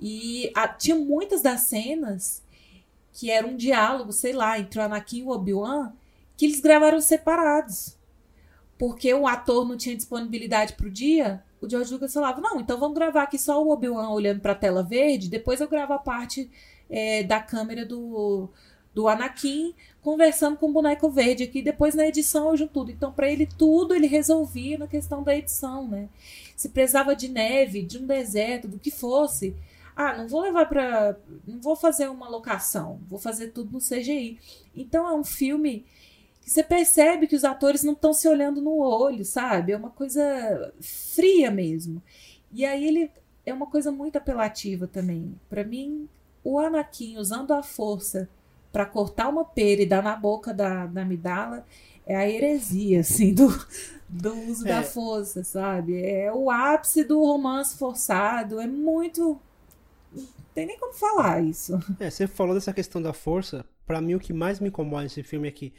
[0.00, 2.42] E a, tinha muitas das cenas
[3.12, 5.92] que era um diálogo, sei lá, entre o Anakin e o Obi-Wan,
[6.36, 7.96] que eles gravaram separados.
[8.76, 12.78] Porque o ator não tinha disponibilidade para o dia, o George Lucas falava: não, então
[12.78, 15.98] vamos gravar aqui só o Obi-Wan olhando para a tela verde, depois eu gravo a
[15.98, 16.50] parte
[16.90, 18.48] é, da câmera do,
[18.92, 22.90] do Anakin conversando com o boneco verde aqui, depois na edição eu junto tudo.
[22.90, 26.08] Então, para ele, tudo ele resolvia na questão da edição, né?
[26.54, 29.56] Se precisava de neve, de um deserto, do que fosse,
[29.96, 31.16] ah, não vou levar para.
[31.46, 34.38] Não vou fazer uma locação, vou fazer tudo no CGI.
[34.74, 35.86] Então é um filme
[36.40, 39.72] que você percebe que os atores não estão se olhando no olho, sabe?
[39.72, 42.02] É uma coisa fria mesmo.
[42.52, 43.10] E aí ele
[43.46, 45.34] é uma coisa muito apelativa também.
[45.48, 46.08] Para mim,
[46.42, 48.28] o Anakin usando a força
[48.72, 51.64] para cortar uma pera e dar na boca da, da Amidala
[52.04, 53.48] é a heresia, assim, do,
[54.08, 54.70] do uso é.
[54.70, 56.04] da força, sabe?
[56.04, 58.60] É o ápice do romance forçado.
[58.60, 59.40] É muito
[60.54, 61.78] tem nem como falar isso.
[61.98, 63.64] É, você falou dessa questão da força.
[63.86, 65.72] Para mim, o que mais me incomoda nesse filme é que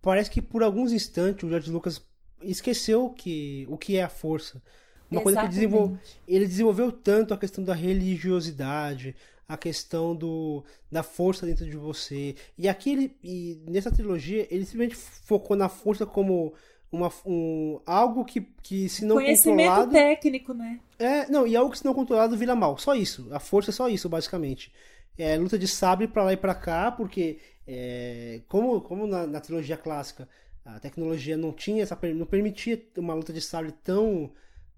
[0.00, 2.00] parece que por alguns instantes o George Lucas
[2.42, 4.62] esqueceu que, o que é a força.
[5.10, 5.22] Uma Exatamente.
[5.22, 9.14] coisa que ele desenvolveu, ele desenvolveu tanto a questão da religiosidade,
[9.48, 12.34] a questão do, da força dentro de você.
[12.58, 16.54] E aqui ele, e nessa trilogia, ele simplesmente focou na força como
[16.96, 19.92] uma, um, algo que, que se não Conhecimento controlado...
[19.92, 20.80] técnico, né?
[20.98, 22.78] É, não, e algo que se não controlado vira mal.
[22.78, 23.28] Só isso.
[23.32, 24.72] A força é só isso, basicamente.
[25.18, 29.40] É luta de sabre para lá e para cá, porque é, como, como na, na,
[29.40, 30.28] trilogia clássica
[30.64, 34.32] a tecnologia não tinha essa não permitia uma luta de sabre tão,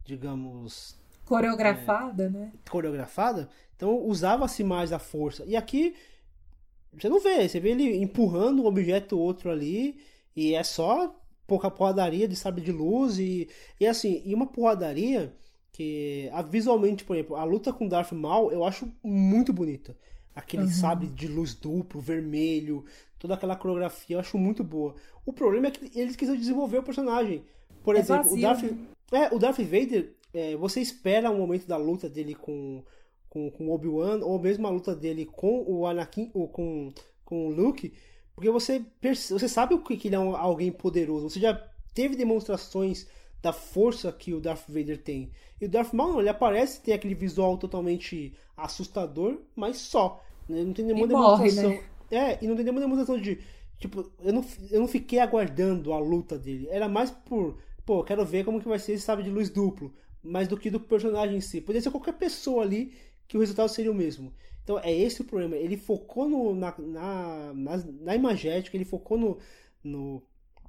[0.05, 2.53] digamos, coreografada, é, né?
[2.69, 3.49] Coreografada.
[3.77, 5.45] Então usava-se mais a força.
[5.47, 5.95] E aqui
[6.93, 10.01] você não vê, você vê ele empurrando um objeto outro ali
[10.35, 11.15] e é só
[11.49, 13.49] pouca porradaria de sabre de luz e,
[13.81, 15.35] e assim, e uma porradaria
[15.73, 19.97] que a, visualmente, por exemplo, a luta com Darth Maul eu acho muito bonita.
[20.37, 20.69] Aquele uhum.
[20.69, 22.85] sabre de luz duplo, vermelho,
[23.19, 24.95] toda aquela coreografia eu acho muito boa.
[25.25, 27.43] O problema é que eles quiseram desenvolver o personagem.
[27.83, 28.79] Por é exemplo, vazio, o Darth, né?
[29.13, 32.85] é, o Darth Vader, é, você espera um momento da luta dele com
[33.31, 36.93] com, com Obi-Wan ou mesmo a luta dele com o Anakin ou com
[37.25, 37.93] com o Luke,
[38.39, 41.29] porque você, você sabe o que ele é um, alguém poderoso.
[41.29, 41.61] Você já
[41.93, 43.09] teve demonstrações
[43.43, 45.33] da força que o Darth Vader tem.
[45.61, 50.23] E o Darth Maul, ele aparece, tem aquele visual totalmente assustador, mas só.
[50.49, 50.63] Né?
[50.63, 51.71] Não tem nenhuma e demonstração.
[51.71, 51.85] Morre, né?
[52.13, 53.41] É, e não tem nenhuma demonstração de.
[53.77, 56.69] Tipo, eu não, eu não fiquei aguardando a luta dele.
[56.71, 57.59] Era mais por.
[57.85, 59.93] Pô, quero ver como que vai ser esse sabe de luz duplo.
[60.23, 61.61] Mais do que do personagem em si.
[61.61, 62.93] Poderia ser qualquer pessoa ali
[63.27, 64.33] que o resultado seria o mesmo.
[64.69, 65.57] Então é esse o problema.
[65.57, 69.39] Ele focou no, na, na, na, na imagética, ele focou no,
[69.83, 70.23] no,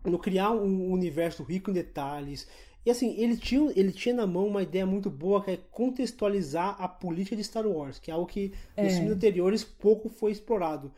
[0.05, 2.47] no criar um universo rico em detalhes.
[2.85, 6.81] E assim, ele tinha, ele tinha na mão uma ideia muito boa que é contextualizar
[6.81, 8.83] a política de Star Wars, que é algo que é.
[8.85, 10.93] nos filmes anteriores pouco foi explorado.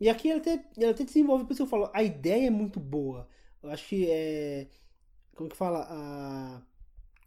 [0.00, 2.78] E aqui ele até, ele até desenvolve, por isso eu falo, a ideia é muito
[2.78, 3.26] boa.
[3.64, 4.68] Eu acho que é.
[5.34, 5.88] Como que fala?
[5.90, 6.62] A,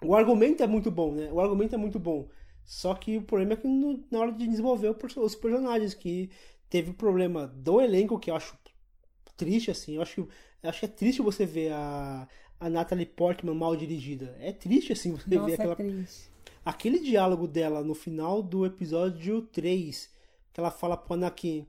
[0.01, 1.29] o argumento é muito bom, né?
[1.33, 2.29] O argumento é muito bom.
[2.67, 6.29] Só que o problema é que no, na hora de desenvolver os personagens, que
[6.69, 8.59] teve problema do elenco, que eu acho
[9.37, 9.95] triste, assim.
[9.95, 10.27] Eu acho,
[10.61, 12.27] eu acho que é triste você ver a,
[12.59, 14.35] a Natalie Portman mal dirigida.
[14.41, 15.77] É triste, assim, você Nossa, ver aquela.
[15.81, 16.05] É
[16.65, 20.09] aquele diálogo dela no final do episódio 3,
[20.51, 21.65] que ela fala pro Anakin.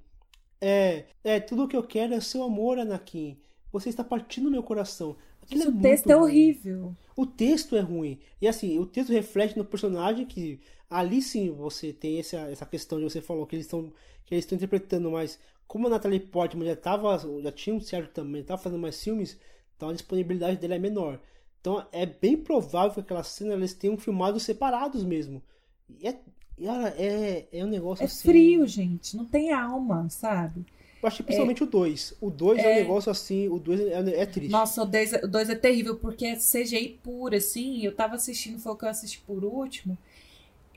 [0.61, 3.39] É, é, tudo o que eu quero é seu amor, Anakin.
[3.71, 5.17] Você está partindo meu coração.
[5.43, 6.97] Aquilo é o texto é horrível.
[7.17, 8.19] O texto é ruim.
[8.41, 12.99] E assim, o texto reflete no personagem que ali sim você tem essa, essa questão
[12.99, 13.93] de você falou que eles estão
[14.25, 18.13] que eles estão interpretando mais como a Natalie Portman já tava já tinha um certo
[18.13, 19.39] também estava fazendo mais filmes
[19.77, 21.21] então a disponibilidade dele é menor
[21.61, 25.43] então é bem provável que aquela cena eles tenham filmado separados mesmo
[25.89, 26.19] e é
[26.61, 30.65] é, é um negócio é assim, frio gente não tem alma sabe
[31.01, 32.15] eu acho que principalmente é, o 2.
[32.21, 34.51] O 2 é, é, um negócio assim, o 2 é, é, triste.
[34.51, 37.85] Nossa, o 2 é, é terrível, porque é CGI pura, assim.
[37.85, 39.97] Eu tava assistindo, foi o que eu assisti por último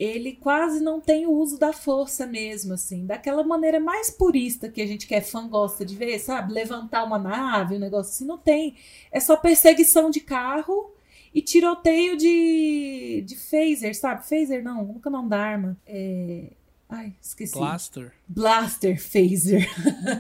[0.04, 4.82] ele quase não tem o uso da força mesmo, assim, daquela maneira mais purista que
[4.82, 6.52] a gente que é fã gosta de ver, sabe?
[6.54, 8.76] Levantar uma nave, um negócio assim, não tem.
[9.12, 10.92] É só perseguição de carro
[11.32, 14.28] e tiroteio de, de phaser, sabe?
[14.28, 15.78] Phaser não, nunca não dá arma.
[15.86, 16.46] É...
[16.92, 17.58] Ai, esqueci.
[17.58, 18.14] Blaster.
[18.28, 19.68] Blaster phaser.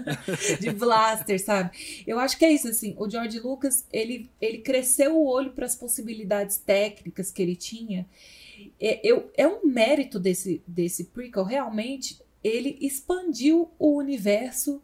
[0.59, 2.03] de blaster, sabe?
[2.07, 2.95] Eu acho que é isso, assim.
[2.97, 8.07] O George Lucas, ele, ele cresceu o olho para as possibilidades técnicas que ele tinha
[8.79, 14.81] é, eu, é um mérito desse, desse prequel, realmente, ele expandiu o universo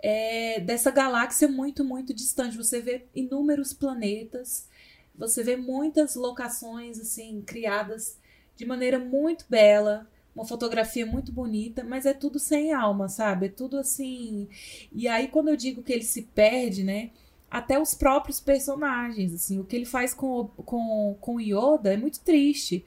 [0.00, 2.56] é, dessa galáxia muito, muito distante.
[2.56, 4.68] Você vê inúmeros planetas,
[5.14, 8.18] você vê muitas locações assim criadas
[8.56, 13.46] de maneira muito bela, uma fotografia muito bonita, mas é tudo sem alma, sabe?
[13.46, 14.48] É tudo assim.
[14.92, 17.10] E aí quando eu digo que ele se perde, né?
[17.50, 22.20] Até os próprios personagens, assim, o que ele faz com com com Yoda é muito
[22.20, 22.84] triste,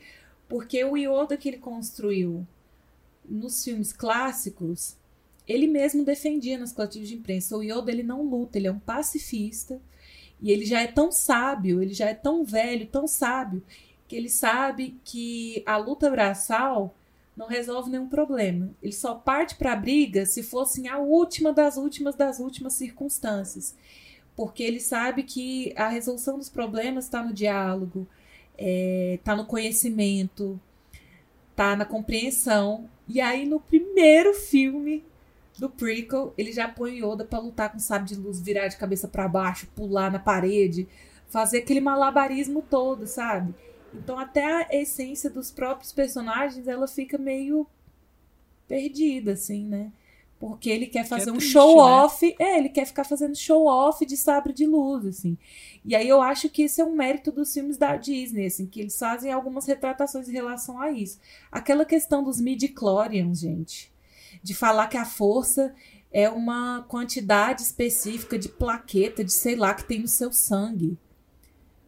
[0.49, 2.45] porque o Yoda que ele construiu
[3.27, 4.95] nos filmes clássicos,
[5.47, 7.57] ele mesmo defendia nas coletivas de imprensa.
[7.57, 9.79] O Yoda ele não luta, ele é um pacifista.
[10.41, 13.63] E ele já é tão sábio, ele já é tão velho, tão sábio,
[14.07, 16.93] que ele sabe que a luta braçal
[17.35, 18.69] não resolve nenhum problema.
[18.81, 23.75] Ele só parte para a briga se fosse a última das últimas das últimas circunstâncias.
[24.35, 28.07] Porque ele sabe que a resolução dos problemas está no diálogo,
[28.57, 30.59] é, tá no conhecimento,
[31.55, 32.89] tá na compreensão.
[33.07, 35.03] E aí, no primeiro filme
[35.57, 39.07] do prequel, ele já põe Yoda para lutar com sabre de luz, virar de cabeça
[39.07, 40.87] para baixo, pular na parede,
[41.29, 43.53] fazer aquele malabarismo todo, sabe?
[43.97, 47.67] Então, até a essência dos próprios personagens, ela fica meio
[48.67, 49.91] perdida, assim, né?
[50.39, 52.25] Porque ele quer fazer é um show off.
[52.25, 52.35] Né?
[52.39, 55.37] É, ele quer ficar fazendo show off de sabre de luz, assim.
[55.83, 58.81] E aí eu acho que esse é um mérito dos filmes da Disney, assim, que
[58.81, 61.19] eles fazem algumas retratações em relação a isso.
[61.51, 63.91] Aquela questão dos midi-chlorians, gente.
[64.43, 65.73] De falar que a força
[66.11, 70.97] é uma quantidade específica de plaqueta, de sei lá, que tem no seu sangue.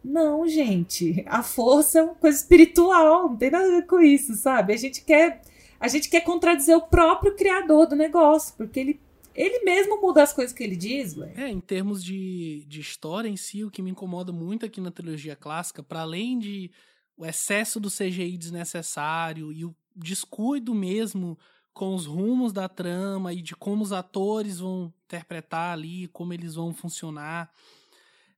[0.03, 1.23] Não, gente.
[1.27, 4.73] A força é uma coisa espiritual, não tem nada a ver com isso, sabe?
[4.73, 5.41] A gente quer
[5.79, 8.99] a gente quer contradizer o próprio criador do negócio, porque ele,
[9.35, 11.33] ele mesmo muda as coisas que ele diz, ué.
[11.35, 14.91] É, em termos de, de história em si, o que me incomoda muito aqui na
[14.91, 16.71] trilogia clássica, para além de
[17.15, 21.37] o excesso do CGI desnecessário e o descuido mesmo
[21.73, 26.55] com os rumos da trama e de como os atores vão interpretar ali, como eles
[26.55, 27.51] vão funcionar,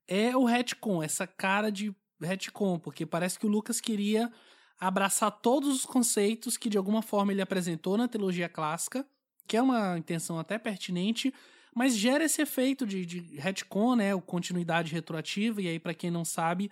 [0.09, 4.31] é o retcon, essa cara de retcon, porque parece que o Lucas queria
[4.79, 9.05] abraçar todos os conceitos que de alguma forma ele apresentou na trilogia clássica,
[9.47, 11.31] que é uma intenção até pertinente,
[11.75, 16.09] mas gera esse efeito de, de retcon, né, ou continuidade retroativa, e aí para quem
[16.09, 16.71] não sabe,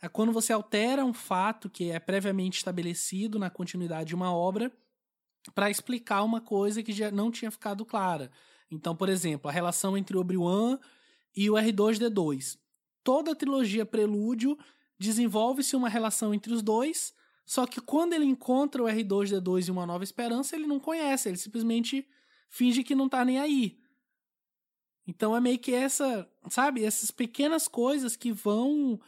[0.00, 4.70] é quando você altera um fato que é previamente estabelecido na continuidade de uma obra
[5.54, 8.30] para explicar uma coisa que já não tinha ficado clara.
[8.70, 10.78] Então, por exemplo, a relação entre o Obi-Wan
[11.34, 12.58] e o R2D2.
[13.06, 14.58] Toda a trilogia Prelúdio
[14.98, 17.14] desenvolve-se uma relação entre os dois,
[17.44, 21.36] só que quando ele encontra o R2D2 e Uma Nova Esperança, ele não conhece, ele
[21.36, 22.04] simplesmente
[22.48, 23.78] finge que não tá nem aí.
[25.06, 29.00] Então é meio que essa, sabe, essas pequenas coisas que vão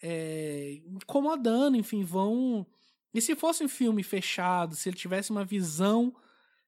[0.00, 2.66] é, incomodando, enfim, vão.
[3.12, 6.16] E se fosse um filme fechado, se ele tivesse uma visão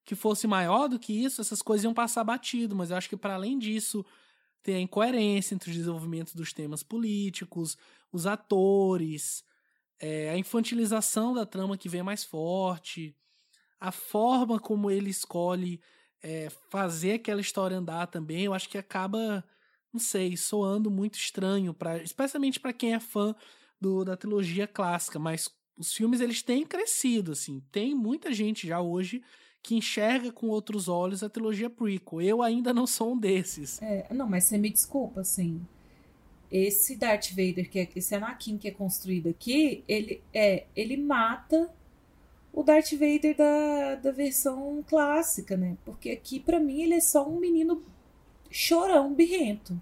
[0.05, 3.17] que fosse maior do que isso, essas coisas iam passar batido, mas eu acho que
[3.17, 4.05] para além disso,
[4.65, 7.77] tem a incoerência entre o desenvolvimento dos temas políticos,
[8.11, 9.45] os atores,
[10.01, 13.15] é, a infantilização da trama que vem mais forte,
[13.79, 15.81] a forma como ele escolhe
[16.23, 19.45] é, fazer aquela história andar também, eu acho que acaba,
[19.93, 23.37] não sei, soando muito estranho, pra, especialmente para quem é fã
[23.79, 28.81] do, da trilogia clássica, mas os filmes eles têm crescido, assim, tem muita gente já
[28.81, 29.23] hoje
[29.65, 32.21] que enxerga com outros olhos a trilogia prequel.
[32.21, 33.81] Eu ainda não sou um desses.
[33.81, 35.59] É, não, mas você me desculpa, assim,
[36.53, 41.73] esse Darth Vader, que é, esse Anakin que é construído aqui, ele é, ele mata
[42.53, 45.79] o Darth Vader da, da versão clássica, né?
[45.83, 47.83] Porque aqui, para mim, ele é só um menino
[48.51, 49.81] chorão, birrento.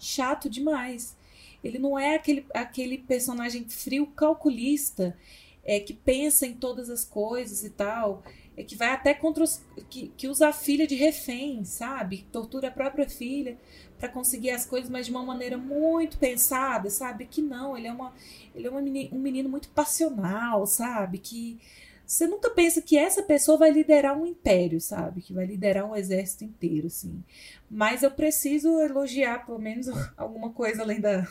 [0.00, 1.16] Chato demais.
[1.62, 5.16] Ele não é aquele, aquele personagem frio, calculista,
[5.64, 8.24] é, que pensa em todas as coisas e tal.
[8.56, 9.62] É que vai até contra os.
[9.88, 12.26] que, que usa a filha de refém, sabe?
[12.30, 13.56] Tortura a própria filha
[13.98, 17.24] para conseguir as coisas, mas de uma maneira muito pensada, sabe?
[17.24, 18.12] Que não, ele é, uma,
[18.54, 21.18] ele é uma menino, um menino muito passional, sabe?
[21.18, 21.58] Que
[22.04, 25.22] você nunca pensa que essa pessoa vai liderar um império, sabe?
[25.22, 27.22] Que vai liderar um exército inteiro, assim.
[27.70, 31.26] Mas eu preciso elogiar, pelo menos, alguma coisa além da,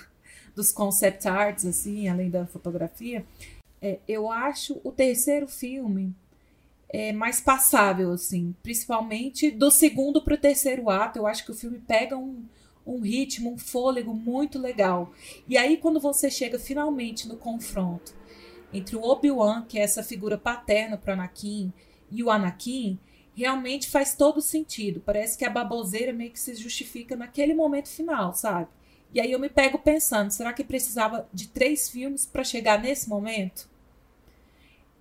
[0.56, 3.24] dos concept arts, assim, além da fotografia.
[3.82, 6.16] É, eu acho o terceiro filme
[6.92, 8.54] é, mais passável, assim.
[8.62, 11.18] Principalmente do segundo para o terceiro ato.
[11.18, 12.44] Eu acho que o filme pega um,
[12.86, 15.14] um ritmo, um fôlego muito legal.
[15.48, 18.14] E aí, quando você chega finalmente no confronto
[18.74, 21.72] entre o Obi-Wan, que é essa figura paterna para Anakin,
[22.10, 23.00] e o Anakin,
[23.34, 25.02] realmente faz todo sentido.
[25.06, 28.68] Parece que a baboseira meio que se justifica naquele momento final, sabe?
[29.14, 33.10] E aí eu me pego pensando, será que precisava de três filmes para chegar nesse
[33.10, 33.70] momento?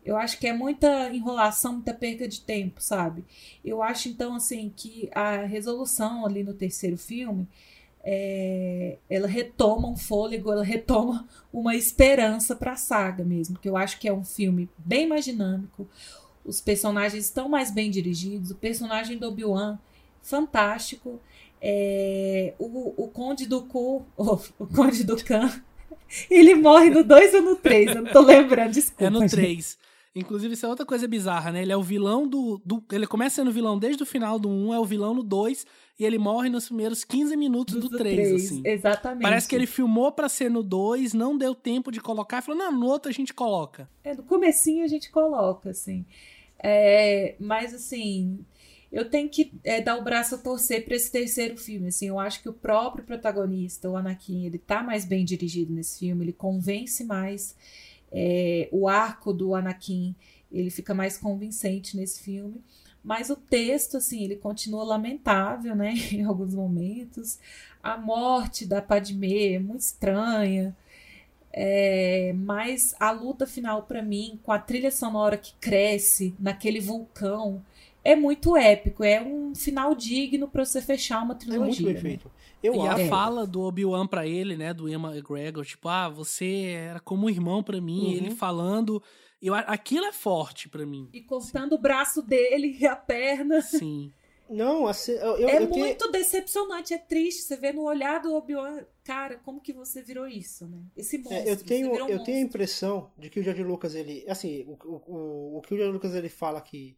[0.04, 3.24] Eu acho que é muita enrolação, muita perda de tempo, sabe?
[3.64, 7.46] Eu acho então assim que a resolução ali no terceiro filme
[8.02, 13.76] é, ela retoma um fôlego, ela retoma uma esperança para a saga mesmo, que eu
[13.76, 15.86] acho que é um filme bem mais dinâmico.
[16.44, 19.78] Os personagens estão mais bem dirigidos, o personagem do Obi-Wan
[20.22, 21.20] fantástico.
[21.62, 25.50] É, o, o Conde do Ku, oh, o Conde do Khan,
[26.30, 27.96] ele morre no 2 ou no 3?
[27.96, 29.04] Eu não tô lembrando, desculpa.
[29.04, 29.78] É no 3.
[30.14, 31.62] Inclusive, isso é outra coisa bizarra, né?
[31.62, 32.60] Ele é o vilão do.
[32.64, 35.64] do ele começa sendo vilão desde o final do 1, é o vilão no 2,
[36.00, 38.62] e ele morre nos primeiros 15 minutos do, do 3, 3, assim.
[38.64, 39.22] Exatamente.
[39.22, 42.58] Parece que ele filmou para ser no 2, não deu tempo de colocar, e falou,
[42.58, 43.88] não, no outro a gente coloca.
[44.02, 46.04] É, no comecinho a gente coloca, assim.
[46.58, 48.44] É, mas, assim,
[48.90, 52.08] eu tenho que é, dar o braço a torcer para esse terceiro filme, assim.
[52.08, 56.24] Eu acho que o próprio protagonista, o Anakin, ele tá mais bem dirigido nesse filme,
[56.24, 57.54] ele convence mais
[58.12, 60.14] é, o arco do Anakin
[60.50, 62.62] ele fica mais convincente nesse filme.
[63.02, 65.94] Mas o texto, assim, ele continua lamentável, né?
[66.12, 67.38] Em alguns momentos.
[67.82, 70.76] A morte da Padmé é muito estranha.
[71.52, 77.64] É, mas a luta final, para mim, com a trilha sonora que cresce naquele vulcão,
[78.04, 79.02] é muito épico.
[79.02, 81.90] É um final digno para você fechar uma trilogia.
[81.90, 82.18] É muito bem né?
[82.62, 83.02] Eu e acho.
[83.02, 87.26] a fala do Obi-Wan pra ele, né, do Ian McGregor, tipo, ah, você era como
[87.26, 88.12] um irmão para mim, uhum.
[88.12, 89.02] ele falando,
[89.40, 91.08] eu, aquilo é forte para mim.
[91.12, 91.74] E cortando Sim.
[91.74, 93.62] o braço dele e a perna.
[93.62, 94.12] Sim.
[94.50, 96.10] Não, assim, eu, eu, é eu muito tenho...
[96.10, 97.42] decepcionante, é triste.
[97.42, 100.82] Você vê no olhar do Obi-Wan, cara, como que você virou isso, né?
[100.96, 101.38] Esse monstro.
[101.38, 102.24] É, eu tenho, eu monstro.
[102.24, 104.24] tenho a impressão de que o George Lucas, ele.
[104.28, 106.96] Assim, o, o, o que o George Lucas ele fala que.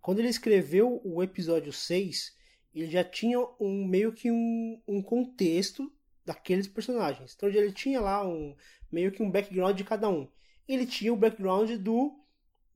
[0.00, 2.36] Quando ele escreveu o episódio 6,
[2.74, 5.92] ele já tinha um meio que um, um contexto
[6.24, 7.34] daqueles personagens.
[7.34, 8.54] Então ele tinha lá um
[8.90, 10.28] meio que um background de cada um.
[10.66, 12.14] Ele tinha o background do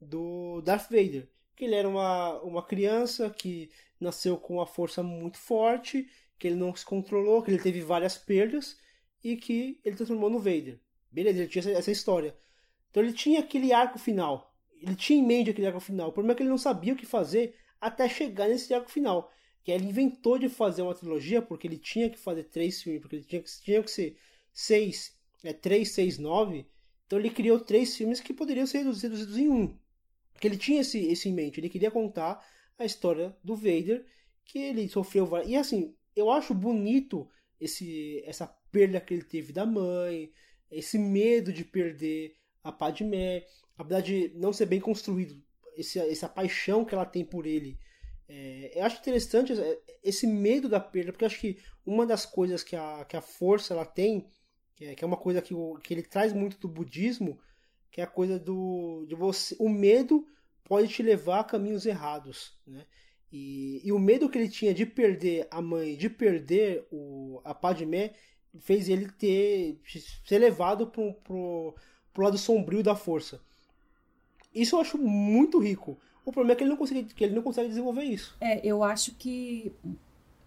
[0.01, 3.71] do Darth Vader, que ele era uma, uma criança que
[4.01, 8.19] nasceu com uma força muito forte, que ele não se controlou, que ele teve várias
[8.19, 8.77] perdas
[9.23, 10.81] e que ele transformou no Vader.
[11.09, 12.37] Beleza, ele tinha essa, essa história.
[12.91, 14.53] Então ele tinha aquele arco final.
[14.81, 16.09] Ele tinha em mente aquele arco final.
[16.09, 19.31] O problema é que ele não sabia o que fazer até chegar nesse arco final
[19.65, 23.17] que ele inventou de fazer uma trilogia porque ele tinha que fazer três filmes, porque
[23.17, 24.17] ele tinha que, tinha que ser
[24.53, 26.67] seis, é, três, seis, nove.
[27.07, 29.77] Então ele criou três filmes que poderiam ser reduzidos em um.
[30.33, 32.45] Porque ele tinha esse, esse em mente, ele queria contar
[32.79, 34.05] a história do Vader
[34.45, 35.29] que ele sofreu.
[35.47, 37.29] E assim, eu acho bonito
[37.61, 40.33] esse essa perda que ele teve da mãe,
[40.71, 42.35] esse medo de perder
[42.65, 45.41] a Padmé, apesar de não ser bem construído,
[45.77, 47.79] esse, essa paixão que ela tem por ele.
[48.35, 49.53] É, eu acho interessante
[50.03, 53.21] esse medo da perda, porque eu acho que uma das coisas que a, que a
[53.21, 54.27] força ela tem,
[54.75, 57.39] que é, que é uma coisa que, o, que ele traz muito do budismo,
[57.91, 60.27] que é a coisa do de você, o medo
[60.65, 62.87] pode te levar a caminhos errados, né?
[63.31, 67.55] E, e o medo que ele tinha de perder a mãe, de perder o, a
[67.55, 68.15] Padmé,
[68.61, 69.79] fez ele ter
[70.25, 71.75] ser levado pro, pro,
[72.15, 73.43] pro lado sombrio da força.
[74.55, 75.99] Isso eu acho muito rico.
[76.25, 78.37] O problema é que ele não consegue, que ele não consegue desenvolver isso.
[78.41, 79.73] É, eu acho que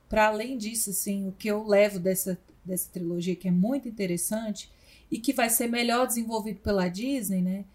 [0.07, 4.71] para além disso, assim, o que eu levo dessa dessa trilogia que é muito interessante
[5.11, 7.65] e que vai ser melhor desenvolvido pela Disney, né?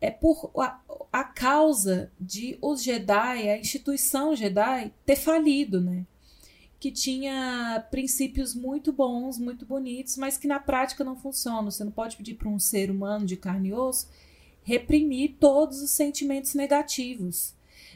[0.00, 0.80] É por a,
[1.12, 6.06] a causa de os Jedi, a instituição Jedi ter falido, né?
[6.80, 11.70] Que tinha princípios muito bons, muito bonitos, mas que na prática não funcionam.
[11.70, 14.08] Você não pode pedir para um ser humano de carne e osso
[14.62, 17.54] reprimir todos os sentimentos negativos.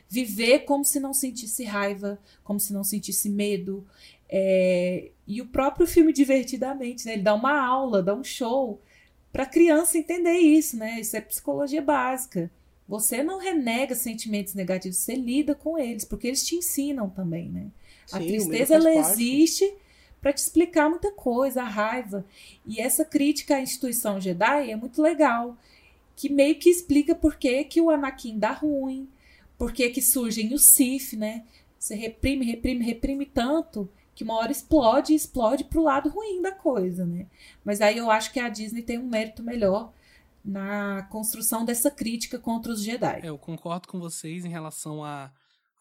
[0.09, 3.85] Viver como se não sentisse raiva, como se não sentisse medo,
[4.29, 7.15] é, e o próprio filme Divertidamente, né?
[7.15, 8.81] Ele dá uma aula, dá um show
[9.33, 11.01] para a criança entender isso, né?
[11.01, 12.51] Isso é psicologia básica.
[12.89, 17.67] Você não renega sentimentos negativos, você lida com eles, porque eles te ensinam também, né?
[18.07, 19.11] Sim, a tristeza ela parte.
[19.11, 19.75] existe
[20.21, 22.25] para te explicar muita coisa, a raiva.
[22.65, 25.57] E essa crítica à instituição Jedi é muito legal,
[26.17, 29.09] que meio que explica por que, que o Anakin dá ruim,
[29.59, 31.45] por que, que surgem os Sith, né?
[31.79, 36.51] Você reprime, reprime, reprime tanto que uma hora explode e explode pro lado ruim da
[36.51, 37.27] coisa, né?
[37.63, 39.93] Mas aí eu acho que a Disney tem um mérito melhor
[40.43, 43.21] na construção dessa crítica contra os Jedi.
[43.23, 45.31] É, eu concordo com vocês em relação a,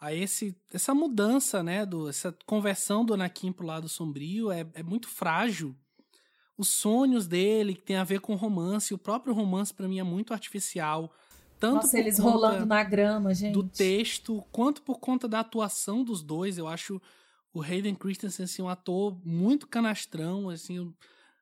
[0.01, 1.85] a esse, essa mudança, né?
[1.85, 5.73] Do, essa conversão do Anakin pro lado sombrio é, é muito frágil.
[6.57, 10.03] Os sonhos dele, que tem a ver com romance, o próprio romance para mim é
[10.03, 11.13] muito artificial.
[11.59, 13.53] Tanto Nossa, eles rolando na grama, gente.
[13.53, 16.57] Do texto, quanto por conta da atuação dos dois.
[16.57, 17.01] Eu acho
[17.53, 20.93] o Hayden Christensen, assim, um ator muito canastrão, assim,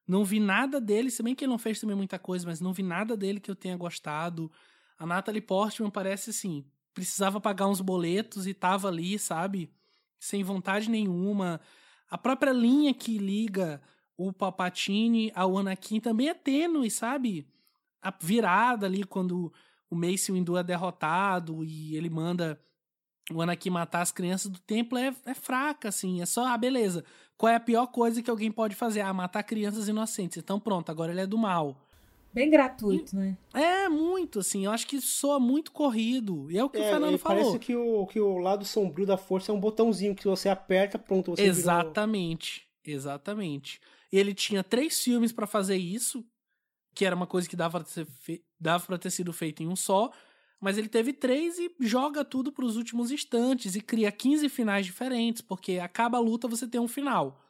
[0.07, 2.73] não vi nada dele, se bem que ele não fez também muita coisa, mas não
[2.73, 4.51] vi nada dele que eu tenha gostado.
[4.97, 9.71] A Natalie Portman parece, assim, precisava pagar uns boletos e tava ali, sabe?
[10.19, 11.59] Sem vontade nenhuma.
[12.09, 13.81] A própria linha que liga
[14.27, 17.47] o Palpatine ao Anakin também é tênue, sabe?
[18.01, 19.51] A virada ali quando
[19.89, 22.59] o Mace Windu é derrotado e ele manda
[23.31, 26.21] o Anakin matar as crianças do templo é, é fraca, assim.
[26.21, 27.05] É só, ah, beleza.
[27.37, 29.01] Qual é a pior coisa que alguém pode fazer?
[29.01, 30.37] Ah, matar crianças inocentes.
[30.37, 31.77] Então pronto, agora ele é do mal.
[32.33, 33.37] Bem gratuito, e, né?
[33.53, 34.65] É, muito, assim.
[34.65, 36.49] Eu acho que soa muito corrido.
[36.49, 37.43] E é o que é, o Fernando falou.
[37.43, 40.97] Parece que o, que o lado sombrio da força é um botãozinho que você aperta,
[40.97, 42.67] pronto, você Exatamente.
[42.83, 42.97] Virou...
[42.97, 43.79] Exatamente.
[44.15, 46.23] Ele tinha três filmes para fazer isso,
[46.93, 48.43] que era uma coisa que dava pra, ter fe...
[48.99, 50.11] ter sido feito em um só.
[50.61, 54.85] Mas ele teve três e joga tudo para os últimos instantes e cria 15 finais
[54.85, 57.43] diferentes, porque acaba a luta você tem um final.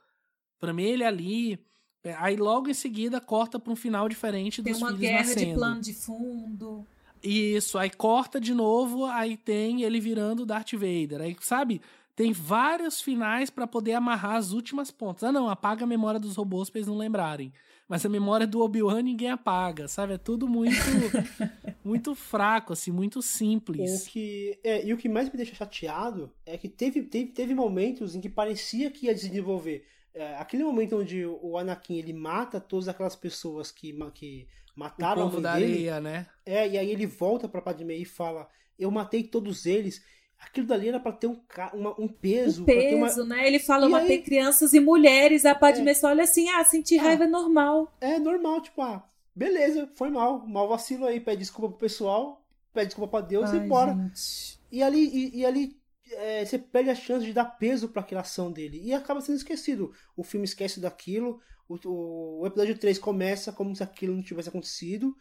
[0.58, 1.60] Para mim, ele ali.
[2.04, 5.00] É, aí logo em seguida corta para um final diferente dos nascendo.
[5.00, 6.88] Tem uma guerra de plano de fundo.
[7.22, 11.22] Isso, aí corta de novo, aí tem ele virando Darth Vader.
[11.22, 11.82] Aí, sabe?
[12.16, 15.24] Tem vários finais para poder amarrar as últimas pontas.
[15.24, 17.52] Ah, não, apaga a memória dos robôs pra eles não lembrarem.
[17.88, 20.14] Mas a memória do Obi-Wan ninguém apaga, sabe?
[20.14, 20.74] É tudo muito
[21.84, 24.06] muito fraco, assim, muito simples.
[24.06, 27.54] O que, é, e o que mais me deixa chateado é que teve, teve, teve
[27.54, 29.86] momentos em que parecia que ia desenvolver.
[30.14, 35.30] É, aquele momento onde o Anakin ele mata todas aquelas pessoas que, que mataram o
[35.30, 36.28] povo da dele, areia, né?
[36.46, 40.04] É, e aí ele volta pra Padme e fala: Eu matei todos eles
[40.46, 41.40] aquilo dali era para ter um,
[41.74, 42.64] uma, um peso.
[42.64, 43.36] Um peso, uma...
[43.36, 43.48] né?
[43.48, 44.22] Ele fala, e aí...
[44.22, 45.46] crianças e mulheres.
[45.46, 46.06] A Padme é.
[46.06, 47.92] olha assim, ah, sentir ah, raiva é normal.
[48.00, 49.04] É normal, tipo, ah,
[49.36, 50.46] beleza, foi mal.
[50.48, 53.94] Mal vacilo aí, pede desculpa pro pessoal, pede desculpa pra Deus Ai, e bora.
[53.94, 54.60] Gente.
[54.72, 55.78] E ali, e, e ali
[56.12, 58.82] é, você perde a chance de dar peso para aquela ação dele.
[58.84, 59.94] E acaba sendo esquecido.
[60.16, 61.40] O filme esquece daquilo.
[61.68, 65.16] O, o, o episódio 3 começa como se aquilo não tivesse acontecido.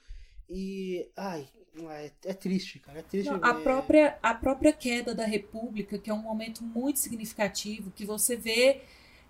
[0.48, 1.10] E.
[1.16, 1.48] Ai,
[1.90, 2.98] é, é, triste, cara.
[2.98, 3.30] É triste.
[3.30, 8.04] Não, a, própria, a própria queda da República, que é um momento muito significativo, que
[8.04, 8.82] você vê,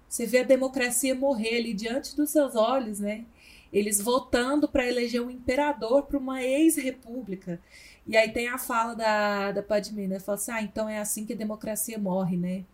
[0.08, 3.24] você vê a democracia morrer ali diante dos seus olhos, né?
[3.72, 7.60] Eles votando para eleger um imperador para uma ex-república.
[8.06, 10.18] E aí tem a fala da, da Padmé, né?
[10.18, 12.64] Fala assim, ah, então é assim que a democracia morre, né?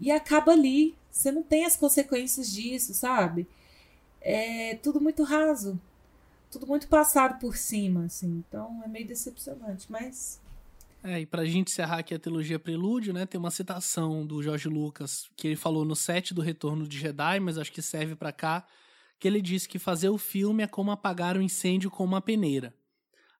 [0.00, 0.96] E acaba ali.
[1.10, 3.46] Você não tem as consequências disso, sabe?
[4.20, 5.78] É tudo muito raso
[6.54, 8.44] tudo muito passado por cima, assim.
[8.48, 10.40] Então é meio decepcionante, mas
[11.02, 14.68] É, e pra gente encerrar aqui a trilogia Prelúdio, né, tem uma citação do Jorge
[14.68, 18.32] Lucas, que ele falou no set do Retorno de Jedi, mas acho que serve para
[18.32, 18.64] cá,
[19.18, 22.72] que ele disse que fazer o filme é como apagar um incêndio com uma peneira.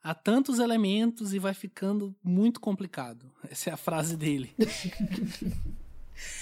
[0.02, 3.32] Há tantos elementos e vai ficando muito complicado.
[3.48, 4.54] Essa é a frase dele.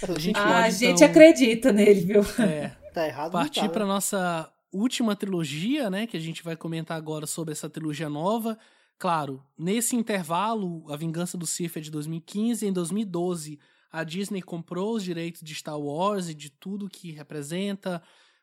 [0.03, 2.23] a gente, ah, pode, a gente então, acredita nele, viu?
[2.41, 3.31] É, tá errado.
[3.31, 3.93] Partir tá, para né?
[3.93, 8.59] nossa última trilogia, né, que a gente vai comentar agora sobre essa trilogia nova.
[8.99, 13.59] Claro, nesse intervalo, A Vingança do Sith é de 2015 e em 2012
[13.91, 18.03] a Disney comprou os direitos de Star Wars e de tudo que representa,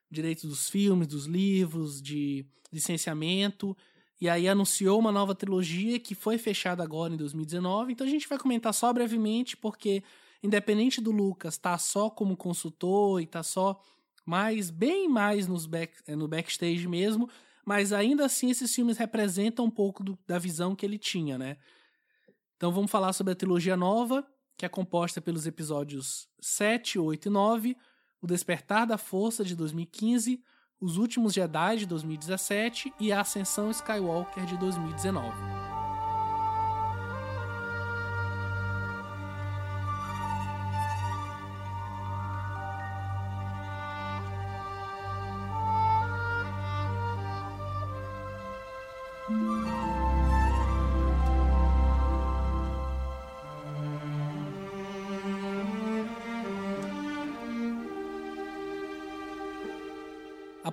[0.10, 3.76] direitos dos filmes, dos livros, de licenciamento,
[4.22, 7.94] e aí anunciou uma nova trilogia que foi fechada agora em 2019.
[7.94, 10.04] Então a gente vai comentar só brevemente, porque
[10.44, 13.82] independente do Lucas estar tá só como consultor e tá só
[14.26, 17.30] mais, bem mais nos back, eh, no backstage mesmo,
[17.66, 21.58] mas ainda assim esses filmes representam um pouco do, da visão que ele tinha, né?
[22.58, 24.26] Então vamos falar sobre a trilogia nova,
[24.58, 27.78] que é composta pelos episódios 7, 8 e 9,
[28.22, 30.44] O Despertar da Força de 2015,
[30.82, 35.69] Os Últimos Jedi de 2017 e A Ascensão Skywalker de 2019.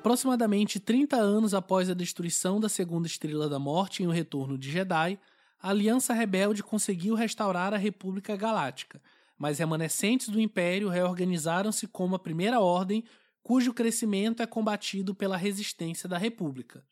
[0.07, 4.71] Aproximadamente 30 anos após a destruição da Segunda Estrela da Morte em O Retorno de
[4.71, 5.19] Jedi,
[5.61, 9.03] a Aliança Rebelde conseguiu restaurar a República Galáctica,
[9.37, 13.03] mas remanescentes do Império reorganizaram-se como a Primeira Ordem,
[13.43, 16.85] cujo crescimento é combatido pela resistência da República.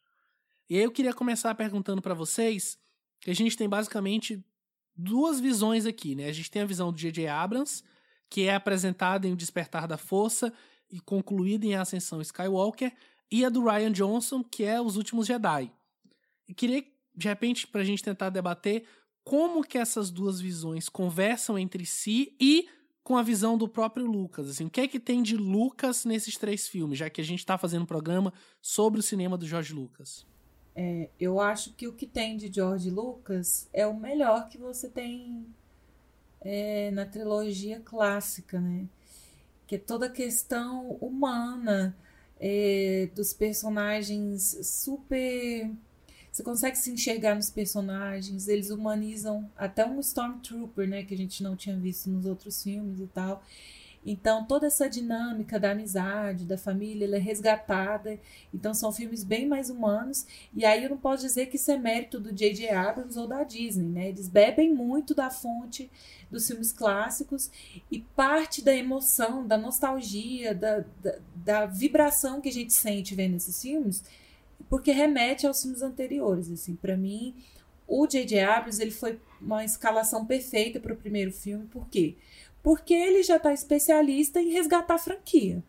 [0.69, 2.77] E aí eu queria começar perguntando para vocês
[3.21, 4.45] que a gente tem basicamente
[4.97, 6.27] duas visões aqui, né?
[6.27, 7.29] A gente tem a visão do J.J.
[7.29, 7.85] Abrams,
[8.29, 10.53] que é apresentada em O Despertar da Força
[10.95, 12.95] e concluída em Ascensão Skywalker,
[13.29, 15.73] e a do Ryan Johnson, que é Os Últimos Jedi.
[16.47, 18.85] E queria, de repente, para a gente tentar debater
[19.25, 22.69] como que essas duas visões conversam entre si e
[23.03, 24.49] com a visão do próprio Lucas.
[24.49, 27.41] Assim, o que é que tem de Lucas nesses três filmes, já que a gente
[27.41, 30.25] está fazendo um programa sobre o cinema do George Lucas?
[30.77, 34.89] É, eu acho que o que tem de George Lucas é o melhor que você
[34.89, 35.45] tem
[36.41, 38.87] é, na trilogia clássica, né?
[39.75, 41.97] Que é toda a questão humana
[42.39, 45.69] é, dos personagens super.
[46.31, 51.43] Você consegue se enxergar nos personagens, eles humanizam até um Stormtrooper, né, que a gente
[51.43, 53.43] não tinha visto nos outros filmes e tal.
[54.05, 58.19] Então, toda essa dinâmica da amizade, da família, ela é resgatada.
[58.53, 60.27] Então, são filmes bem mais humanos.
[60.55, 62.69] E aí eu não posso dizer que isso é mérito do J.J.
[62.71, 64.09] Abrams ou da Disney, né?
[64.11, 65.91] Eles bebem muito da fonte
[66.31, 67.51] dos filmes clássicos
[67.91, 73.37] e parte da emoção, da nostalgia, da, da, da vibração que a gente sente vendo
[73.37, 74.03] esses filmes,
[74.69, 76.51] porque remete aos filmes anteriores.
[76.51, 77.35] Assim, para mim,
[77.87, 78.41] o J.J.
[78.41, 82.17] Abrams ele foi uma escalação perfeita para o primeiro filme, por quê?
[82.17, 82.25] Porque
[82.65, 85.63] porque ele já está especialista em resgatar a franquia,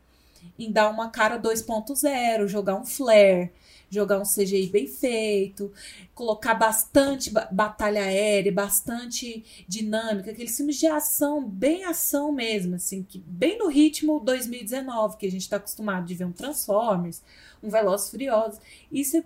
[0.57, 3.51] em dar uma cara 2.0, jogar um flare,
[3.89, 5.73] jogar um CGI bem feito,
[6.13, 13.19] colocar bastante batalha aérea, bastante dinâmica, aqueles filmes de ação, bem ação mesmo, assim, que
[13.19, 17.21] bem no ritmo 2019, que a gente está acostumado de ver um Transformers,
[17.61, 18.61] um Velozes Furiosos.
[18.89, 19.21] Isso,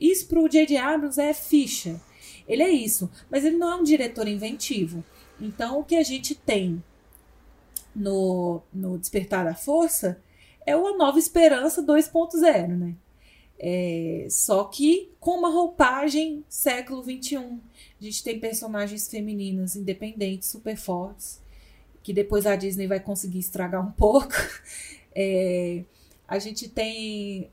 [0.00, 0.76] isso para o J.J.
[0.76, 2.00] Abrams é ficha.
[2.48, 5.04] Ele é isso, mas ele não é um diretor inventivo.
[5.40, 6.82] Então, o que a gente tem
[7.96, 10.20] no, no Despertar da Força
[10.66, 12.94] é uma nova esperança 2.0, né?
[13.58, 17.38] É, só que com uma roupagem século XXI.
[17.38, 21.40] A gente tem personagens femininas independentes, super fortes,
[22.02, 24.32] que depois a Disney vai conseguir estragar um pouco.
[25.18, 25.82] É,
[26.28, 27.48] a gente tem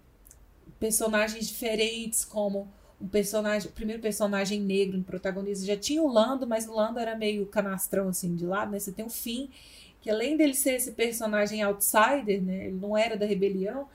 [0.81, 2.67] personagens diferentes, como
[2.99, 6.99] um personagem, o primeiro personagem negro no protagonista já tinha o Lando, mas o Lando
[6.99, 8.79] era meio canastrão assim de lado, né?
[8.79, 9.47] Você tem o Finn,
[10.03, 13.87] que além dele ser esse personagem outsider, né, ele não era da rebelião,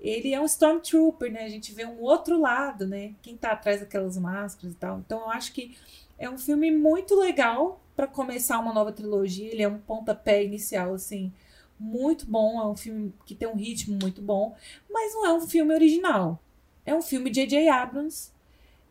[0.00, 1.44] ele é um Stormtrooper, né?
[1.44, 3.12] A gente vê um outro lado, né?
[3.20, 4.98] Quem tá atrás daquelas máscaras e tal.
[5.00, 5.76] Então eu acho que
[6.18, 9.52] é um filme muito legal para começar uma nova trilogia.
[9.52, 11.30] Ele é um pontapé inicial, assim,
[11.78, 12.58] muito bom.
[12.58, 14.56] É um filme que tem um ritmo muito bom,
[14.90, 16.42] mas não é um filme original.
[16.86, 17.68] É um filme de J.J.
[17.68, 18.32] Abrams,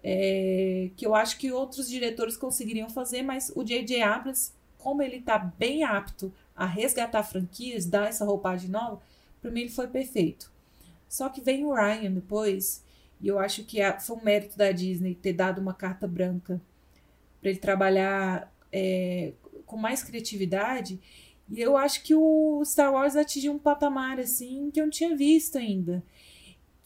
[0.04, 4.04] é, que eu acho que outros diretores conseguiriam fazer, mas o J.J.
[4.04, 9.02] Abrams, como ele tá bem apto a resgatar franquias, dar essa roupagem nova,
[9.42, 10.52] para mim ele foi perfeito.
[11.08, 12.84] Só que vem o Ryan depois,
[13.22, 16.62] e eu acho que foi um mérito da Disney ter dado uma carta branca
[17.40, 19.32] para ele trabalhar é,
[19.66, 21.00] com mais criatividade.
[21.50, 25.16] E eu acho que o Star Wars atingiu um patamar assim que eu não tinha
[25.16, 26.04] visto ainda.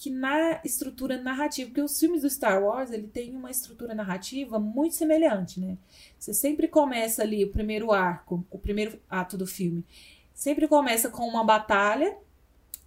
[0.04, 4.60] Que na estrutura narrativa, porque os filmes do Star Wars, ele tem uma estrutura narrativa
[4.60, 5.78] muito semelhante, né?
[6.20, 9.82] Você sempre começa ali o primeiro arco, o primeiro ato do filme,
[10.34, 12.18] sempre começa com uma batalha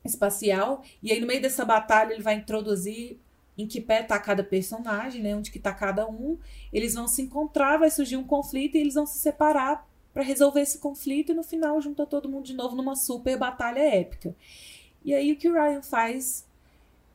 [0.04, 3.18] espacial e aí no meio dessa batalha ele vai introduzir
[3.56, 5.34] em que pé tá cada personagem, né?
[5.34, 6.36] Onde que tá cada um.
[6.70, 10.60] Eles vão se encontrar, vai surgir um conflito e eles vão se separar para resolver
[10.60, 14.36] esse conflito e no final junta todo mundo de novo numa super batalha épica.
[15.02, 16.44] E aí o que o Ryan faz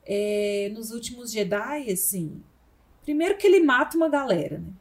[0.05, 2.41] é, nos últimos Jedi, assim,
[3.03, 4.73] primeiro que ele mata uma galera, né?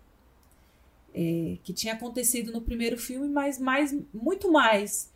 [1.13, 5.11] É, que tinha acontecido no primeiro filme, mas mais, muito mais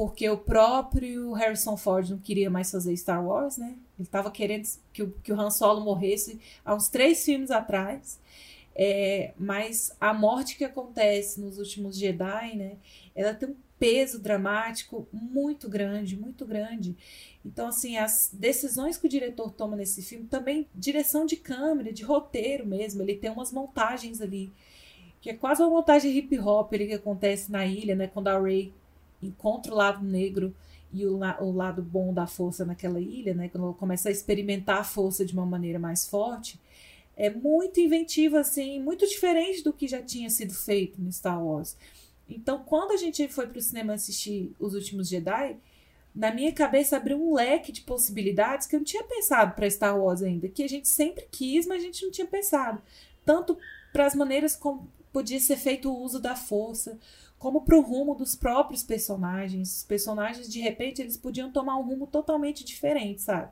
[0.00, 3.76] porque o próprio Harrison Ford não queria mais fazer Star Wars, né?
[3.98, 8.18] Ele estava querendo que o, que o Han Solo morresse há uns três filmes atrás.
[8.74, 12.76] É, mas a morte que acontece nos últimos Jedi, né?
[13.14, 16.94] Ela tem um peso dramático muito grande, muito grande.
[17.44, 22.04] Então, assim, as decisões que o diretor toma nesse filme, também direção de câmera, de
[22.04, 24.52] roteiro mesmo, ele tem umas montagens ali,
[25.22, 28.06] que é quase uma montagem hip hop ali que acontece na ilha, né?
[28.06, 28.70] Quando a Rey
[29.22, 30.54] encontra o lado negro
[30.92, 33.48] e o, o lado bom da força naquela ilha, né?
[33.48, 36.60] Quando ela começa a experimentar a força de uma maneira mais forte,
[37.16, 41.76] é muito inventiva, assim, muito diferente do que já tinha sido feito no Star Wars.
[42.30, 45.56] Então, quando a gente foi para o cinema assistir Os Últimos Jedi,
[46.14, 49.98] na minha cabeça abriu um leque de possibilidades que eu não tinha pensado para Star
[49.98, 52.82] Wars ainda, que a gente sempre quis, mas a gente não tinha pensado.
[53.24, 53.56] Tanto
[53.92, 56.98] para as maneiras como podia ser feito o uso da força,
[57.38, 59.78] como para o rumo dos próprios personagens.
[59.78, 63.50] Os personagens, de repente, eles podiam tomar um rumo totalmente diferente, sabe?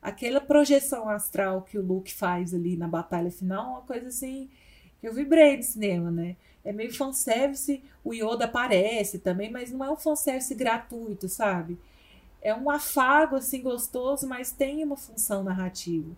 [0.00, 4.48] Aquela projeção astral que o Luke faz ali na batalha final, é uma coisa assim
[5.00, 6.36] que eu vibrei no cinema, né?
[6.68, 11.78] É meio fanservice, o Yoda aparece também, mas não é um fanservice gratuito, sabe?
[12.42, 16.14] É um afago, assim, gostoso, mas tem uma função narrativa.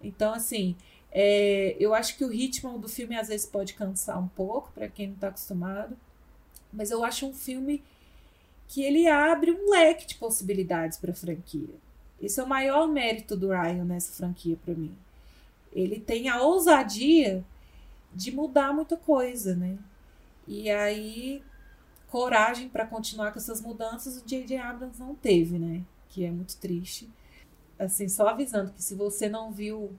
[0.00, 0.76] Então, assim,
[1.10, 4.86] é, eu acho que o ritmo do filme às vezes pode cansar um pouco, para
[4.86, 5.96] quem não está acostumado.
[6.72, 7.82] Mas eu acho um filme
[8.68, 11.74] que ele abre um leque de possibilidades para a franquia.
[12.22, 14.96] Esse é o maior mérito do Ryan nessa franquia para mim.
[15.72, 17.44] Ele tem a ousadia
[18.14, 19.78] de mudar muita coisa, né?
[20.46, 21.42] E aí
[22.08, 24.58] coragem para continuar com essas mudanças o J.J.
[24.58, 25.82] Abrams não teve, né?
[26.08, 27.08] Que é muito triste.
[27.78, 29.96] Assim, só avisando que se você não viu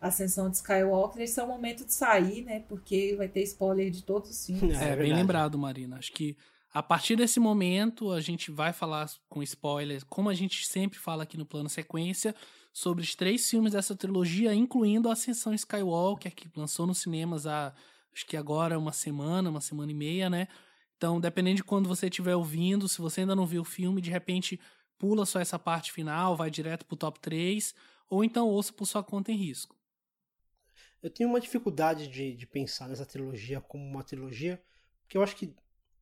[0.00, 2.60] Ascensão de Skywalker, esse é o momento de sair, né?
[2.68, 4.80] Porque vai ter spoiler de todos os filmes.
[4.80, 5.96] É, é bem lembrado, Marina.
[5.96, 6.36] Acho que
[6.72, 11.24] a partir desse momento a gente vai falar com spoilers, como a gente sempre fala
[11.24, 12.34] aqui no plano sequência,
[12.72, 17.74] sobre os três filmes dessa trilogia, incluindo a Ascensão Skywalker, que lançou nos cinemas há
[18.14, 20.48] acho que agora uma semana, uma semana e meia, né?
[20.96, 24.10] Então, dependendo de quando você estiver ouvindo, se você ainda não viu o filme, de
[24.10, 24.60] repente
[24.98, 27.74] pula só essa parte final, vai direto pro top 3,
[28.08, 29.74] ou então ouça por sua conta em risco.
[31.02, 34.62] Eu tenho uma dificuldade de, de pensar nessa trilogia como uma trilogia,
[35.02, 35.52] porque eu acho que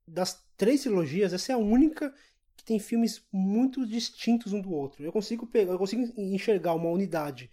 [0.06, 2.14] das três trilogias, essa é a única
[2.60, 5.02] que tem filmes muito distintos um do outro.
[5.02, 7.50] Eu consigo pegar, eu consigo enxergar uma unidade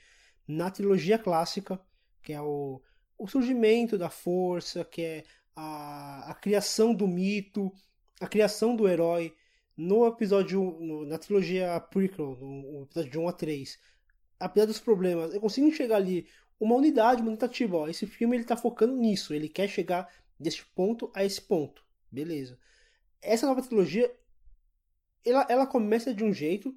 [0.47, 1.79] na trilogia clássica,
[2.21, 2.81] que é o,
[3.17, 5.23] o surgimento da força, que é
[5.55, 7.71] a, a criação do mito,
[8.19, 9.33] a criação do herói.
[9.75, 13.79] No episódio, no, na trilogia prequel, no, no episódio de 1 a 3,
[14.39, 16.27] apesar dos problemas, eu consigo enxergar ali
[16.59, 17.77] uma unidade, uma tentativa.
[17.77, 21.85] Ó, esse filme ele está focando nisso, ele quer chegar desse ponto a esse ponto.
[22.11, 22.57] Beleza.
[23.21, 24.11] Essa nova trilogia,
[25.29, 26.75] ela, ela começa de um jeito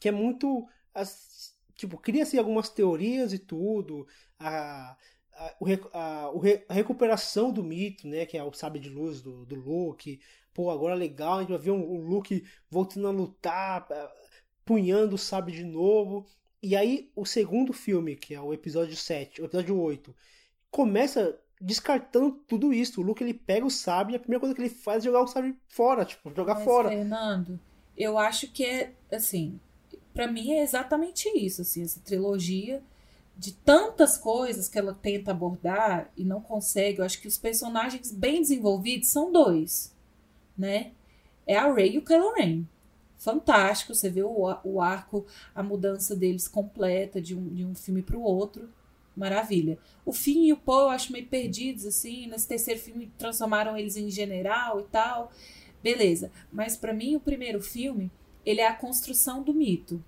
[0.00, 0.66] que é muito.
[0.94, 4.06] As, tipo, cria-se algumas teorias e tudo.
[4.38, 4.96] A,
[5.32, 5.54] a,
[5.92, 6.30] a,
[6.68, 8.26] a, recuperação do mito, né?
[8.26, 10.20] Que é o sabre de luz do, do Luke.
[10.52, 13.86] Pô, agora legal, a gente vai ver um, um Luke voltando a lutar,
[14.64, 16.26] punhando o sabre de novo.
[16.60, 20.14] E aí, o segundo filme, que é o episódio 7, o episódio 8,
[20.70, 23.00] começa descartando tudo isso.
[23.00, 25.22] O Luke ele pega o sabre e a primeira coisa que ele faz é jogar
[25.22, 26.88] o sabre fora, tipo, jogar Mas, fora.
[26.88, 27.58] Fernando,
[27.96, 29.58] eu acho que é assim,
[30.14, 32.82] para mim é exatamente isso, assim, essa trilogia
[33.36, 36.98] de tantas coisas que ela tenta abordar e não consegue.
[36.98, 39.94] Eu acho que os personagens bem desenvolvidos são dois,
[40.56, 40.92] né?
[41.46, 42.64] É a Rey e o Kylo Ren
[43.18, 43.94] fantástico.
[43.94, 48.16] Você vê o, o arco, a mudança deles completa de um, de um filme para
[48.16, 48.68] o outro.
[49.18, 49.78] Maravilha.
[50.04, 52.28] O Finn e o Poe eu acho meio perdidos, assim.
[52.28, 55.32] Nesse terceiro filme transformaram eles em general e tal.
[55.82, 56.30] Beleza.
[56.52, 58.10] Mas para mim, o primeiro filme,
[58.46, 60.02] ele é a construção do mito.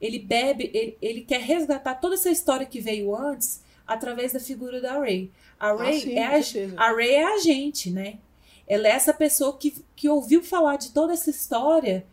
[0.00, 4.80] Ele bebe, ele, ele quer resgatar toda essa história que veio antes através da figura
[4.80, 5.30] da Ray.
[5.58, 8.18] A Ray, ah, sim, é, a, a Ray é a gente, né?
[8.66, 12.06] Ela é essa pessoa que, que ouviu falar de toda essa história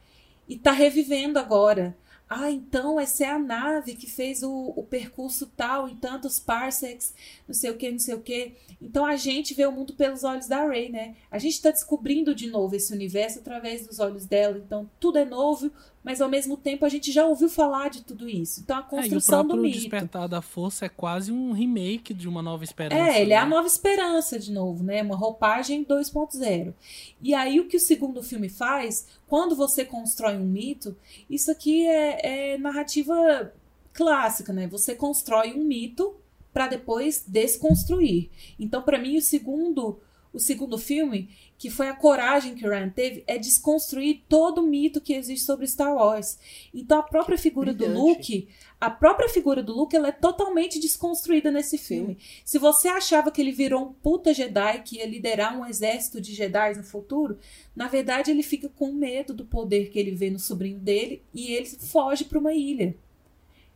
[0.49, 1.95] e está revivendo agora.
[2.33, 7.13] Ah, então essa é a nave que fez o, o percurso tal em tantos parsecs,
[7.45, 8.53] não sei o que, não sei o que.
[8.81, 11.13] Então a gente vê o mundo pelos olhos da Ray, né?
[11.29, 14.57] A gente está descobrindo de novo esse universo através dos olhos dela.
[14.65, 15.69] Então tudo é novo,
[16.03, 18.61] mas ao mesmo tempo a gente já ouviu falar de tudo isso.
[18.61, 19.79] Então a construção é, e o do mito.
[19.79, 23.01] Despertar da Força é quase um remake de uma Nova Esperança.
[23.01, 23.35] É, ele né?
[23.35, 23.49] é a né?
[23.49, 25.01] Nova Esperança de novo, né?
[25.01, 26.73] Uma roupagem 2.0.
[27.21, 30.95] E aí o que o segundo filme faz, quando você constrói um mito,
[31.29, 33.53] isso aqui é, é narrativa
[33.93, 34.67] clássica, né?
[34.67, 36.15] Você constrói um mito
[36.53, 38.29] para depois desconstruir.
[38.59, 39.99] Então, para mim, o segundo
[40.33, 44.67] o segundo filme, que foi a coragem que o Ryan teve, é desconstruir todo o
[44.67, 46.39] mito que existe sobre Star Wars.
[46.73, 47.99] Então a própria figura brilhante.
[47.99, 48.47] do Luke,
[48.79, 52.17] a própria figura do Luke, ela é totalmente desconstruída nesse filme.
[52.19, 52.41] Sim.
[52.45, 56.33] Se você achava que ele virou um puta Jedi que ia liderar um exército de
[56.33, 57.37] Jedi no futuro,
[57.75, 61.53] na verdade ele fica com medo do poder que ele vê no sobrinho dele e
[61.53, 62.95] ele foge para uma ilha.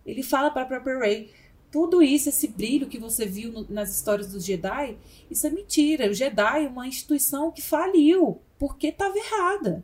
[0.05, 1.31] Ele fala para a própria Rey:
[1.75, 4.97] tudo isso, esse brilho que você viu no, nas histórias dos Jedi,
[5.29, 6.09] isso é mentira.
[6.09, 9.83] O Jedi é uma instituição que faliu porque estava errada.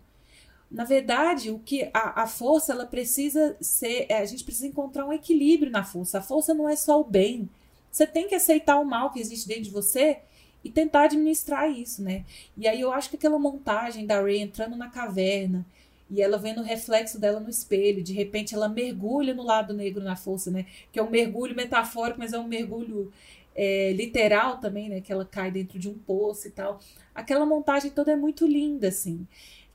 [0.71, 5.05] Na verdade, o que a, a força ela precisa ser, é, a gente precisa encontrar
[5.05, 6.19] um equilíbrio na força.
[6.19, 7.49] A força não é só o bem.
[7.91, 10.19] Você tem que aceitar o mal que existe dentro de você
[10.63, 12.23] e tentar administrar isso, né?
[12.55, 15.65] E aí eu acho que aquela montagem da Rey entrando na caverna
[16.11, 18.03] e ela vendo o reflexo dela no espelho.
[18.03, 20.65] De repente ela mergulha no lado negro na força, né?
[20.91, 23.13] Que é um mergulho metafórico, mas é um mergulho
[23.55, 24.99] é, literal também, né?
[24.99, 26.81] Que ela cai dentro de um poço e tal.
[27.15, 29.25] Aquela montagem toda é muito linda, assim.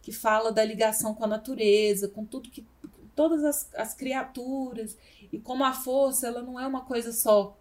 [0.03, 2.63] Que fala da ligação com a natureza, com tudo que.
[3.15, 4.95] todas as, as criaturas.
[5.33, 7.57] E como a força, ela não é uma coisa só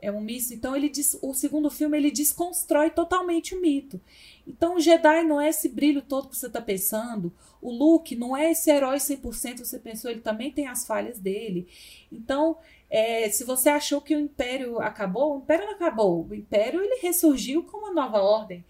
[0.00, 0.54] é um misto.
[0.54, 4.00] Então ele diz, o segundo filme ele desconstrói totalmente o mito.
[4.46, 7.32] Então o Jedi não é esse brilho todo que você está pensando.
[7.60, 11.66] O Luke não é esse herói 100% você pensou, ele também tem as falhas dele.
[12.10, 12.56] Então,
[12.88, 16.26] é, se você achou que o Império acabou, o Império não acabou.
[16.26, 18.64] O Império ele ressurgiu com uma nova ordem.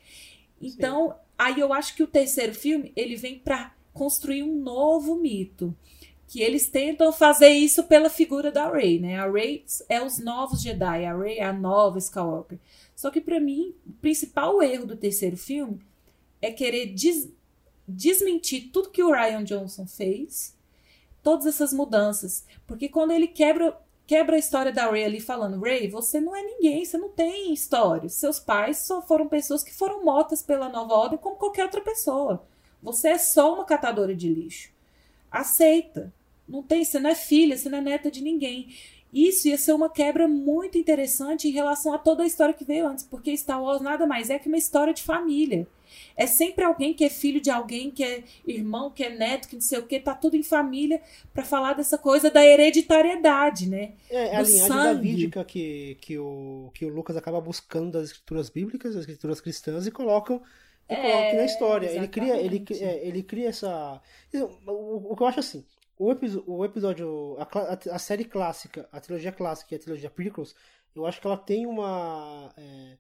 [0.61, 1.15] Então, Sim.
[1.37, 5.77] aí eu acho que o terceiro filme ele vem para construir um novo mito
[6.29, 9.19] que eles tentam fazer isso pela figura da Rey, né?
[9.19, 12.59] A Rey é os novos Jedi, a Rey é a nova Skywalker.
[12.95, 15.81] Só que para mim, o principal erro do terceiro filme
[16.41, 17.31] é querer des
[17.91, 20.55] desmentir tudo que o Ryan Johnson fez,
[21.23, 23.75] todas essas mudanças, porque quando ele quebra
[24.07, 27.53] quebra a história da Rey ali falando, Rey, você não é ninguém, você não tem
[27.53, 28.09] história.
[28.09, 32.47] Seus pais só foram pessoas que foram mortas pela nova ordem como qualquer outra pessoa.
[32.83, 34.71] Você é só uma catadora de lixo.
[35.31, 36.11] Aceita.
[36.49, 38.69] Não tem, você não é filha, você não é neta de ninguém.
[39.13, 42.87] Isso ia ser uma quebra muito interessante em relação a toda a história que veio
[42.87, 45.67] antes, porque Star Wars nada mais é que uma história de família.
[46.15, 49.55] É sempre alguém que é filho de alguém, que é irmão, que é neto, que
[49.55, 51.01] não sei o que, tá tudo em família
[51.33, 53.93] para falar dessa coisa da hereditariedade, né?
[54.11, 54.95] É, é a linhagem sangue.
[54.95, 59.87] davídica que, que, o, que o Lucas acaba buscando das escrituras bíblicas, das escrituras cristãs
[59.87, 60.43] e colocam
[60.89, 61.87] e é, aqui na história.
[61.89, 64.01] Ele cria, ele, é, ele cria essa.
[64.67, 65.65] O, o, que eu acho assim,
[65.99, 66.15] o,
[66.47, 70.55] o episódio, a, a, série clássica, a trilogia clássica e a trilogia prequels,
[70.95, 72.53] eu acho que ela tem uma.
[72.57, 72.99] É,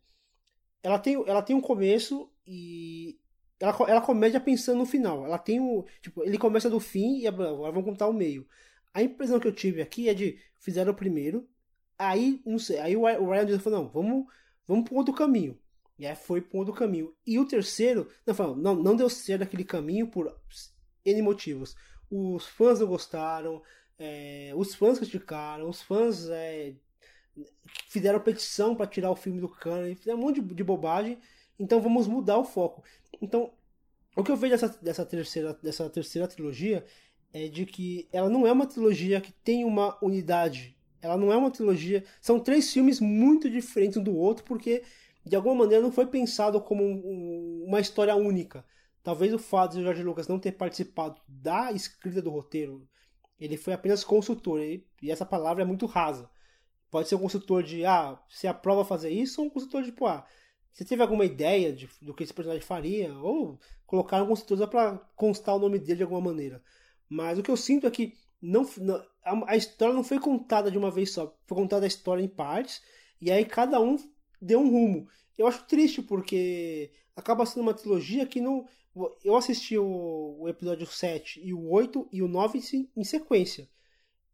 [0.82, 3.18] ela, tem, ela tem um começo e.
[3.60, 5.24] Ela, ela começa pensando no final.
[5.24, 5.84] Ela tem o.
[6.02, 8.46] Tipo, ele começa do fim e agora vamos contar o meio.
[8.92, 10.38] A impressão que eu tive aqui é de.
[10.60, 11.48] Fizeram o primeiro,
[11.96, 14.26] aí, não sei, aí o, Ryan falou: não, vamos,
[14.66, 15.56] vamos pro outro caminho.
[15.96, 17.14] E aí foi pro outro caminho.
[17.26, 20.36] E o terceiro, não, não, não deu certo aquele caminho por
[21.04, 21.76] N motivos
[22.10, 23.62] os fãs não gostaram,
[23.98, 26.74] é, os fãs criticaram, os fãs é,
[27.88, 31.18] fizeram petição para tirar o filme do cano, fizeram um monte de, de, bobagem.
[31.58, 32.82] Então vamos mudar o foco.
[33.20, 33.52] Então,
[34.16, 36.84] o que eu vejo dessa, dessa, terceira, dessa terceira trilogia
[37.32, 40.76] é de que ela não é uma trilogia que tem uma unidade.
[41.00, 42.04] Ela não é uma trilogia.
[42.20, 44.82] São três filmes muito diferentes um do outro, porque
[45.24, 48.64] de alguma maneira não foi pensado como um, um, uma história única.
[49.02, 52.86] Talvez o fato de George Lucas não ter participado da escrita do roteiro,
[53.38, 56.28] ele foi apenas consultor, e essa palavra é muito rasa.
[56.90, 60.06] Pode ser um consultor de, ah, você aprova fazer isso, ou um consultor de, pô,
[60.06, 60.26] ah,
[60.72, 64.98] você teve alguma ideia de, do que esse personagem faria, ou colocar um consultor para
[65.14, 66.62] constar o nome dele de alguma maneira.
[67.08, 70.70] Mas o que eu sinto é que não, não, a, a história não foi contada
[70.70, 72.82] de uma vez só, foi contada a história em partes,
[73.20, 73.96] e aí cada um
[74.40, 75.08] deu um rumo.
[75.36, 78.66] Eu acho triste porque acaba sendo uma trilogia que não
[79.24, 83.68] eu assisti o, o, episódio 7 e o 8 e o 9 em sequência.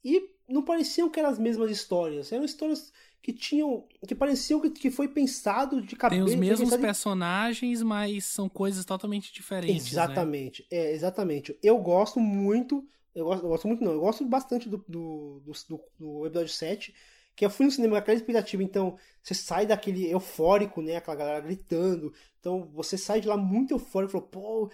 [0.04, 2.30] E não pareciam que eram as mesmas histórias.
[2.32, 2.92] Eram histórias
[3.22, 3.86] que tinham.
[4.06, 6.24] que pareciam que, que foi pensado de cabeça.
[6.24, 9.84] Tem os mesmos personagens, mas são coisas totalmente diferentes.
[9.84, 9.90] Né?
[9.90, 10.78] Exatamente, né?
[10.78, 11.58] é, exatamente.
[11.62, 12.86] Eu gosto muito.
[13.14, 13.92] Eu gosto, eu gosto muito, não.
[13.92, 16.94] Eu gosto bastante do, do, do, do episódio 7
[17.36, 20.96] que eu fui no cinema com aquela expectativa, então você sai daquele eufórico, né?
[20.96, 22.12] Aquela galera gritando.
[22.38, 24.70] Então você sai de lá muito eufórico, falou, pô,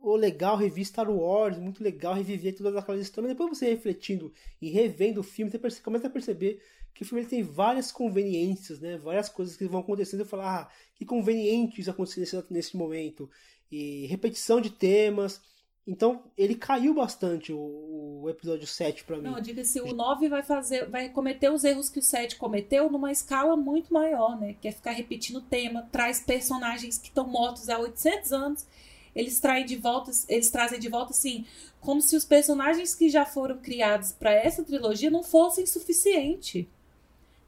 [0.00, 3.32] oh, legal, revi Star Wars, muito legal, reviver todas aquelas histórias.
[3.32, 6.60] Depois você refletindo e revendo o filme, você começa a perceber
[6.94, 8.96] que o filme tem várias conveniências, né?
[8.96, 13.28] Várias coisas que vão acontecendo e falar, ah, que conveniente isso acontecer nesse, nesse momento.
[13.70, 15.40] E repetição de temas
[15.86, 19.24] então, ele caiu bastante o, o episódio 7 para mim.
[19.24, 22.90] Não, diga se o 9 vai fazer, vai cometer os erros que o 7 cometeu
[22.90, 24.54] numa escala muito maior, né?
[24.60, 28.66] Que é ficar repetindo o tema, traz personagens que estão mortos há 800 anos,
[29.14, 31.44] eles traem de volta, eles trazem de volta assim,
[31.82, 36.66] como se os personagens que já foram criados para essa trilogia não fossem suficiente.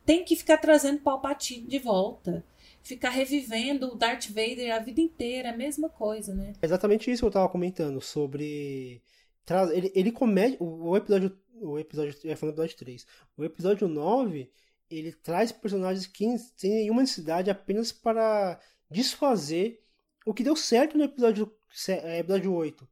[0.05, 2.45] Tem que ficar trazendo Palpatine de volta
[2.87, 6.53] ficar revivendo o Darth Vader a vida inteira, a mesma coisa, né?
[6.63, 9.03] Exatamente isso que eu tava comentando sobre.
[9.73, 10.57] Ele, ele comete.
[10.61, 11.37] O episódio.
[11.61, 12.15] O episódio.
[12.23, 13.07] Eu ia falando do episódio 3.
[13.37, 14.51] O episódio 9,
[14.89, 16.27] ele traz personagens que
[16.57, 18.61] têm nenhuma necessidade apenas para
[18.91, 19.83] desfazer
[20.25, 21.53] o que deu certo no episódio,
[21.89, 22.89] é, episódio 8.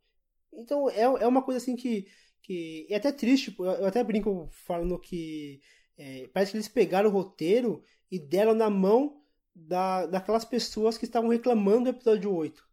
[0.53, 2.09] Então é, é uma coisa assim que.
[2.43, 5.61] que é até triste, eu até brinco falando que.
[5.97, 7.81] É, parece que eles pegaram o roteiro
[8.11, 9.24] e deram na mão
[9.55, 12.65] da, daquelas pessoas que estavam reclamando do episódio 8.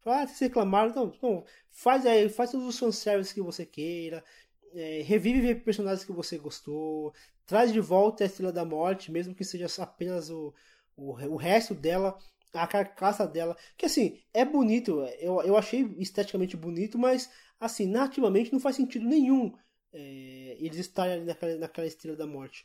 [0.00, 4.24] Falaram, ah, vocês reclamaram, então, então faz aí, faz todos os fanservices que você queira,
[4.72, 7.12] é, revive personagens que você gostou,
[7.46, 10.54] traz de volta a Estrela da Morte, mesmo que seja apenas o,
[10.96, 12.16] o, o resto dela,
[12.52, 13.56] a carcaça dela.
[13.76, 19.04] Que assim, é bonito, eu, eu achei esteticamente bonito, mas assim, nativamente não faz sentido
[19.06, 19.52] nenhum
[19.92, 22.64] é, eles estarem ali naquela, naquela Estrela da Morte.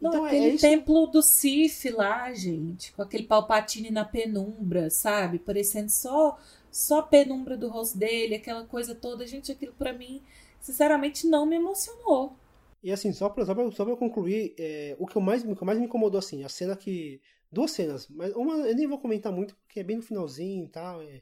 [0.00, 4.88] Não, então, é aquele é templo do Sif lá, gente, com aquele palpatine na penumbra,
[4.88, 5.38] sabe?
[5.38, 6.38] Parecendo só
[6.70, 9.26] só a penumbra do rosto dele, aquela coisa toda.
[9.26, 10.22] Gente, aquilo para mim,
[10.60, 12.36] sinceramente, não me emocionou.
[12.82, 15.54] E assim, só pra, só pra, só pra concluir, é, o, que eu mais, o
[15.54, 17.20] que mais me incomodou, assim, a cena que.
[17.52, 20.68] Duas cenas, mas uma eu nem vou comentar muito, porque é bem no finalzinho e
[20.68, 21.02] tal.
[21.02, 21.20] É,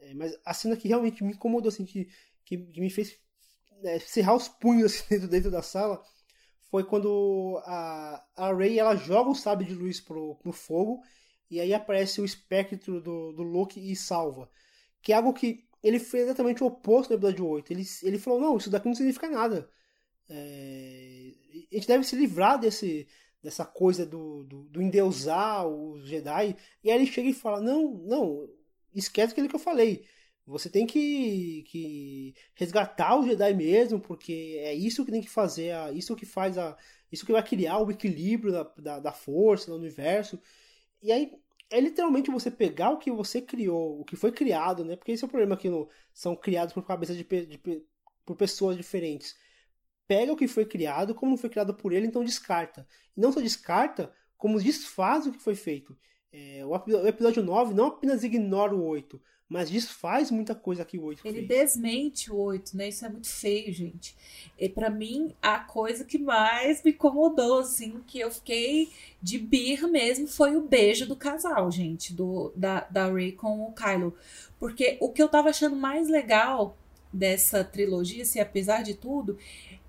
[0.00, 2.08] é, mas a cena que realmente me incomodou, assim, que,
[2.44, 3.16] que, que me fez
[3.84, 6.02] é, cerrar os punhos assim, dentro, dentro da sala
[6.70, 11.02] foi quando a, a Rey ela joga o sábio de luz pro, pro fogo
[11.50, 14.48] e aí aparece o espectro do, do Loki e salva.
[15.02, 17.72] Que é algo que ele fez exatamente o oposto no episódio 8.
[17.72, 19.68] Ele, ele falou, não, isso daqui não significa nada.
[20.28, 21.32] É,
[21.72, 23.08] a gente deve se livrar desse,
[23.42, 26.56] dessa coisa do, do, do endeusar os Jedi.
[26.84, 28.48] E aí ele chega e fala, não, não,
[28.94, 30.04] esquece aquilo que eu falei.
[30.50, 35.72] Você tem que, que resgatar o Jedi mesmo, porque é isso que tem que fazer,
[35.94, 36.76] isso que faz a.
[37.10, 40.40] Isso que vai criar o equilíbrio da, da, da força, do universo.
[41.02, 41.32] E aí
[41.70, 44.96] é literalmente você pegar o que você criou, o que foi criado, né?
[44.96, 47.58] Porque esse é o problema que no, são criados por cabeças de, de,
[48.24, 49.36] por pessoas diferentes.
[50.06, 52.86] Pega o que foi criado, como foi criado por ele, então descarta.
[53.16, 55.96] E não só descarta, como desfaz o que foi feito.
[56.32, 59.20] É, o episódio 9 não apenas ignora o 8,
[59.50, 61.48] mas desfaz muita coisa que o 8 Ele fez.
[61.48, 62.88] desmente o 8, né?
[62.88, 64.16] Isso é muito feio, gente.
[64.56, 68.90] E para mim, a coisa que mais me incomodou, assim, que eu fiquei
[69.20, 73.72] de birra mesmo, foi o beijo do casal, gente, do da, da Ray com o
[73.72, 74.14] Kylo.
[74.56, 76.78] Porque o que eu tava achando mais legal
[77.12, 79.36] dessa trilogia, assim, apesar de tudo,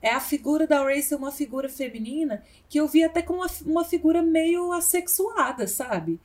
[0.02, 3.52] é a figura da Ray ser uma figura feminina que eu vi até como uma,
[3.64, 6.20] uma figura meio assexuada, sabe?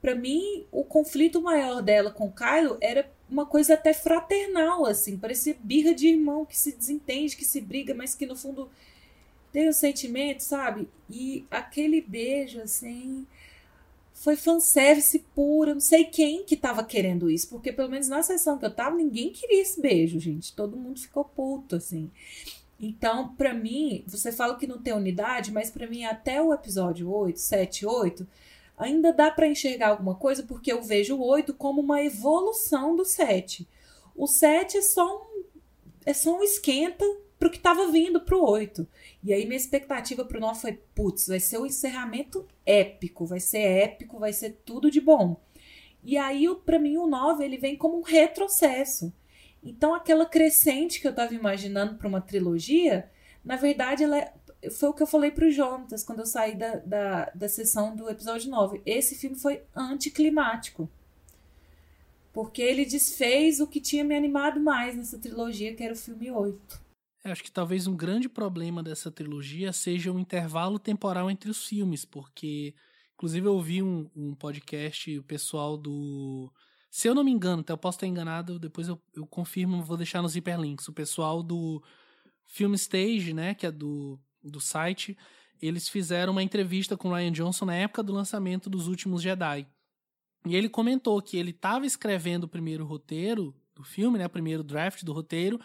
[0.00, 5.16] Para mim, o conflito maior dela com o Kylo era uma coisa até fraternal, assim,
[5.16, 8.68] parecia birra de irmão que se desentende, que se briga, mas que no fundo
[9.52, 10.88] tem um sentimento, sabe?
[11.08, 13.26] E aquele beijo, assim,
[14.12, 15.74] foi fanservice pura.
[15.74, 18.96] Não sei quem que tava querendo isso, porque pelo menos na sessão que eu tava,
[18.96, 20.54] ninguém queria esse beijo, gente.
[20.54, 22.10] Todo mundo ficou puto, assim.
[22.78, 27.10] Então, para mim, você fala que não tem unidade, mas para mim, até o episódio
[27.12, 28.26] 8, 7, 8
[28.80, 33.04] ainda dá para enxergar alguma coisa porque eu vejo o 8 como uma evolução do
[33.04, 33.68] 7.
[34.16, 35.44] O 7 é só um,
[36.04, 37.04] é só um esquenta
[37.38, 38.86] pro que estava vindo pro 8.
[39.22, 43.40] E aí minha expectativa pro 9 foi, putz, vai ser o um encerramento épico, vai
[43.40, 45.40] ser épico, vai ser tudo de bom.
[46.02, 49.12] E aí, para mim, o 9 ele vem como um retrocesso.
[49.62, 53.10] Então, aquela crescente que eu estava imaginando para uma trilogia,
[53.44, 54.32] na verdade, ela é
[54.68, 58.10] foi o que eu falei pro Jonatas quando eu saí da, da, da sessão do
[58.10, 58.82] episódio 9.
[58.84, 60.90] Esse filme foi anticlimático.
[62.32, 66.30] Porque ele desfez o que tinha me animado mais nessa trilogia, que era o filme
[66.30, 66.80] 8.
[67.24, 71.66] Eu acho que talvez um grande problema dessa trilogia seja o intervalo temporal entre os
[71.66, 72.74] filmes, porque,
[73.14, 76.52] inclusive, eu ouvi um, um podcast, o pessoal do.
[76.90, 79.96] Se eu não me engano, até eu posso estar enganado, depois eu, eu confirmo, vou
[79.96, 80.88] deixar nos hiperlinks.
[80.88, 81.82] O pessoal do
[82.46, 85.16] Film Stage, né, que é do, do site,
[85.60, 89.66] eles fizeram uma entrevista com o Ryan Johnson na época do lançamento dos últimos Jedi.
[90.46, 94.62] E ele comentou que ele estava escrevendo o primeiro roteiro do filme, né, o primeiro
[94.62, 95.60] draft do roteiro,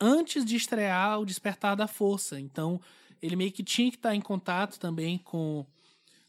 [0.00, 2.38] antes de estrear o Despertar da Força.
[2.40, 2.80] Então,
[3.22, 5.64] ele meio que tinha que estar em contato também com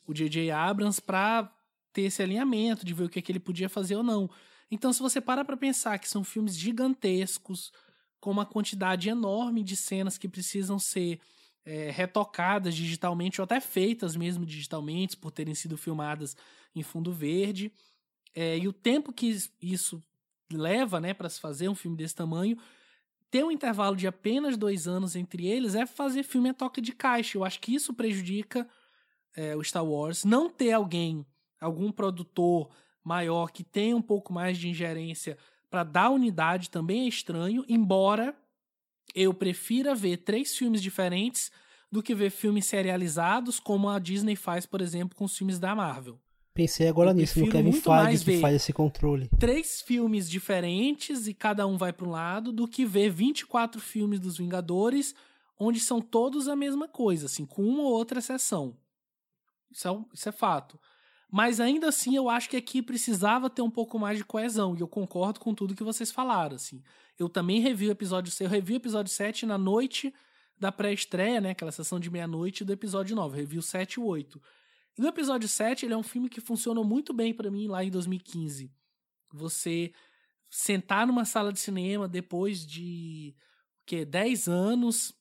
[0.06, 0.52] o J.J.
[0.52, 1.52] Abrams para
[1.92, 4.30] ter esse alinhamento, de ver o que, é que ele podia fazer ou não.
[4.70, 7.72] Então, se você para para pensar que são filmes gigantescos,
[8.20, 11.20] com uma quantidade enorme de cenas que precisam ser
[11.68, 16.36] é, retocadas digitalmente ou até feitas mesmo digitalmente por terem sido filmadas
[16.74, 17.74] em fundo verde.
[18.34, 20.02] É, e o tempo que isso
[20.50, 22.58] leva né, para se fazer um filme desse tamanho,
[23.30, 26.94] ter um intervalo de apenas dois anos entre eles é fazer filme a toque de
[26.94, 27.38] caixa.
[27.38, 28.66] Eu acho que isso prejudica
[29.36, 30.24] é, o Star Wars.
[30.24, 31.26] Não ter alguém,
[31.60, 32.70] algum produtor
[33.04, 35.38] maior que tenha um pouco mais de ingerência
[35.70, 38.34] para dar unidade também é estranho, embora
[39.14, 41.52] eu prefira ver três filmes diferentes
[41.92, 45.74] do que ver filmes serializados, como a Disney faz, por exemplo, com os filmes da
[45.76, 46.20] Marvel.
[46.54, 49.30] Pensei agora eu nisso, no Kevin Feige que faz esse controle.
[49.40, 54.20] Três filmes diferentes e cada um vai para um lado, do que ver 24 filmes
[54.20, 55.14] dos Vingadores,
[55.60, 58.76] onde são todos a mesma coisa, assim, com uma ou outra exceção.
[59.72, 60.80] Isso é, isso é fato.
[61.30, 64.76] Mas ainda assim, eu acho que aqui precisava ter um pouco mais de coesão.
[64.76, 66.82] E eu concordo com tudo que vocês falaram, assim.
[67.20, 70.14] Eu também revi o episódio 6, eu revi o episódio 7 na noite
[70.58, 71.52] da pré-estreia, né?
[71.52, 73.36] Aquela sessão de meia-noite do episódio 9.
[73.36, 74.42] Eu revi o 7 e o 8.
[74.98, 77.84] E o episódio 7, ele é um filme que funcionou muito bem para mim lá
[77.84, 78.72] em 2015.
[79.34, 79.92] Você
[80.50, 83.36] sentar numa sala de cinema depois de
[83.82, 84.06] o quê?
[84.06, 85.14] 10 anos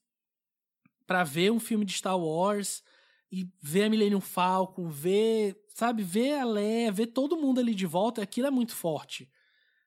[1.06, 2.82] para ver um filme de Star Wars
[3.30, 7.84] e ver a Millennium Falcon, ver, sabe, ver a Leia, ver todo mundo ali de
[7.84, 9.30] volta, aquilo é muito forte.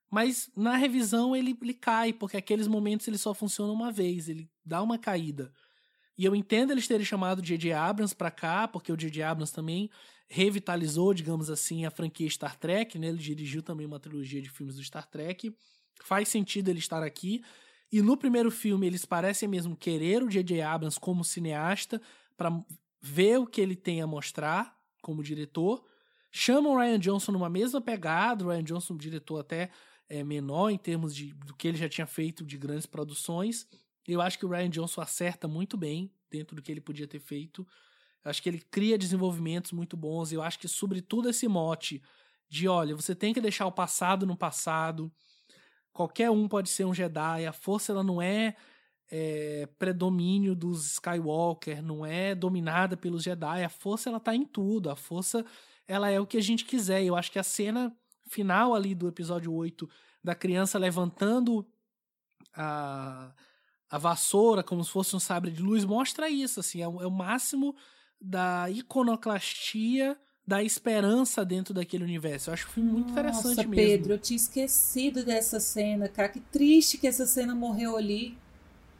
[0.07, 4.47] Mas na revisão ele, ele cai, porque aqueles momentos ele só funciona uma vez, ele
[4.63, 5.51] dá uma caída.
[6.15, 7.73] E eu entendo eles terem chamado J.J.
[7.73, 9.23] Abrams para cá, porque o J.J.
[9.23, 9.89] Abrams também
[10.27, 13.07] revitalizou, digamos assim, a franquia Star Trek, né?
[13.07, 15.51] Ele dirigiu também uma trilogia de filmes do Star Trek.
[16.03, 17.41] Faz sentido ele estar aqui.
[17.91, 20.61] E no primeiro filme eles parecem mesmo querer o J.J.
[20.61, 21.99] Abrams como cineasta
[22.37, 22.63] para
[23.01, 25.83] ver o que ele tem a mostrar como diretor.
[26.31, 29.69] Chamam o Ryan Johnson numa mesma pegada, o Ryan Johnson, diretor até
[30.07, 33.67] é, menor em termos de, do que ele já tinha feito de grandes produções.
[34.07, 37.19] Eu acho que o Ryan Johnson acerta muito bem dentro do que ele podia ter
[37.19, 37.65] feito.
[38.23, 40.31] Eu acho que ele cria desenvolvimentos muito bons.
[40.31, 42.01] Eu acho que, sobretudo, esse mote
[42.49, 45.11] de: olha, você tem que deixar o passado no passado.
[45.93, 47.45] Qualquer um pode ser um Jedi.
[47.45, 48.55] A força ela não é
[49.09, 53.63] é, predomínio dos Skywalker, não é dominada pelos Jedi.
[53.63, 54.89] A força ela tá em tudo.
[54.89, 55.45] A força
[55.87, 57.03] ela é o que a gente quiser.
[57.03, 57.95] Eu acho que a cena
[58.27, 59.89] final ali do episódio 8
[60.23, 61.65] da criança levantando
[62.53, 63.33] a,
[63.89, 67.07] a vassoura como se fosse um sabre de luz mostra isso, assim, é, o, é
[67.07, 67.75] o máximo
[68.21, 72.49] da iconoclastia da esperança dentro daquele universo.
[72.49, 73.75] Eu acho o filme muito Nossa, interessante mesmo.
[73.75, 76.27] Pedro, eu tinha esquecido dessa cena, cara.
[76.27, 78.35] Que triste que essa cena morreu ali.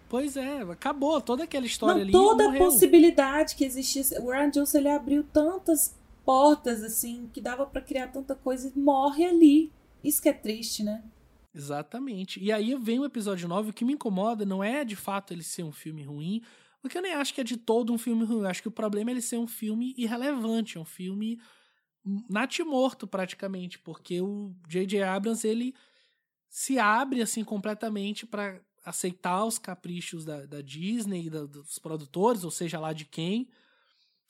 [0.09, 2.11] Pois é, acabou toda aquela história Não, ali.
[2.11, 4.03] Toda a possibilidade que existia.
[4.21, 5.95] O Ryan Johnson ele abriu tantas
[6.25, 9.71] portas, assim, que dava para criar tanta coisa e morre ali.
[10.03, 11.03] Isso que é triste, né?
[11.53, 12.39] Exatamente.
[12.39, 15.43] E aí vem o episódio 9, o que me incomoda não é de fato ele
[15.43, 16.41] ser um filme ruim,
[16.81, 18.39] porque eu nem acho que é de todo um filme ruim.
[18.39, 21.39] Eu acho que o problema é ele ser um filme irrelevante, é um filme
[22.27, 25.03] natimorto praticamente, porque o J.J.
[25.03, 25.75] Abrams ele
[26.49, 28.59] se abre assim completamente para
[28.89, 33.47] aceitar os caprichos da, da Disney, da, dos produtores, ou seja lá de quem,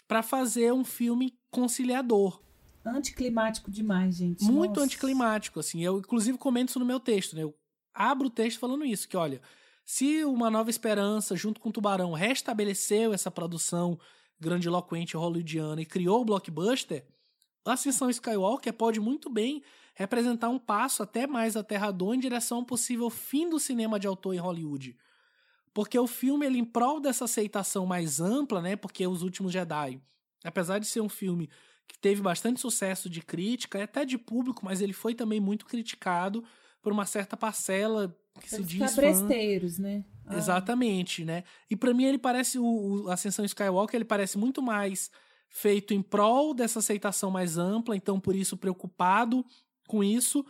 [0.08, 2.42] para fazer um filme conciliador.
[2.86, 4.44] Anticlimático demais, gente.
[4.44, 4.86] Muito Nossa.
[4.86, 5.84] anticlimático, assim.
[5.84, 7.44] Eu, inclusive, comento isso no meu texto, né?
[7.44, 7.56] Eu
[7.94, 9.42] abro o texto falando isso, que olha,
[9.86, 14.00] se Uma Nova Esperança, junto com o Tubarão, restabeleceu essa produção
[14.40, 17.06] grandiloquente hollywoodiana e criou o blockbuster,
[17.66, 19.62] a Ascensão Skywalker pode muito bem
[20.00, 24.34] representar um passo até mais aterrador em direção ao possível fim do cinema de autor
[24.34, 24.96] em Hollywood.
[25.74, 28.78] Porque o filme, ele, em prol dessa aceitação mais ampla, né?
[28.78, 30.02] Porque Os Últimos Jedi,
[30.42, 31.50] apesar de ser um filme
[31.86, 36.46] que teve bastante sucesso de crítica, até de público, mas ele foi também muito criticado
[36.82, 39.84] por uma certa parcela que se diz cabresteiros, fã.
[39.84, 40.06] né?
[40.26, 40.38] Ah.
[40.38, 41.44] Exatamente, né?
[41.70, 45.12] E para mim ele parece o, o Ascensão Skywalker, ele parece muito mais
[45.50, 49.46] feito em prol dessa aceitação mais ampla, então por isso preocupado
[49.90, 50.46] com isso,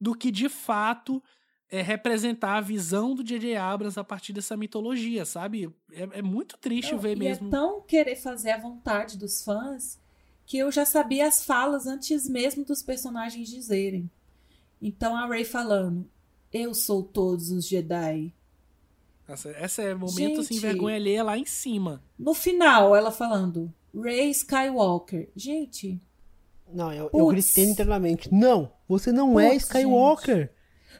[0.00, 1.22] do que de fato
[1.70, 3.56] é, representar a visão do J.J.
[3.56, 5.72] Abrams a partir dessa mitologia, sabe?
[5.92, 7.46] É, é muito triste Não, ver e mesmo.
[7.46, 9.98] É tão querer fazer a vontade dos fãs
[10.44, 14.10] que eu já sabia as falas antes mesmo dos personagens dizerem.
[14.82, 16.10] Então a Rey falando:
[16.52, 18.34] Eu sou todos os Jedi.
[19.28, 20.62] Essa, essa é momento assim, Gente.
[20.62, 22.02] vergonha alheia lá em cima.
[22.18, 25.30] No final, ela falando: Rey Skywalker.
[25.36, 26.00] Gente,
[26.72, 28.32] Não, eu, eu gritei internamente.
[28.32, 30.52] Não, você não é Putz, Skywalker.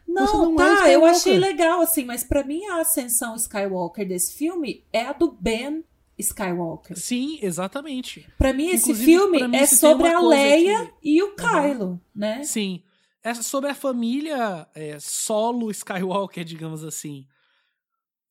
[0.07, 1.11] Não, não é tá, eu Skywalker.
[1.17, 5.85] achei legal, assim, mas pra mim a ascensão Skywalker desse filme é a do Ben
[6.19, 6.99] Skywalker.
[6.99, 8.27] Sim, exatamente.
[8.37, 12.01] Pra mim, esse Inclusive, filme pra mim, é sobre a Leia que- e o Kylo,
[12.15, 12.43] né?
[12.45, 12.83] Sim.
[13.23, 17.27] É sobre a família é, solo Skywalker, digamos assim.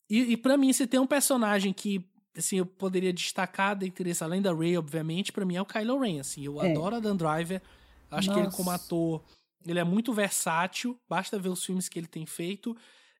[0.09, 2.03] E, e para mim, se tem um personagem que
[2.39, 5.99] assim, eu poderia destacar dentre esse, além da Rey, obviamente, pra mim é o Kylo
[5.99, 6.19] Ren.
[6.19, 6.65] Assim, eu É.
[6.65, 7.61] adoro a Dan Driver.
[8.11, 8.57] Acho que ele, Nossa.
[8.57, 9.23] como ator,
[9.65, 10.99] ele é muito versátil.
[11.07, 12.75] Basta ver os filmes que ele tem feito.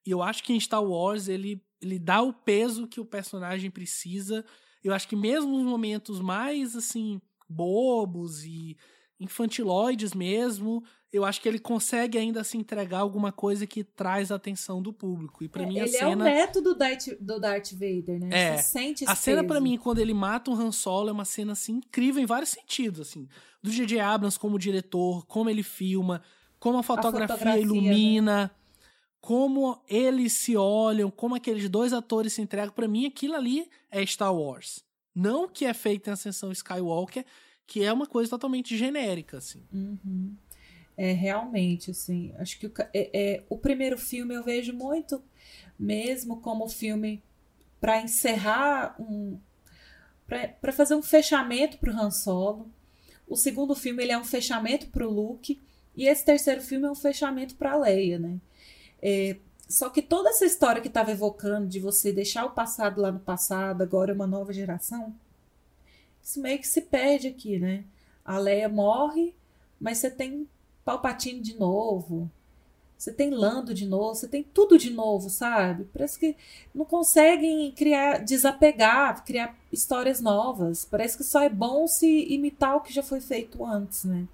[0.06, 3.70] E eu acho que em Star Wars ele, ele dá o peso que o personagem
[3.70, 4.46] precisa.
[4.84, 8.78] Eu acho que mesmo nos momentos mais, assim, bobos e
[9.20, 14.36] infantiloides mesmo, eu acho que ele consegue ainda se entregar alguma coisa que traz a
[14.36, 15.44] atenção do público.
[15.44, 18.30] E pra mim a ele é o cena neto do Darth, do Darth Vader, né?
[18.32, 19.64] É, Você sente esse a cena pra peso.
[19.64, 23.02] mim quando ele mata o Han Solo é uma cena assim incrível em vários sentidos,
[23.02, 23.28] assim,
[23.62, 24.00] do J.J.
[24.00, 26.22] Abrams como diretor, como ele filma,
[26.60, 28.52] como a fotografia, fotografia, ilumina,
[29.20, 34.06] como eles se olham, como aqueles dois atores se entregam, Pra mim aquilo ali é
[34.06, 34.84] Star Wars.
[35.14, 37.26] Não o que é feito em Ascensão Skywalker,
[37.70, 39.62] que é uma coisa totalmente genérica, assim.
[39.72, 40.36] Uhum.
[40.98, 45.22] É, realmente, assim, acho que o, é, é, o primeiro filme eu vejo muito
[45.78, 47.24] mesmo como filme
[47.80, 49.40] para encerrar um.
[50.28, 52.68] para fazer um fechamento pro Han Solo.
[53.28, 55.62] O segundo filme ele é um fechamento pro Luke.
[55.96, 58.40] E esse terceiro filme é um fechamento pra Leia, né?
[59.02, 59.38] É,
[59.68, 63.20] só que toda essa história que estava evocando de você deixar o passado lá no
[63.20, 65.16] passado, agora é uma nova geração,
[66.36, 67.84] meio que se perde aqui, né?
[68.24, 69.34] A Leia morre,
[69.80, 70.48] mas você tem
[70.84, 72.30] Palpatine de novo.
[73.00, 75.86] Você tem Lando de novo, você tem tudo de novo, sabe?
[75.94, 76.36] Parece que
[76.76, 80.84] não conseguem criar, desapegar, criar histórias novas.
[80.84, 84.28] Parece que só é bom se imitar o que já foi feito antes, né?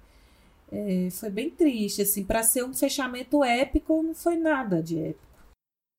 [0.72, 2.24] É, foi bem triste, assim.
[2.24, 5.26] Para ser um fechamento épico, não foi nada de épico.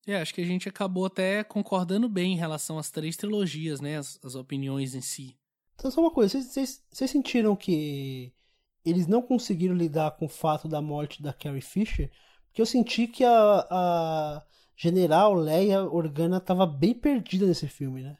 [0.06, 3.96] É, acho que a gente acabou até concordando bem em relação às três trilogias, né?
[3.96, 5.37] As, as opiniões em si.
[5.78, 8.34] Então, só uma coisa, vocês, sentiram que
[8.84, 12.10] eles não conseguiram lidar com o fato da morte da Carrie Fisher?
[12.46, 14.42] Porque eu senti que a, a
[14.76, 18.18] General Leia Organa tava bem perdida nesse filme, né?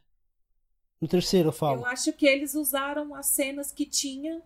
[1.00, 1.80] No terceiro, eu falo.
[1.80, 4.40] Eu acho que eles usaram as cenas que tinha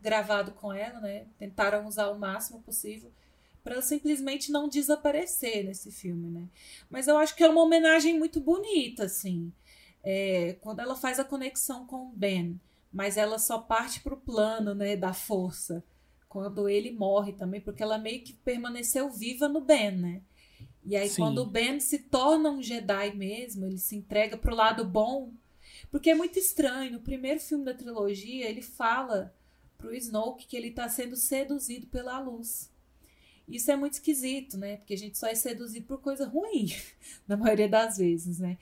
[0.00, 1.26] gravado com ela, né?
[1.38, 3.12] Tentaram usar o máximo possível
[3.62, 6.48] para simplesmente não desaparecer nesse filme, né?
[6.88, 9.52] Mas eu acho que é uma homenagem muito bonita, assim.
[10.08, 12.60] É, quando ela faz a conexão com o Ben,
[12.92, 15.82] mas ela só parte pro plano, né, da força.
[16.28, 20.22] Quando ele morre também, porque ela meio que permaneceu viva no Ben, né?
[20.84, 21.22] E aí Sim.
[21.22, 25.32] quando o Ben se torna um Jedi mesmo, ele se entrega pro lado bom,
[25.90, 26.92] porque é muito estranho.
[26.92, 29.34] No primeiro filme da trilogia, ele fala
[29.76, 32.70] pro Snoke que ele tá sendo seduzido pela luz.
[33.48, 34.76] Isso é muito esquisito, né?
[34.78, 36.74] Porque a gente só é seduzido por coisa ruim,
[37.28, 38.58] na maioria das vezes, né?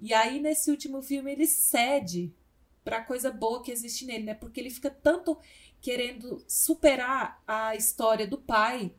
[0.00, 2.32] E aí, nesse último filme, ele cede
[2.84, 4.34] pra coisa boa que existe nele, né?
[4.34, 5.36] Porque ele fica tanto
[5.80, 8.92] querendo superar a história do pai.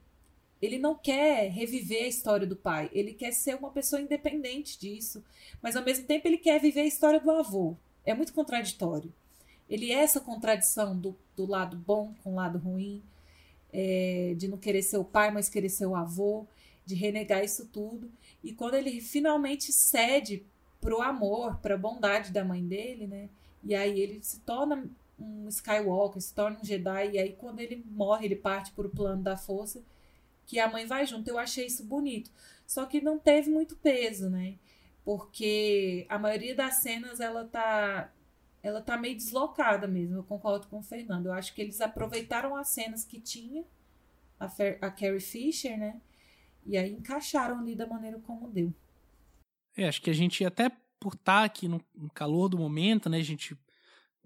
[0.61, 2.89] Ele não quer reviver a história do pai.
[2.93, 5.23] Ele quer ser uma pessoa independente disso.
[5.61, 7.75] Mas ao mesmo tempo ele quer viver a história do avô.
[8.05, 9.13] É muito contraditório.
[9.69, 13.01] Ele é essa contradição do, do lado bom com o lado ruim,
[13.71, 16.47] é, de não querer ser o pai, mas querer ser o avô,
[16.85, 18.11] de renegar isso tudo.
[18.43, 20.43] E quando ele finalmente cede
[20.81, 23.29] pro amor, pra bondade da mãe dele, né?
[23.63, 24.89] E aí ele se torna
[25.19, 29.21] um Skywalker, se torna um Jedi, e aí quando ele morre, ele parte pro plano
[29.21, 29.83] da força,
[30.45, 31.27] que a mãe vai junto.
[31.27, 32.31] Eu achei isso bonito.
[32.65, 34.55] Só que não teve muito peso, né?
[35.03, 38.11] Porque a maioria das cenas ela tá
[38.61, 40.18] ela tá meio deslocada mesmo.
[40.18, 41.27] Eu concordo com o Fernando.
[41.27, 43.64] Eu acho que eles aproveitaram as cenas que tinha
[44.40, 46.02] a, Fer a Carrie Fisher, né?
[46.65, 48.73] E aí encaixaram ali da maneira como deu.
[49.77, 53.18] É, acho que a gente até por estar aqui no, no calor do momento, né?
[53.18, 53.57] A gente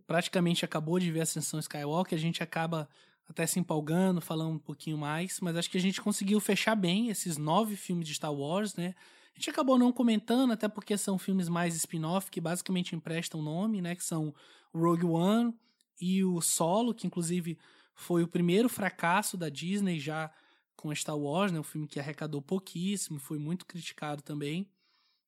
[0.08, 2.90] praticamente acabou de ver a Ascensão Skywalker, a gente acaba
[3.28, 7.10] até se empolgando, falando um pouquinho mais, mas acho que a gente conseguiu fechar bem
[7.10, 8.94] esses nove filmes de Star Wars, né?
[9.36, 13.82] A gente acabou não comentando, até porque são filmes mais spin-off, que basicamente emprestam nome,
[13.82, 13.96] né?
[13.96, 14.34] Que são
[14.74, 15.54] Rogue One
[16.00, 17.58] e o Solo, que inclusive
[17.96, 20.32] foi o primeiro fracasso da Disney já
[20.76, 21.60] com Star Wars, né?
[21.60, 24.70] Um filme que arrecadou pouquíssimo, foi muito criticado também,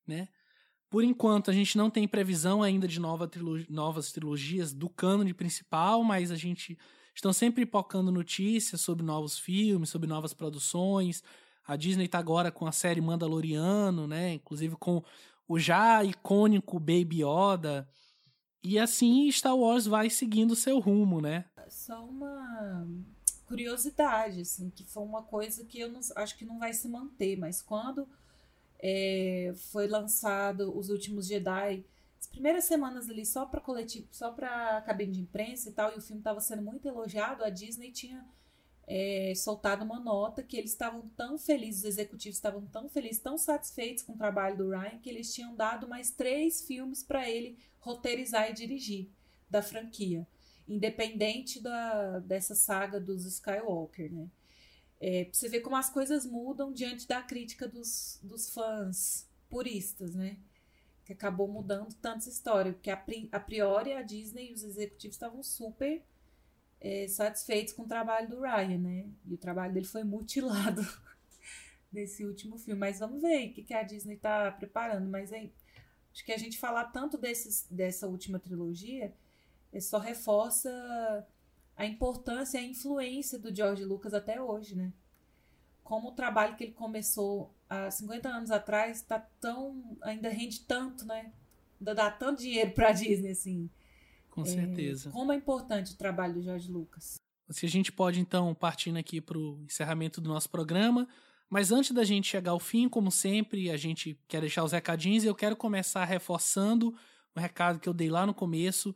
[0.06, 0.28] né?
[0.88, 3.28] Por enquanto, a gente não tem previsão ainda de nova
[3.68, 6.78] novas trilogias do cânone principal, mas a gente
[7.14, 11.24] estão sempre pipocando notícias sobre novos filmes, sobre novas produções.
[11.66, 14.34] A Disney está agora com a série Mandaloriano, né?
[14.34, 15.02] Inclusive com
[15.48, 17.88] o já icônico Baby Yoda.
[18.62, 21.44] E assim Star Wars vai seguindo seu rumo, né?
[21.68, 22.86] Só uma
[23.46, 27.36] curiosidade, assim, que foi uma coisa que eu não, acho que não vai se manter,
[27.36, 28.08] mas quando
[28.80, 31.84] é, foi lançado Os Últimos Jedi,
[32.18, 35.98] as primeiras semanas ali só para coletivo, só para cabine de imprensa e tal, e
[35.98, 38.24] o filme estava sendo muito elogiado, a Disney tinha
[38.86, 43.36] é, soltado uma nota que eles estavam tão felizes, os executivos estavam tão felizes, tão
[43.36, 47.58] satisfeitos com o trabalho do Ryan, que eles tinham dado mais três filmes para ele
[47.80, 49.10] roteirizar e dirigir
[49.50, 50.26] da franquia,
[50.68, 54.28] independente da, dessa saga dos Skywalker, né?
[54.98, 60.38] É, você ver como as coisas mudam diante da crítica dos, dos fãs puristas, né?
[61.04, 62.72] Que acabou mudando tanta história.
[62.72, 66.02] Porque a, a priori a Disney e os executivos estavam super
[66.80, 69.06] é, satisfeitos com o trabalho do Ryan, né?
[69.26, 70.86] E o trabalho dele foi mutilado
[71.92, 72.78] nesse último filme.
[72.78, 75.08] Mas vamos ver o que, que a Disney tá preparando.
[75.08, 75.50] Mas é,
[76.12, 79.12] acho que a gente falar tanto desses, dessa última trilogia
[79.72, 81.26] é só reforça
[81.76, 84.92] a importância e a influência do George Lucas até hoje, né?
[85.84, 91.04] Como o trabalho que ele começou há 50 anos atrás tá tão ainda rende tanto,
[91.04, 91.32] né?
[91.78, 93.70] Ainda dá tanto dinheiro para a Disney assim.
[94.36, 95.10] Com é, certeza.
[95.10, 97.16] Como é importante o trabalho do George Lucas.
[97.48, 101.08] Se a gente pode então partindo aqui para o encerramento do nosso programa,
[101.48, 105.24] mas antes da gente chegar ao fim, como sempre, a gente quer deixar os recadinhos
[105.24, 106.94] e eu quero começar reforçando
[107.34, 108.94] o recado que eu dei lá no começo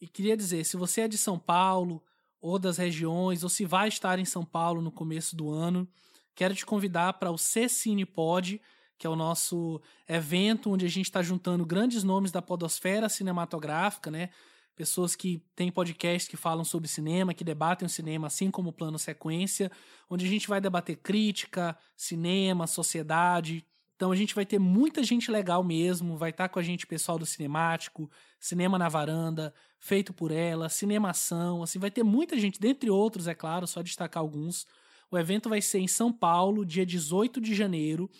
[0.00, 2.00] e queria dizer, se você é de São Paulo,
[2.40, 5.88] ou das regiões, ou se vai estar em São Paulo no começo do ano,
[6.32, 8.60] quero te convidar para o C-Cine Pod,
[8.96, 14.12] que é o nosso evento onde a gente está juntando grandes nomes da podosfera cinematográfica,
[14.12, 14.30] né?
[14.76, 18.72] Pessoas que têm podcasts que falam sobre cinema, que debatem o cinema, assim como o
[18.72, 19.72] Plano Sequência,
[20.08, 23.64] onde a gente vai debater crítica, cinema, sociedade,
[23.96, 26.86] então a gente vai ter muita gente legal mesmo, vai estar tá com a gente
[26.86, 32.60] pessoal do Cinemático, Cinema na Varanda, Feito por Ela, Cinemação, assim, vai ter muita gente,
[32.60, 34.66] dentre outros, é claro, só destacar alguns.
[35.10, 38.10] O evento vai ser em São Paulo, dia 18 de janeiro.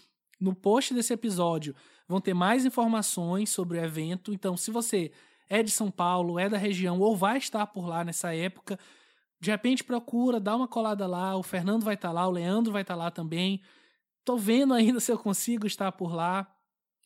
[0.41, 1.75] No post desse episódio
[2.09, 5.13] vão ter mais informações sobre o evento, então se você
[5.49, 8.79] é de São Paulo, é da região ou vai estar por lá nessa época,
[9.41, 12.83] de repente procura, dá uma colada lá, o Fernando vai estar lá, o Leandro vai
[12.83, 13.63] estar lá também.
[14.25, 16.51] Tô vendo ainda se eu consigo estar por lá,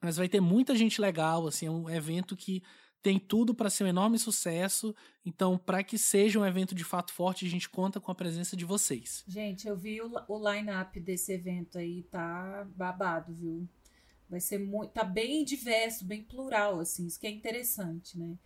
[0.01, 2.63] mas vai ter muita gente legal, assim, é um evento que
[3.03, 4.95] tem tudo para ser um enorme sucesso.
[5.25, 8.57] Então, para que seja um evento de fato forte, a gente conta com a presença
[8.57, 9.25] de vocês.
[9.27, 13.69] Gente, eu vi o, o line-up desse evento aí, tá babado, viu?
[14.31, 14.93] Vai ser muito.
[14.93, 18.39] Tá bem diverso, bem plural, assim, isso que é interessante, né?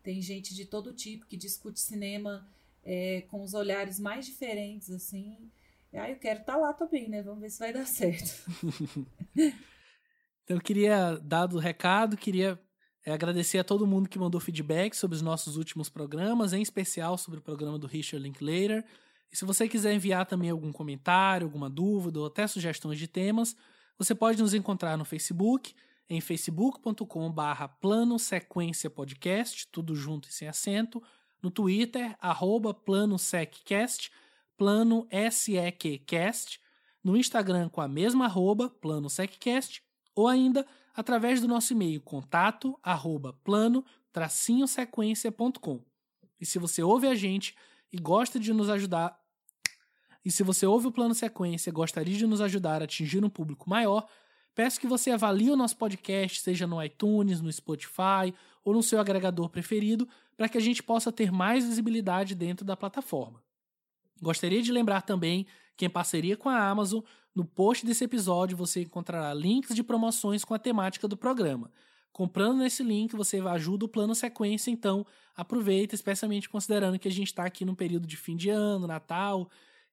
[0.00, 2.48] Tem gente de todo tipo que discute cinema
[2.84, 5.50] é, com os olhares mais diferentes, assim.
[5.92, 7.22] Ah, eu quero estar tá lá também, né?
[7.22, 8.48] Vamos ver se vai dar certo.
[9.34, 12.58] então, eu queria, dado o recado, queria
[13.04, 17.18] é, agradecer a todo mundo que mandou feedback sobre os nossos últimos programas, em especial
[17.18, 18.84] sobre o programa do Richard Linklater.
[19.30, 23.56] E se você quiser enviar também algum comentário, alguma dúvida ou até sugestões de temas,
[23.98, 25.74] você pode nos encontrar no Facebook,
[26.08, 31.02] em facebook.com/barra plano sequência podcast, tudo junto e sem acento,
[31.42, 34.10] no Twitter, arroba plano seccast,
[34.56, 36.60] Plano SEQcast,
[37.02, 39.82] no Instagram com a mesma arroba, Plano SecCast,
[40.14, 40.64] ou ainda
[40.94, 43.84] através do nosso e-mail contato arroba plano
[44.68, 45.82] sequência.com.
[46.40, 47.56] E se você ouve a gente
[47.92, 49.18] e gosta de nos ajudar,
[50.24, 53.30] e se você ouve o Plano Sequência e gostaria de nos ajudar a atingir um
[53.30, 54.06] público maior,
[54.54, 58.32] peço que você avalie o nosso podcast, seja no iTunes, no Spotify
[58.64, 62.76] ou no seu agregador preferido, para que a gente possa ter mais visibilidade dentro da
[62.76, 63.42] plataforma.
[64.20, 65.46] Gostaria de lembrar também
[65.76, 67.00] que, em parceria com a Amazon,
[67.34, 71.70] no post desse episódio você encontrará links de promoções com a temática do programa.
[72.12, 75.04] Comprando nesse link, você ajuda o plano sequência, então
[75.34, 79.50] aproveita, especialmente considerando que a gente está aqui no período de fim de ano, Natal.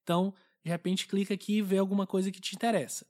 [0.10, 0.34] Então,
[0.66, 3.06] de repente, clica aqui e vê alguma coisa que te interessa.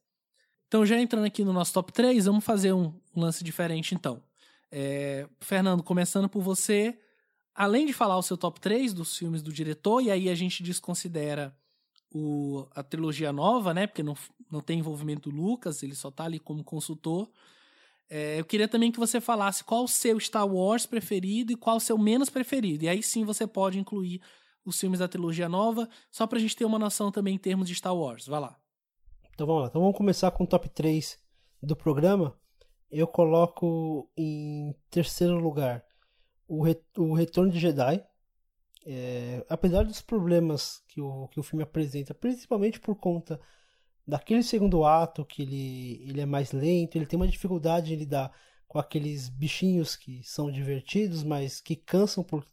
[0.68, 4.22] Então, já entrando aqui no nosso top 3, vamos fazer um, lance diferente então.
[4.70, 7.00] É, Fernando, começando por você,
[7.56, 10.62] além de falar o seu top 3 dos filmes do diretor, e aí a gente
[10.62, 11.56] desconsidera
[12.14, 13.88] o, a trilogia nova, né?
[13.88, 14.18] Porque não,
[14.52, 17.32] não tem envolvimento do Lucas, ele só tá ali como consultor.
[18.10, 21.78] É, eu queria também que você falasse qual o seu Star Wars preferido e qual
[21.78, 22.84] o seu menos preferido.
[22.84, 24.22] E aí sim você pode incluir
[24.70, 27.76] os filmes da trilogia nova, só pra gente ter uma noção também em termos de
[27.76, 28.28] Star Wars.
[28.28, 28.58] Vai lá.
[29.34, 29.68] Então vamos lá.
[29.70, 31.18] Então vamos começar com o top 3
[31.62, 32.38] do programa.
[32.90, 35.84] Eu coloco em terceiro lugar
[36.48, 36.64] o,
[36.98, 38.04] o Retorno de Jedi.
[38.86, 43.40] É, apesar dos problemas que o, que o filme apresenta, principalmente por conta
[44.08, 48.34] daquele segundo ato, que ele, ele é mais lento, ele tem uma dificuldade em lidar
[48.68, 52.46] com aqueles bichinhos que são divertidos, mas que cansam por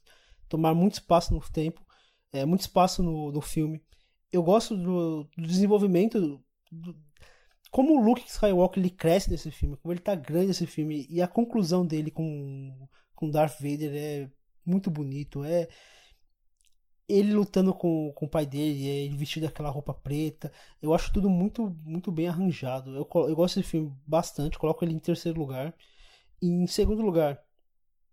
[0.48, 1.85] tomar muito espaço no tempo,
[2.36, 3.82] é, muito espaço no, no filme.
[4.32, 6.96] Eu gosto do, do desenvolvimento, do,
[7.70, 11.22] como o Luke Skywalker ele cresce nesse filme, como ele tá grande nesse filme, e
[11.22, 14.30] a conclusão dele com, com Darth Vader é
[14.64, 15.68] muito bonito, é
[17.08, 20.52] ele lutando com, com o pai dele, é ele vestido aquela roupa preta.
[20.82, 22.96] Eu acho tudo muito muito bem arranjado.
[22.96, 25.74] Eu, eu gosto desse filme bastante, coloco ele em terceiro lugar.
[26.42, 27.40] E em segundo lugar,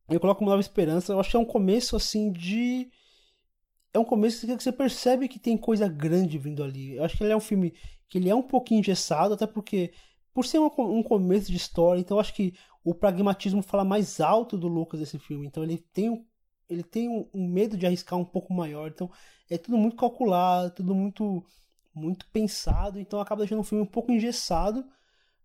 [0.09, 1.13] eu coloco uma Nova Esperança.
[1.13, 2.89] Eu acho que é um começo assim de.
[3.93, 6.95] É um começo que você percebe que tem coisa grande vindo ali.
[6.95, 7.73] Eu acho que ele é um filme
[8.09, 9.93] que ele é um pouquinho engessado, até porque,
[10.33, 12.53] por ser um, um começo de história, então eu acho que
[12.83, 15.47] o pragmatismo fala mais alto do Lucas desse filme.
[15.47, 16.25] Então ele tem um
[16.69, 18.89] ele tem um, um, medo de arriscar um pouco maior.
[18.89, 19.11] Então
[19.49, 21.45] é tudo muito calculado, tudo muito
[21.93, 22.99] muito pensado.
[22.99, 24.85] Então acaba deixando um filme um pouco engessado.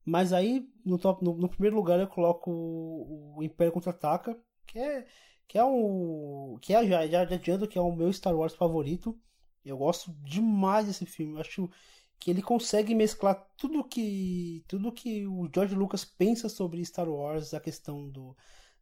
[0.05, 4.79] Mas aí no, top, no, no primeiro lugar eu coloco o, o Império Contra-Ataca, que
[4.79, 5.07] é
[5.49, 9.19] que é um que é já, já adianto que é o meu Star Wars favorito.
[9.65, 11.35] Eu gosto demais desse filme.
[11.35, 11.71] Eu acho
[12.19, 17.55] que ele consegue mesclar tudo que tudo que o George Lucas pensa sobre Star Wars,
[17.55, 18.37] a questão do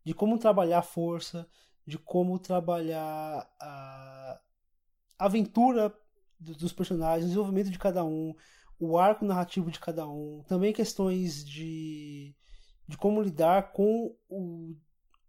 [0.05, 1.48] de como trabalhar a força,
[1.86, 4.40] de como trabalhar a
[5.18, 5.94] aventura
[6.38, 8.34] dos personagens, o desenvolvimento de cada um,
[8.78, 12.34] o arco narrativo de cada um, também questões de,
[12.86, 14.76] de como lidar com o,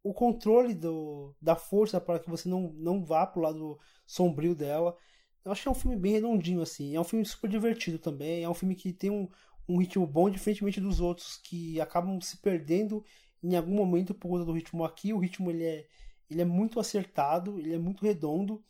[0.10, 4.56] o controle do, da força para que você não, não vá para o lado sombrio
[4.56, 4.96] dela.
[5.44, 6.96] Eu acho que é um filme bem redondinho, assim.
[6.96, 8.44] É um filme super divertido também.
[8.44, 9.28] É um filme que tem um,
[9.68, 13.04] um ritmo bom, diferentemente dos outros que acabam se perdendo
[13.44, 15.12] em algum momento por conta do ritmo aqui.
[15.14, 15.88] O ritmo ele é,
[16.30, 18.64] ele é muito acertado, ele é muito redondo.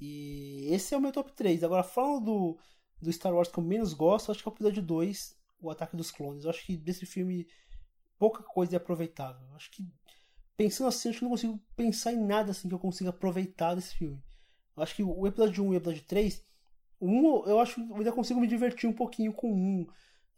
[0.00, 1.64] E esse é o meu top 3.
[1.64, 2.58] Agora, falando do,
[3.02, 5.96] do Star Wars que eu menos gosto, acho que é o episódio 2, O Ataque
[5.96, 6.44] dos Clones.
[6.44, 7.48] Eu acho que desse filme
[8.18, 9.46] pouca coisa é aproveitável.
[9.48, 9.86] Eu acho que,
[10.58, 13.94] pensando assim, acho que não consigo pensar em nada assim que eu consiga aproveitar desse
[13.94, 14.20] filme.
[14.76, 16.44] Eu acho que o episódio 1 e o episódio 3,
[17.00, 19.86] o 1 eu acho que eu ainda consigo me divertir um pouquinho com 1.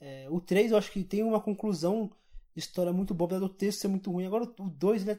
[0.00, 2.12] É, o 3 eu acho que tem uma conclusão
[2.54, 4.26] de história muito boa, apesar do texto ser muito ruim.
[4.26, 5.18] Agora o 2 ele é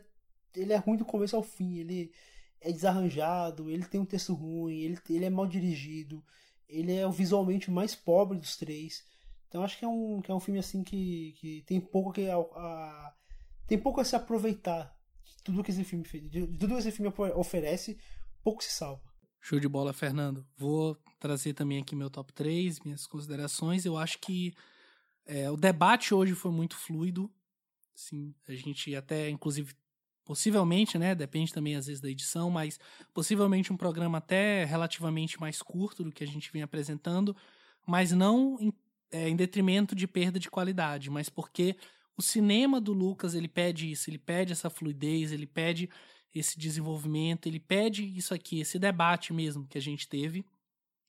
[0.56, 1.78] ele é ruim do começo ao fim.
[1.78, 2.12] Ele
[2.60, 6.24] é desarranjado, ele tem um texto ruim, ele, ele é mal dirigido,
[6.70, 9.04] ele é o visualmente mais pobre dos três.
[9.48, 12.30] Então acho que é um, que é um filme assim que, que tem pouco que
[12.30, 13.14] a, a,
[13.72, 14.94] tem pouco a se aproveitar
[15.24, 17.98] de tudo que esse filme de tudo que esse filme oferece,
[18.44, 19.02] pouco se salva.
[19.40, 20.46] Show de bola, Fernando.
[20.58, 23.86] Vou trazer também aqui meu top 3, minhas considerações.
[23.86, 24.54] Eu acho que
[25.26, 27.32] é, o debate hoje foi muito fluido.
[27.96, 29.74] Sim, a gente até, inclusive,
[30.26, 31.16] possivelmente, né?
[31.16, 32.78] Depende também às vezes da edição, mas
[33.14, 37.34] possivelmente um programa até relativamente mais curto do que a gente vem apresentando,
[37.88, 38.74] mas não em,
[39.10, 41.78] é, em detrimento de perda de qualidade, mas porque
[42.18, 45.90] o cinema do Lucas ele pede isso, ele pede essa fluidez, ele pede
[46.34, 50.46] esse desenvolvimento, ele pede isso aqui, esse debate mesmo que a gente teve.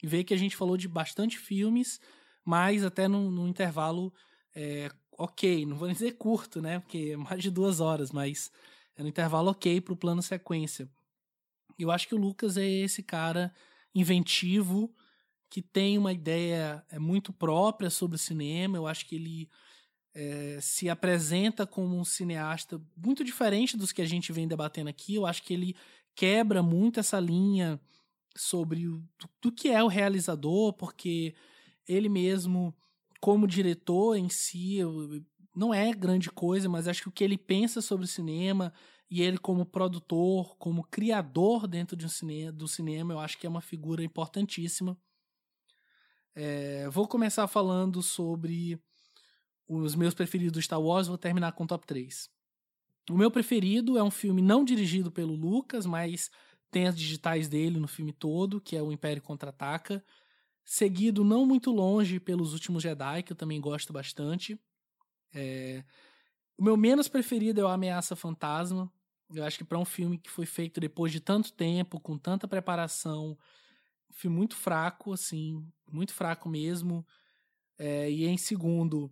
[0.02, 2.00] E vê que a gente falou de bastante filmes,
[2.44, 4.12] mas até num, intervalo
[4.54, 6.80] é, ok, não vou dizer curto, né?
[6.80, 8.50] Porque é mais de duas horas, mas
[8.96, 10.90] era um intervalo ok pro plano sequência.
[11.78, 13.54] Eu acho que o Lucas é esse cara
[13.94, 14.92] inventivo,
[15.48, 18.76] que tem uma ideia é, muito própria sobre o cinema.
[18.76, 19.48] Eu acho que ele
[20.14, 25.14] é, se apresenta como um cineasta muito diferente dos que a gente vem debatendo aqui.
[25.14, 25.74] Eu acho que ele
[26.14, 27.80] quebra muito essa linha
[28.36, 29.02] sobre o,
[29.40, 31.34] do, que é o realizador, porque
[31.86, 32.74] ele mesmo,
[33.20, 34.78] como diretor em si,
[35.54, 38.72] não é grande coisa, mas acho que o que ele pensa sobre o cinema
[39.10, 43.46] e ele como produtor, como criador dentro de um cine do cinema, eu acho que
[43.46, 44.96] é uma figura importantíssima.
[46.34, 48.80] É, vou começar falando sobre
[49.76, 52.30] os meus preferidos do Star Wars, vou terminar com o top 3.
[53.10, 56.30] O meu preferido é um filme não dirigido pelo Lucas, mas
[56.70, 60.04] tem as digitais dele no filme todo, que é o Império Contra-Ataca.
[60.64, 64.58] Seguido não muito longe pelos Últimos Jedi, que eu também gosto bastante.
[65.34, 65.84] É...
[66.56, 68.90] O meu menos preferido é o Ameaça Fantasma.
[69.34, 72.46] Eu acho que para um filme que foi feito depois de tanto tempo, com tanta
[72.46, 73.36] preparação,
[74.10, 77.04] um filme muito fraco, assim, muito fraco mesmo.
[77.76, 78.10] É...
[78.10, 79.10] E em segundo,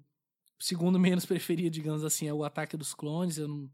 [0.60, 3.38] segundo menos preferido, digamos assim, é o Ataque dos Clones.
[3.38, 3.70] Eu não,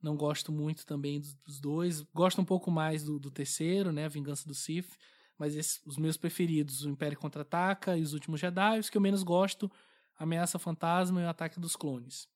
[0.00, 2.02] não gosto muito também dos, dois.
[2.14, 4.96] Gosto um pouco mais do, do terceiro, né, a Vingança do Sith.
[5.38, 9.00] mas esses, os meus preferidos, o Império Contra-Ataca e os Últimos Jedi, os que eu
[9.00, 9.70] menos gosto,
[10.18, 12.28] Ameaça Fantasma e o Ataque dos Clones.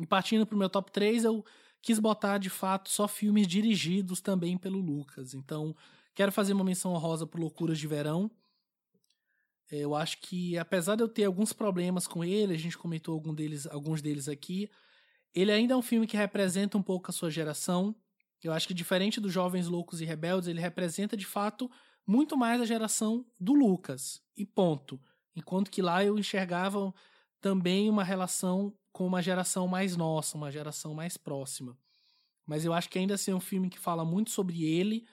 [0.00, 1.44] E partindo pro meu top 3, eu
[1.80, 5.34] quis botar de fato só filmes dirigidos também pelo Lucas.
[5.34, 5.76] Então,
[6.14, 8.30] quero fazer uma menção honrosa por Loucuras de Verão.
[9.78, 13.34] Eu acho que, apesar de eu ter alguns problemas com ele, a gente comentou algum
[13.34, 14.70] deles, alguns deles aqui,
[15.34, 17.94] ele ainda é um filme que representa um pouco a sua geração.
[18.42, 21.70] Eu acho que, diferente dos Jovens Loucos e Rebeldes, ele representa de fato
[22.06, 24.20] muito mais a geração do Lucas.
[24.36, 25.00] E ponto.
[25.34, 26.92] Enquanto que lá eu enxergava
[27.40, 31.78] também uma relação com uma geração mais nossa, uma geração mais próxima.
[32.46, 35.06] Mas eu acho que ainda assim é um filme que fala muito sobre ele.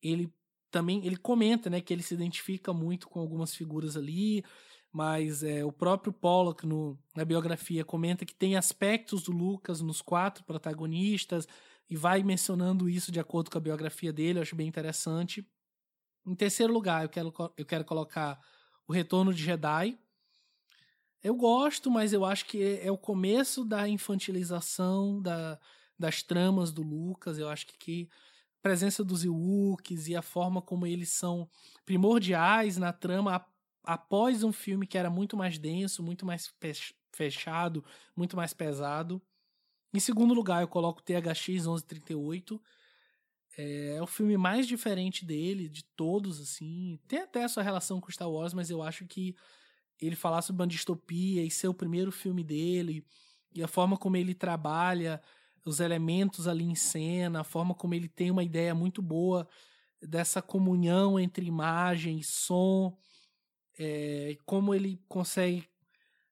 [0.00, 0.32] Ele
[0.70, 4.44] também ele comenta, né, que ele se identifica muito com algumas figuras ali,
[4.92, 10.02] mas é, o próprio Pollock no, na biografia comenta que tem aspectos do Lucas nos
[10.02, 11.46] quatro protagonistas
[11.88, 15.46] e vai mencionando isso de acordo com a biografia dele, eu acho bem interessante.
[16.26, 18.38] Em terceiro lugar, eu quero, eu quero colocar
[18.86, 19.98] O Retorno de Jedi,
[21.22, 25.60] eu gosto, mas eu acho que é o começo da infantilização da,
[25.98, 27.38] das tramas do Lucas.
[27.38, 28.08] Eu acho que, que
[28.62, 31.48] presença dos Ewoks e a forma como eles são
[31.84, 33.44] primordiais na trama
[33.82, 36.52] após um filme que era muito mais denso, muito mais
[37.12, 37.84] fechado,
[38.16, 39.20] muito mais pesado.
[39.92, 42.62] Em segundo lugar, eu coloco THX 1138.
[43.56, 46.98] É, é o filme mais diferente dele, de todos, assim.
[47.08, 49.34] Tem até a sua relação com Star Wars, mas eu acho que
[50.00, 53.04] ele falar sobre uma distopia e ser o primeiro filme dele,
[53.52, 55.20] e a forma como ele trabalha
[55.64, 59.48] os elementos ali em cena, a forma como ele tem uma ideia muito boa
[60.00, 62.96] dessa comunhão entre imagem e som,
[63.78, 65.68] é, como ele consegue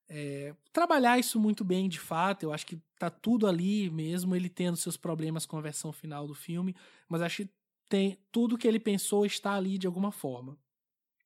[0.08, 2.42] é, trabalhar isso muito bem de fato.
[2.42, 6.26] Eu acho que tá tudo ali mesmo, ele tendo seus problemas com a versão final
[6.26, 6.74] do filme,
[7.08, 7.50] mas acho que
[7.88, 10.58] tem tudo que ele pensou está ali de alguma forma.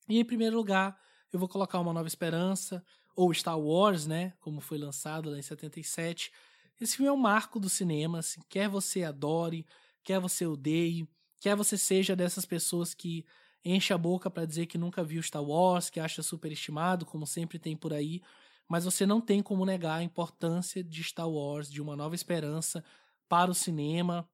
[0.09, 0.99] E em primeiro lugar,
[1.33, 2.85] eu vou colocar Uma Nova Esperança,
[3.15, 6.33] ou Star Wars, né, como foi lançado lá em 77.
[6.81, 9.67] Esse filme é um marco do cinema, assim, quer você adore,
[10.03, 11.09] quer você odeie,
[11.41, 13.25] quer você seja dessas pessoas que
[13.65, 17.59] enche a boca para dizer que nunca viu Star Wars, que acha superestimado, como sempre
[17.59, 18.21] tem por aí,
[18.69, 22.85] mas você não tem como negar a importância de Star Wars, de Uma Nova Esperança
[23.29, 24.29] para o cinema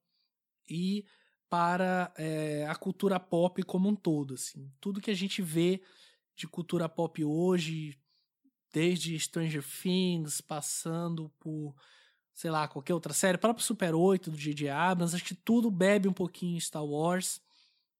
[0.68, 1.04] e
[1.48, 4.34] para é, a cultura pop como um todo.
[4.34, 4.70] Assim.
[4.80, 5.82] Tudo que a gente vê
[6.36, 7.98] de cultura pop hoje,
[8.72, 11.74] desde Stranger Things, passando por,
[12.38, 14.68] sei lá, qualquer outra série, próprio Super 8 do J.J.
[14.68, 17.40] Abrams, acho que tudo bebe um pouquinho em Star Wars.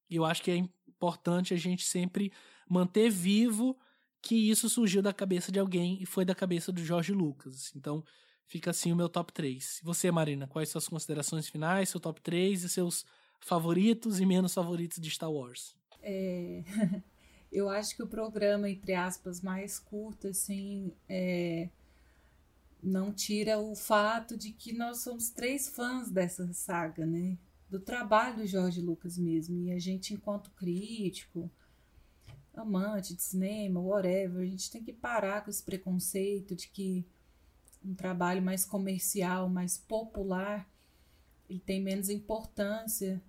[0.09, 2.33] E eu acho que é importante a gente sempre
[2.71, 3.77] manter vivo
[4.23, 7.73] que isso surgiu da cabeça de alguém e foi da cabeça do George Lucas.
[7.75, 8.05] Então,
[8.47, 9.81] fica assim o meu top 3.
[9.81, 13.05] E você, Marina, quais suas considerações finais, seu top 3 e seus
[13.41, 15.75] favoritos e menos favoritos de Star Wars?
[16.01, 16.63] É...
[17.51, 21.71] eu acho que o programa, entre aspas, mais curto, assim, é,
[22.83, 27.37] não tira o fato de que nós somos três fãs dessa saga, né?
[27.69, 29.61] Do trabalho do Jorge Lucas mesmo.
[29.61, 31.51] E a gente, enquanto crítico,
[32.55, 37.05] amante de cinema, whatever, a gente tem que parar com esse preconceito de que
[37.85, 40.69] um trabalho mais comercial, mais popular,
[41.49, 43.23] ele tem menos importância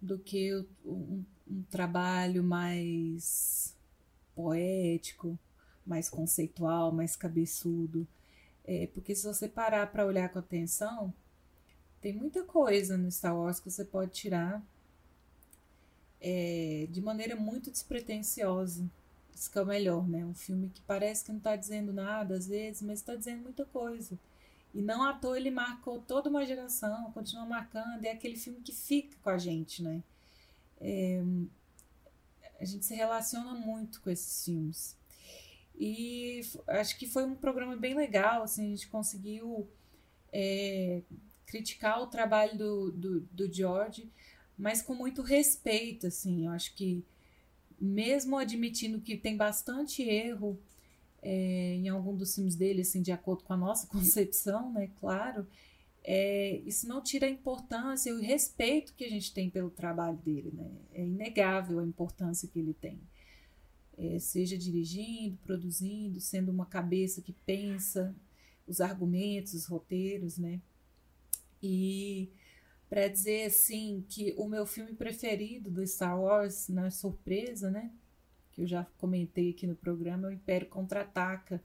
[0.00, 3.74] do que um, um trabalho mais
[4.34, 5.38] poético,
[5.86, 8.06] mais conceitual, mais cabeçudo.
[8.66, 11.14] É, porque se você parar para olhar com atenção,
[12.00, 14.62] tem muita coisa no Star Wars que você pode tirar
[16.20, 18.84] é, de maneira muito despretensiosa.
[19.34, 20.24] Isso que é o melhor, né?
[20.24, 23.64] Um filme que parece que não está dizendo nada às vezes, mas está dizendo muita
[23.66, 24.18] coisa.
[24.74, 28.72] E não à toa ele marcou toda uma geração, continua marcando, é aquele filme que
[28.72, 30.02] fica com a gente, né?
[30.80, 31.22] É,
[32.60, 34.96] a gente se relaciona muito com esses filmes.
[35.78, 39.68] E acho que foi um programa bem legal, assim, a gente conseguiu
[40.32, 41.02] é,
[41.44, 44.10] criticar o trabalho do, do, do George,
[44.56, 47.04] mas com muito respeito, assim, eu acho que
[47.78, 50.58] mesmo admitindo que tem bastante erro
[51.20, 55.46] é, em algum dos filmes dele, assim, de acordo com a nossa concepção, né, claro,
[56.08, 60.16] é, isso não tira a importância e o respeito que a gente tem pelo trabalho
[60.18, 60.70] dele, né?
[60.94, 63.00] É inegável a importância que ele tem.
[63.98, 68.14] É, seja dirigindo, produzindo, sendo uma cabeça que pensa
[68.66, 70.60] os argumentos, os roteiros, né?
[71.62, 72.30] E
[72.88, 77.90] para dizer assim que o meu filme preferido do Star Wars, na surpresa, né?
[78.52, 81.62] Que eu já comentei aqui no programa, é o Império Contra-Ataca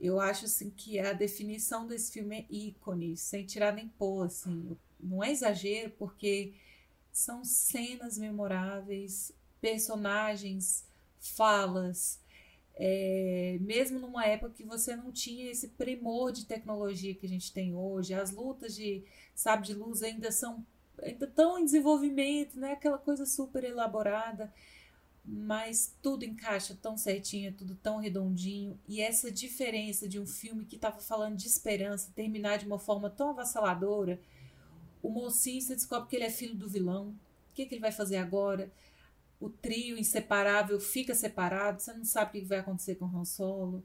[0.00, 4.76] eu acho assim que a definição desse filme é ícone, sem tirar nem pôr, assim.
[5.00, 6.54] Não é exagero, porque
[7.12, 10.84] são cenas memoráveis, personagens,
[11.32, 12.20] falas,
[12.76, 17.52] é, mesmo numa época que você não tinha esse primor de tecnologia que a gente
[17.52, 19.04] tem hoje, as lutas de
[19.34, 20.64] sabe de luz ainda são
[21.02, 24.52] ainda estão em desenvolvimento, não é aquela coisa super elaborada,
[25.24, 30.64] mas tudo encaixa tão certinho, é tudo tão redondinho, e essa diferença de um filme
[30.64, 34.20] que estava falando de esperança terminar de uma forma tão avassaladora,
[35.02, 37.92] o mocinho você descobre que ele é filho do vilão, o que, que ele vai
[37.92, 38.70] fazer agora?
[39.44, 43.26] O trio inseparável fica separado, você não sabe o que vai acontecer com o Han
[43.26, 43.84] Solo.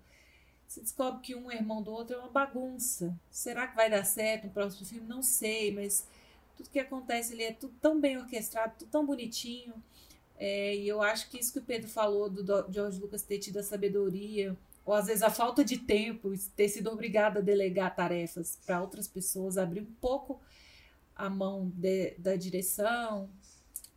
[0.66, 3.14] Você descobre que um é irmão do outro é uma bagunça.
[3.30, 5.06] Será que vai dar certo no próximo filme?
[5.06, 6.08] Não sei, mas
[6.56, 9.74] tudo que acontece ali é tudo tão bem orquestrado, tudo tão bonitinho.
[10.38, 13.58] É, e eu acho que isso que o Pedro falou do George Lucas ter tido
[13.58, 14.56] a sabedoria,
[14.86, 19.10] ou às vezes a falta de tempo, ter sido obrigado a delegar tarefas para outras
[19.10, 20.40] pessoas, abrir um pouco
[21.14, 23.30] a mão de, da direção,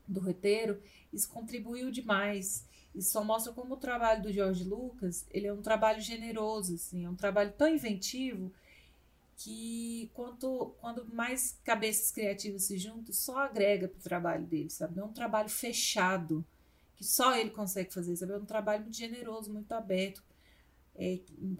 [0.08, 0.80] do roteiro,
[1.12, 2.64] isso contribuiu demais.
[2.94, 7.04] Isso só mostra como o trabalho do George Lucas ele é um trabalho generoso, assim,
[7.04, 8.52] é um trabalho tão inventivo
[9.36, 14.96] que quanto, quando mais cabeças criativas se juntam, só agrega para o trabalho dele, sabe?
[14.96, 16.44] Não é um trabalho fechado,
[16.96, 18.32] que só ele consegue fazer, sabe?
[18.32, 20.22] É um trabalho muito generoso, muito aberto,
[20.94, 21.18] é,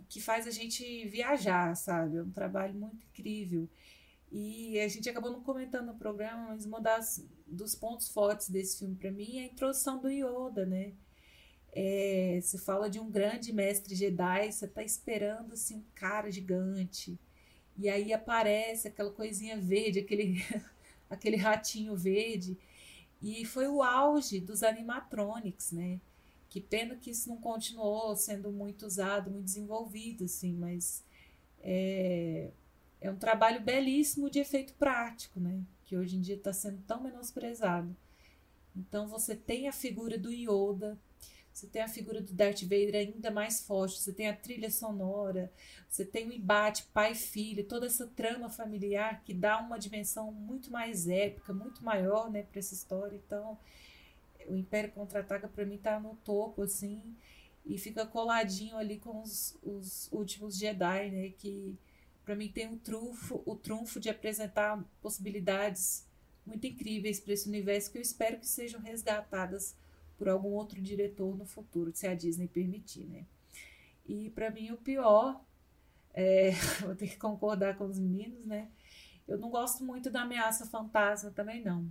[0.09, 2.19] que faz a gente viajar, sabe?
[2.19, 3.69] É um trabalho muito incrível.
[4.31, 8.79] E a gente acabou não comentando no programa, mas uma das dos pontos fortes desse
[8.79, 10.93] filme para mim é a introdução do Yoda, né?
[11.75, 17.19] É, você fala de um grande mestre Jedi, você tá esperando assim um cara gigante.
[17.79, 20.45] E aí aparece aquela coisinha verde, aquele
[21.09, 22.59] aquele ratinho verde.
[23.21, 26.01] E foi o auge dos animatronics, né?
[26.49, 31.03] Que pena que isso não continuou sendo muito usado, muito desenvolvido, assim, mas
[31.61, 32.51] é,
[33.03, 35.61] é um trabalho belíssimo de efeito prático, né?
[35.85, 37.95] Que hoje em dia está sendo tão menosprezado.
[38.75, 40.97] Então você tem a figura do Yoda,
[41.53, 45.53] você tem a figura do Darth Vader ainda mais forte, você tem a trilha sonora,
[45.89, 50.71] você tem o embate pai filho, toda essa trama familiar que dá uma dimensão muito
[50.71, 53.21] mais épica, muito maior, né, para essa história.
[53.27, 53.59] Então,
[54.49, 57.03] o Império Contra-Ataca para mim tá no topo assim
[57.67, 61.77] e fica coladinho ali com os, os últimos Jedi, né, que
[62.25, 66.07] para mim tem um trunfo, o trunfo de apresentar possibilidades
[66.47, 69.77] muito incríveis para esse universo que eu espero que sejam resgatadas
[70.17, 73.27] por algum outro diretor no futuro, se a Disney permitir, né?
[74.07, 75.45] E para mim o pior,
[76.13, 76.51] é,
[76.83, 78.71] vou ter que concordar com os meninos, né?
[79.27, 81.91] Eu não gosto muito da Ameaça Fantasma também não.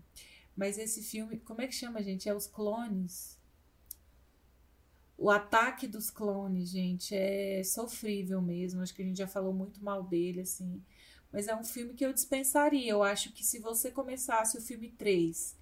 [0.55, 2.27] Mas esse filme, como é que chama, gente?
[2.27, 3.39] É Os Clones.
[5.21, 8.81] O ataque dos clones, gente, é sofrível mesmo.
[8.81, 10.81] Acho que a gente já falou muito mal dele, assim.
[11.31, 12.89] Mas é um filme que eu dispensaria.
[12.89, 15.55] Eu acho que se você começasse o filme 3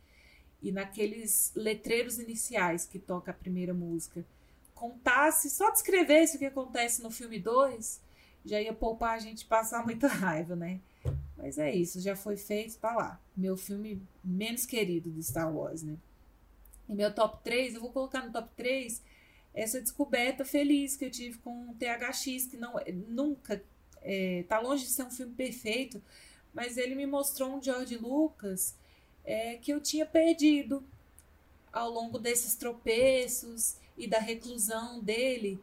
[0.61, 4.25] e naqueles letreiros iniciais que toca a primeira música,
[4.73, 8.01] contasse, só descrevesse o que acontece no filme 2,
[8.45, 10.79] já ia poupar a gente passar muita raiva, né?
[11.35, 13.19] Mas é isso, já foi feito, tá lá.
[13.35, 15.97] Meu filme menos querido do Star Wars, né?
[16.88, 19.08] E meu top 3, eu vou colocar no top 3
[19.53, 22.75] essa descoberta feliz que eu tive com o THX, que não
[23.07, 23.61] nunca
[24.01, 26.01] é, tá longe de ser um filme perfeito,
[26.53, 28.75] mas ele me mostrou um George Lucas
[29.23, 30.83] é, que eu tinha perdido
[31.71, 35.59] ao longo desses tropeços e da reclusão dele.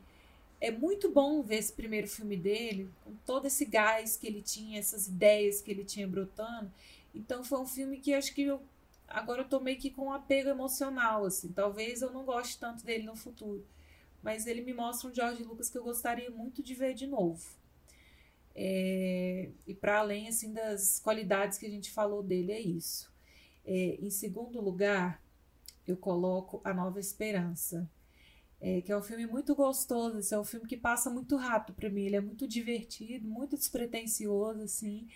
[0.60, 4.78] É muito bom ver esse primeiro filme dele, com todo esse gás que ele tinha,
[4.78, 6.73] essas ideias que ele tinha brotando.
[7.15, 8.60] Então foi um filme que acho que eu
[9.08, 11.52] agora eu tô meio que com um apego emocional, assim.
[11.52, 13.65] Talvez eu não goste tanto dele no futuro
[14.27, 17.49] mas ele me mostra um George Lucas que eu gostaria muito de ver de novo.
[18.57, 23.09] É, e para além assim das qualidades que a gente falou dele, é isso.
[23.65, 25.23] É, em segundo lugar,
[25.87, 27.89] eu coloco A Nova Esperança,
[28.61, 30.19] é, que é um filme muito gostoso.
[30.19, 32.07] Esse é um filme que passa muito rápido para mim.
[32.07, 35.07] Ele é muito divertido, muito despretensioso, assim.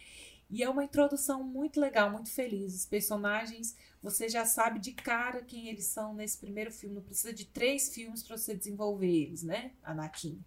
[0.50, 2.74] E é uma introdução muito legal, muito feliz.
[2.74, 6.96] Os personagens, você já sabe de cara quem eles são nesse primeiro filme.
[6.96, 9.70] Não precisa de três filmes para você desenvolver eles, né?
[9.82, 10.42] Anakin.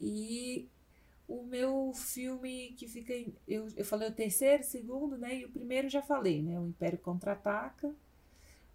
[0.00, 0.68] E
[1.26, 3.12] o meu filme que fica.
[3.46, 5.40] Eu, eu falei o terceiro, segundo, né?
[5.40, 6.58] E o primeiro já falei, né?
[6.60, 7.92] O Império Contra-Ataca.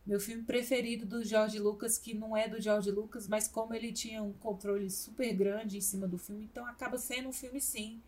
[0.05, 3.93] Meu filme preferido do George Lucas, que não é do George Lucas, mas como ele
[3.93, 8.01] tinha um controle super grande em cima do filme, então acaba sendo um filme sim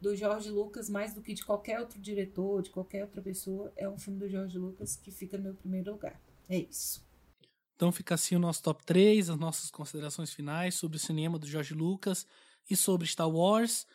[0.00, 3.72] do Jorge Lucas mais do que de qualquer outro diretor, de qualquer outra pessoa.
[3.76, 6.20] É um filme do Jorge Lucas que fica no meu primeiro lugar.
[6.48, 7.04] É isso.
[7.74, 11.46] Então fica assim o nosso top 3, as nossas considerações finais sobre o cinema do
[11.46, 12.26] Jorge Lucas
[12.70, 13.86] e sobre Star Wars.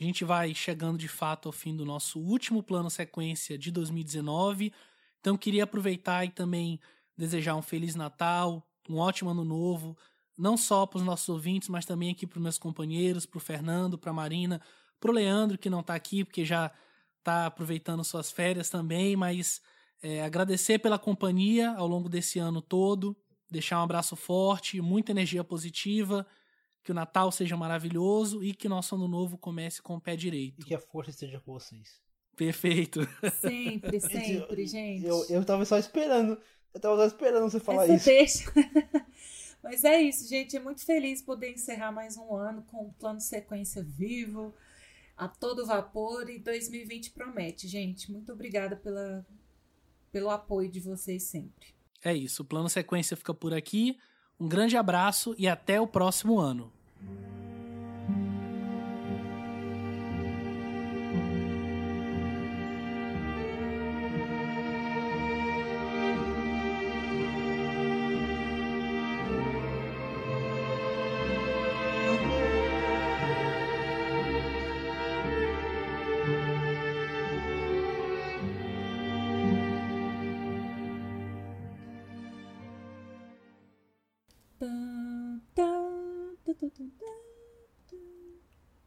[0.00, 4.72] A gente vai chegando de fato ao fim do nosso último plano sequência de 2019.
[5.20, 6.80] Então queria aproveitar e também
[7.16, 9.96] desejar um feliz Natal, um ótimo ano novo,
[10.36, 13.40] não só para os nossos ouvintes, mas também aqui para os meus companheiros, para o
[13.40, 14.62] Fernando, para a Marina,
[15.00, 16.70] para o Leandro, que não está aqui porque já
[17.18, 19.60] está aproveitando suas férias também, mas
[20.02, 23.16] é, agradecer pela companhia ao longo desse ano todo,
[23.50, 26.26] deixar um abraço forte, muita energia positiva,
[26.82, 30.62] que o Natal seja maravilhoso e que nosso ano novo comece com o pé direito.
[30.62, 32.00] E que a força esteja com vocês.
[32.34, 33.00] Perfeito.
[33.40, 35.04] Sempre, sempre, gente.
[35.04, 36.38] Eu, eu tava só esperando.
[36.72, 38.50] Eu tava só esperando você falar Essa isso.
[39.62, 40.56] Mas é isso, gente.
[40.56, 44.54] É muito feliz poder encerrar mais um ano com o plano sequência vivo,
[45.18, 46.30] a todo vapor.
[46.30, 48.10] E 2020 promete, gente.
[48.10, 49.26] Muito obrigada pela,
[50.12, 51.74] pelo apoio de vocês sempre.
[52.02, 52.42] É isso.
[52.42, 53.98] O plano sequência fica por aqui.
[54.38, 56.72] Um grande abraço e até o próximo ano.